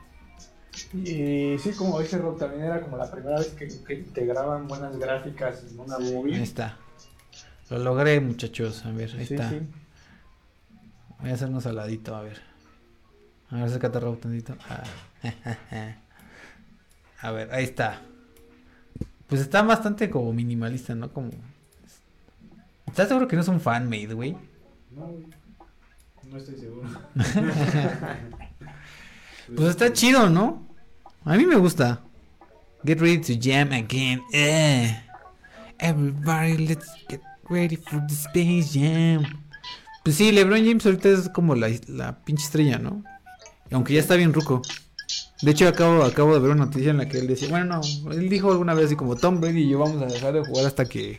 [0.94, 4.96] Y sí, como dice Rob, también era como la primera vez que, que integraban buenas
[4.98, 6.12] gráficas en una Sí.
[6.14, 6.36] movie.
[6.36, 6.76] Ahí está.
[7.70, 8.84] Lo logré, muchachos.
[8.84, 9.48] A ver, ahí Sí, está.
[9.50, 9.60] sí.
[11.20, 12.40] Voy a hacernos al ladito, a ver.
[13.50, 14.54] A ver, acércate, Raúl, tantito.
[14.68, 14.82] Ah.
[17.20, 18.00] A ver, ahí está.
[19.28, 21.12] Pues está bastante como minimalista, ¿no?
[21.12, 21.30] Como...
[22.86, 24.32] ¿Estás seguro que no es un fan-made, güey?
[24.90, 25.26] No, güey.
[26.30, 26.88] No estoy seguro.
[29.56, 30.66] Pues está chido, ¿no?
[31.24, 32.00] A mí me gusta.
[32.86, 34.22] Get ready to jam again.
[34.32, 34.96] Eh.
[35.78, 37.20] Everybody, let's get
[37.50, 39.24] ready for the Space Jam.
[40.04, 43.04] Pues sí, LeBron James ahorita es como la, la pinche estrella, ¿no?
[43.72, 44.62] Aunque ya está bien ruco.
[45.42, 48.12] De hecho, acabo, acabo de ver una noticia en la que él decía, bueno, no,
[48.12, 50.66] él dijo alguna vez así como Tom Brady y yo vamos a dejar de jugar
[50.66, 51.18] hasta que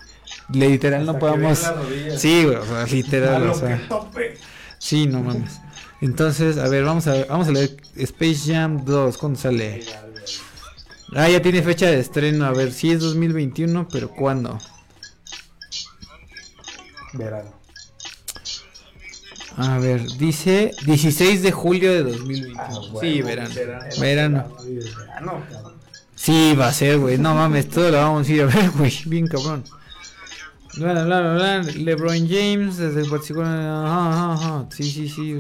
[0.49, 1.72] literal no Hasta podamos.
[2.18, 3.78] Sí, güey, o sea, A literal, o sea.
[3.78, 4.38] que tope.
[4.84, 5.62] Sí, no mames.
[6.02, 9.18] Entonces, a ver, vamos a, vamos a leer Space Jam 2.
[9.18, 9.82] ¿Cuándo sale?
[11.16, 12.44] Ah, ya tiene fecha de estreno.
[12.46, 14.60] A ver, sí es 2021, pero ¿cuándo?
[17.14, 17.54] Verano.
[19.56, 22.62] A ver, dice 16 de julio de 2021.
[22.62, 22.70] Ah,
[23.00, 23.56] sí, bueno, verano.
[23.56, 23.86] verano.
[24.02, 24.58] Verano.
[24.66, 25.74] Verano, cabrón.
[26.14, 27.18] Sí, va a ser, güey.
[27.18, 28.92] No mames, todo lo vamos a ir a ver, güey.
[29.06, 29.64] Bien cabrón.
[30.78, 31.61] Bla, bla, bla.
[31.61, 33.41] LeBron James, desde el.
[33.41, 34.65] Ajá, ajá, ajá.
[34.71, 35.38] Sí, sí, sí.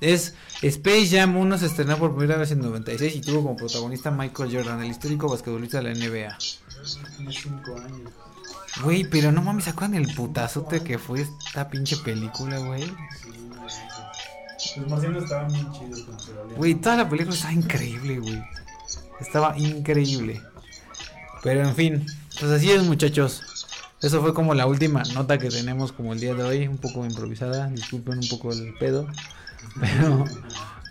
[0.00, 4.10] es Space Jam 1 se estrenó por primera vez en 96 y tuvo como protagonista
[4.10, 6.38] Michael Jordan, el histórico basquetbolista de la NBA.
[7.16, 8.12] Tiene 5 años.
[8.82, 12.90] Güey, pero no mames, ¿se acuerdan el putazote que fue esta pinche película, güey?
[14.76, 16.06] Los estaban bien chidos.
[16.56, 18.42] Güey, toda la película estaba increíble, güey.
[19.20, 20.42] Estaba increíble.
[21.42, 22.06] Pero en fin,
[22.40, 23.42] pues así es, muchachos.
[24.04, 27.04] Eso fue como la última nota que tenemos como el día de hoy, un poco
[27.04, 27.68] improvisada.
[27.68, 29.06] Disculpen un poco el pedo.
[29.80, 30.24] Pero,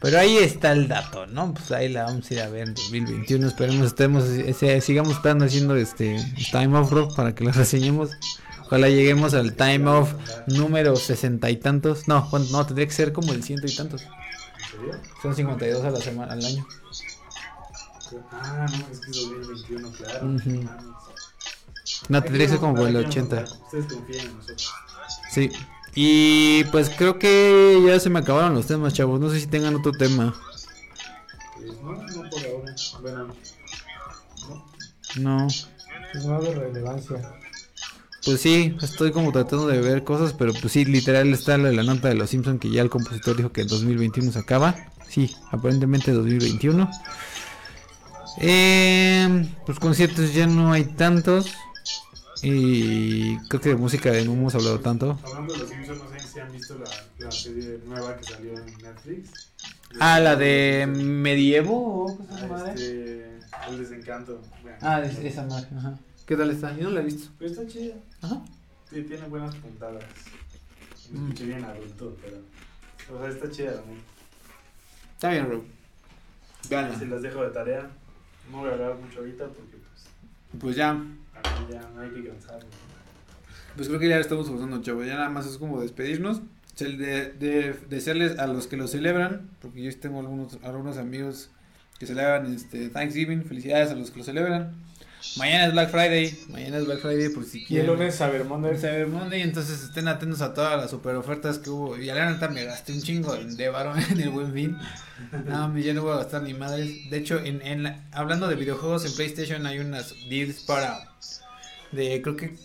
[0.02, 1.54] pero ahí está el dato, ¿no?
[1.54, 3.48] Pues ahí la vamos a ir a ver en 2021.
[3.48, 6.18] Esperemos estemos, ese- sigamos estando haciendo este
[6.52, 8.10] Time Off Rock para que lo reseñemos.
[8.66, 10.14] Ojalá lleguemos al Time Off
[10.48, 12.08] número sesenta y tantos.
[12.10, 14.02] No, no, tendría que ser como el ciento y tantos.
[15.22, 16.66] Son 52 a la semana, al año.
[18.32, 20.26] Ah, no, es que es 2021, claro.
[20.28, 20.50] Ujú.
[20.50, 20.84] Mames.
[22.10, 23.42] No, tendría que ser como el hay que 80.
[23.42, 23.58] notar.
[23.66, 24.74] Ustedes confían en nosotros.
[25.32, 25.52] Sí.
[25.96, 29.20] Y pues creo que ya se me acabaron los temas, chavos.
[29.20, 30.36] No sé si tengan otro tema.
[31.56, 33.28] Pues no, no por ahora.
[35.16, 35.44] No.
[35.46, 35.48] No.
[35.48, 37.34] Es más de relevancia.
[38.26, 42.08] Pues sí, estoy como tratando de ver cosas, pero pues sí, literal está la nota
[42.08, 44.76] de los Simpsons que ya el compositor dijo que en 2021 se acaba.
[45.10, 46.90] Sí, aparentemente 2021.
[48.40, 51.54] Eh, pues conciertos ya no hay tantos.
[52.44, 55.18] Y creo que de música no hemos hablado tanto.
[55.24, 58.54] Hablando de los Simpsons, no sé si han visto la, la serie nueva que salió
[58.58, 59.50] en Netflix.
[60.00, 62.06] Ah, la de Medievo.
[62.06, 62.72] ¿o cómo se llama?
[62.74, 63.40] Este,
[63.70, 64.42] el desencanto.
[64.64, 64.78] Vean.
[64.82, 65.68] Ah, es- esa madre.
[65.78, 65.98] Ajá.
[66.26, 66.76] ¿Qué tal está?
[66.76, 67.30] Yo no la he visto.
[67.38, 67.96] Pues está chida.
[68.22, 68.42] Ajá.
[68.92, 70.04] Sí, tiene buenas puntadas.
[71.12, 71.24] Me Mm.
[71.28, 72.38] escuché bien adulto, pero.
[73.18, 73.94] O sea, está chida, ¿no?
[75.14, 75.64] Está bien, Rob.
[77.00, 77.90] Si las dejo de tarea,
[78.52, 80.98] no voy a hablar mucho ahorita porque, pues, Pues ya.
[81.70, 82.70] Ya no hay que cansarme.
[83.76, 85.06] Pues creo que ya estamos usando, chavos.
[85.06, 86.42] Ya nada más es como despedirnos.
[86.78, 91.52] De, de, a los que lo celebran, porque yo tengo algunos, algunos amigos
[92.00, 93.44] que celebran este Thanksgiving.
[93.44, 94.74] Felicidades a los que lo celebran.
[95.38, 96.38] Mañana es Black Friday.
[96.50, 97.88] Mañana es Black Friday por si Y el quieren.
[97.88, 98.76] lunes Cyber Monday.
[98.78, 101.98] Cyber Monday, entonces estén atentos a todas las super ofertas que hubo.
[101.98, 104.78] Y a la neta me gasté un chingo de varo en el buen fin.
[105.46, 107.10] No, ya no voy a gastar ni madres.
[107.10, 111.10] De hecho, en, en la- hablando de videojuegos, en PlayStation hay unas deals para.
[111.92, 112.56] De creo que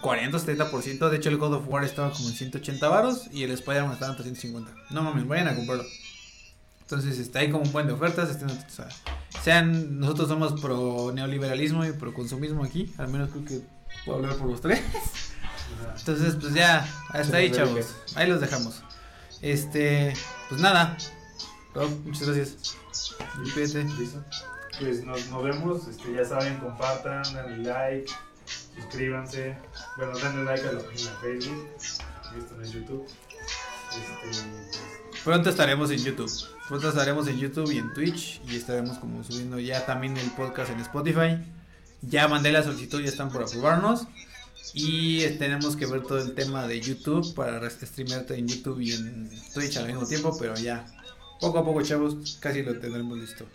[0.00, 1.08] 40 o 70%.
[1.10, 4.12] De hecho, el God of War estaba como en 180 varos y el Spider-Man estaba
[4.12, 4.72] en 350.
[4.90, 5.84] No mames, vayan a comprarlo.
[6.90, 8.30] Entonces está ahí como un buen de ofertas.
[8.30, 8.88] estén atentos a-
[9.42, 12.90] sean, nosotros somos pro neoliberalismo y pro consumismo aquí.
[12.96, 13.60] Al menos creo que
[14.06, 14.80] puedo hablar por los tres.
[15.98, 17.94] Entonces, pues ya, hasta ahí, chavos.
[18.14, 18.82] Ahí los dejamos.
[19.42, 20.14] Este,
[20.48, 20.96] pues nada.
[21.74, 22.74] Rob, muchas gracias.
[23.44, 23.84] Despídete.
[23.84, 24.24] ¿Listo?
[24.80, 28.10] Pues nos, nos vemos, este, ya saben, compartan, denle like,
[28.76, 29.58] suscríbanse,
[29.98, 31.68] bueno, denle like a la página de Facebook,
[32.38, 33.06] esto en YouTube.
[33.90, 34.46] Este, pues,
[35.22, 36.30] Pronto estaremos en YouTube.
[36.68, 38.40] Pronto estaremos en YouTube y en Twitch.
[38.48, 41.38] Y estaremos como subiendo ya también el podcast en Spotify.
[42.02, 44.06] Ya mandé la solicitud, ya están por aprobarnos.
[44.74, 49.30] Y tenemos que ver todo el tema de YouTube para streamearte en YouTube y en
[49.54, 50.36] Twitch al mismo tiempo.
[50.38, 50.84] Pero ya,
[51.40, 53.46] poco a poco, chavos, casi lo tendremos listo.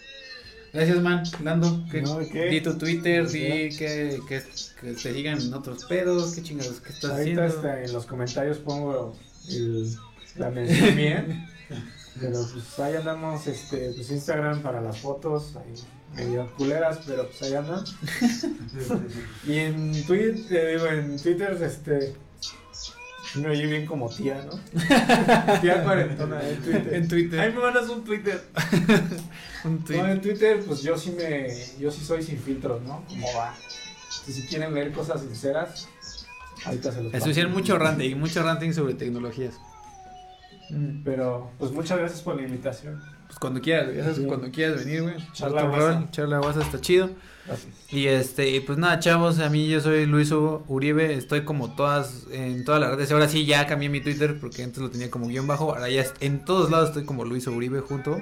[0.74, 1.22] Gracias, man.
[1.44, 2.46] Lando, ¿qué- No, ¿de qué?
[2.46, 4.44] di tu Twitter, di que, que,
[4.82, 7.68] que te sigan en otros pedos, qué chingados, qué estás Ahorita haciendo.
[7.70, 9.16] este, en los comentarios pongo
[9.50, 9.96] el,
[10.36, 11.48] la mención bien.
[12.20, 15.74] Pero pues ahí andamos, este, pues Instagram para las fotos, ahí
[16.16, 17.84] medio culeras, pero pues ahí andan.
[19.48, 22.14] Y en Twitter, digo, en Twitter, este,
[23.36, 24.60] me oye bien como tía, ¿no?
[25.62, 26.94] tía cuarentona en Twitter.
[26.94, 27.40] En Twitter.
[27.40, 28.44] Ahí me mandas un Twitter.
[29.66, 29.98] Un tweet.
[29.98, 31.48] No, en Twitter, pues yo sí me,
[31.80, 33.06] yo sí soy sin filtros, ¿no?
[33.08, 33.56] Como va.
[34.26, 35.88] Si, si quieren ver cosas sinceras,
[36.66, 39.54] ahorita se los Eso hicieron mucho ranting, mucho ranting sobre tecnologías.
[40.74, 43.02] Mm, Pero, pues muchas gracias por la invitación.
[43.28, 44.26] Pues cuando quieras, güey, ya sabes, Sí.
[44.26, 45.16] cuando quieras venir, güey.
[45.34, 45.94] Charla guasa.
[46.00, 47.10] rol, Charla guasa está chido.
[47.46, 47.74] Gracias.
[47.92, 52.26] Y este, pues nada, chavos, a mí yo soy Luis Hugo Uribe, estoy como todas,
[52.32, 53.12] en todas las redes.
[53.12, 56.06] Ahora sí ya cambié mi Twitter porque antes lo tenía como guion bajo, ahora ya
[56.22, 58.22] en todos lados estoy como Luis Uribe junto.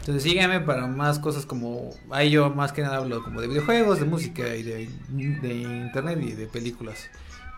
[0.00, 4.00] Entonces síganme para más cosas como, ahí yo más que nada hablo como de videojuegos,
[4.00, 7.08] de música y de, de internet y de películas.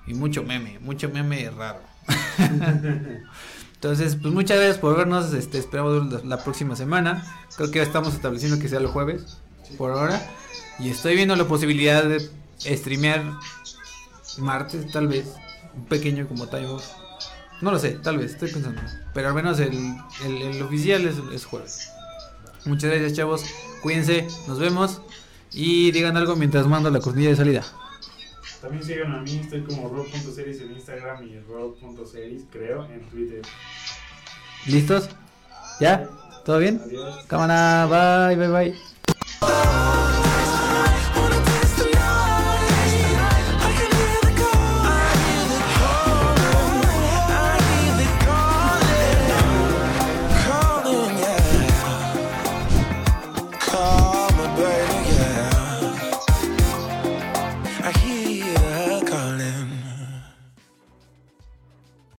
[0.07, 1.81] Y mucho meme, mucho meme raro.
[3.85, 7.23] Entonces, pues muchas gracias por vernos, este, esperamos la, próxima semana.
[7.55, 9.37] Creo que ya estamos estableciendo que sea el jueves,
[9.77, 10.27] por ahora.
[10.79, 12.31] Y estoy viendo la posibilidad de
[12.63, 13.23] streamear
[14.39, 15.35] martes, tal vez.
[15.77, 16.67] Un pequeño como time.
[17.61, 18.81] No lo sé, tal vez, estoy pensando.
[19.13, 19.75] Pero al menos el,
[20.25, 21.91] el, oficial es, es jueves.
[22.65, 23.45] Muchas gracias, chavos.
[23.83, 25.03] Cuídense, nos vemos.
[25.53, 27.65] Y digan algo mientras mando la cortinilla de salida.
[28.65, 33.43] También sigan a mí, estoy como rob.series en Instagram y rob.series, creo, en Twitter.
[34.65, 35.11] ¿Listos?
[35.81, 36.09] ¿Ya?
[36.47, 36.81] ¿Todo bien?
[36.83, 37.27] Adiós.
[37.27, 40.24] Cámara, bye, bye, bye.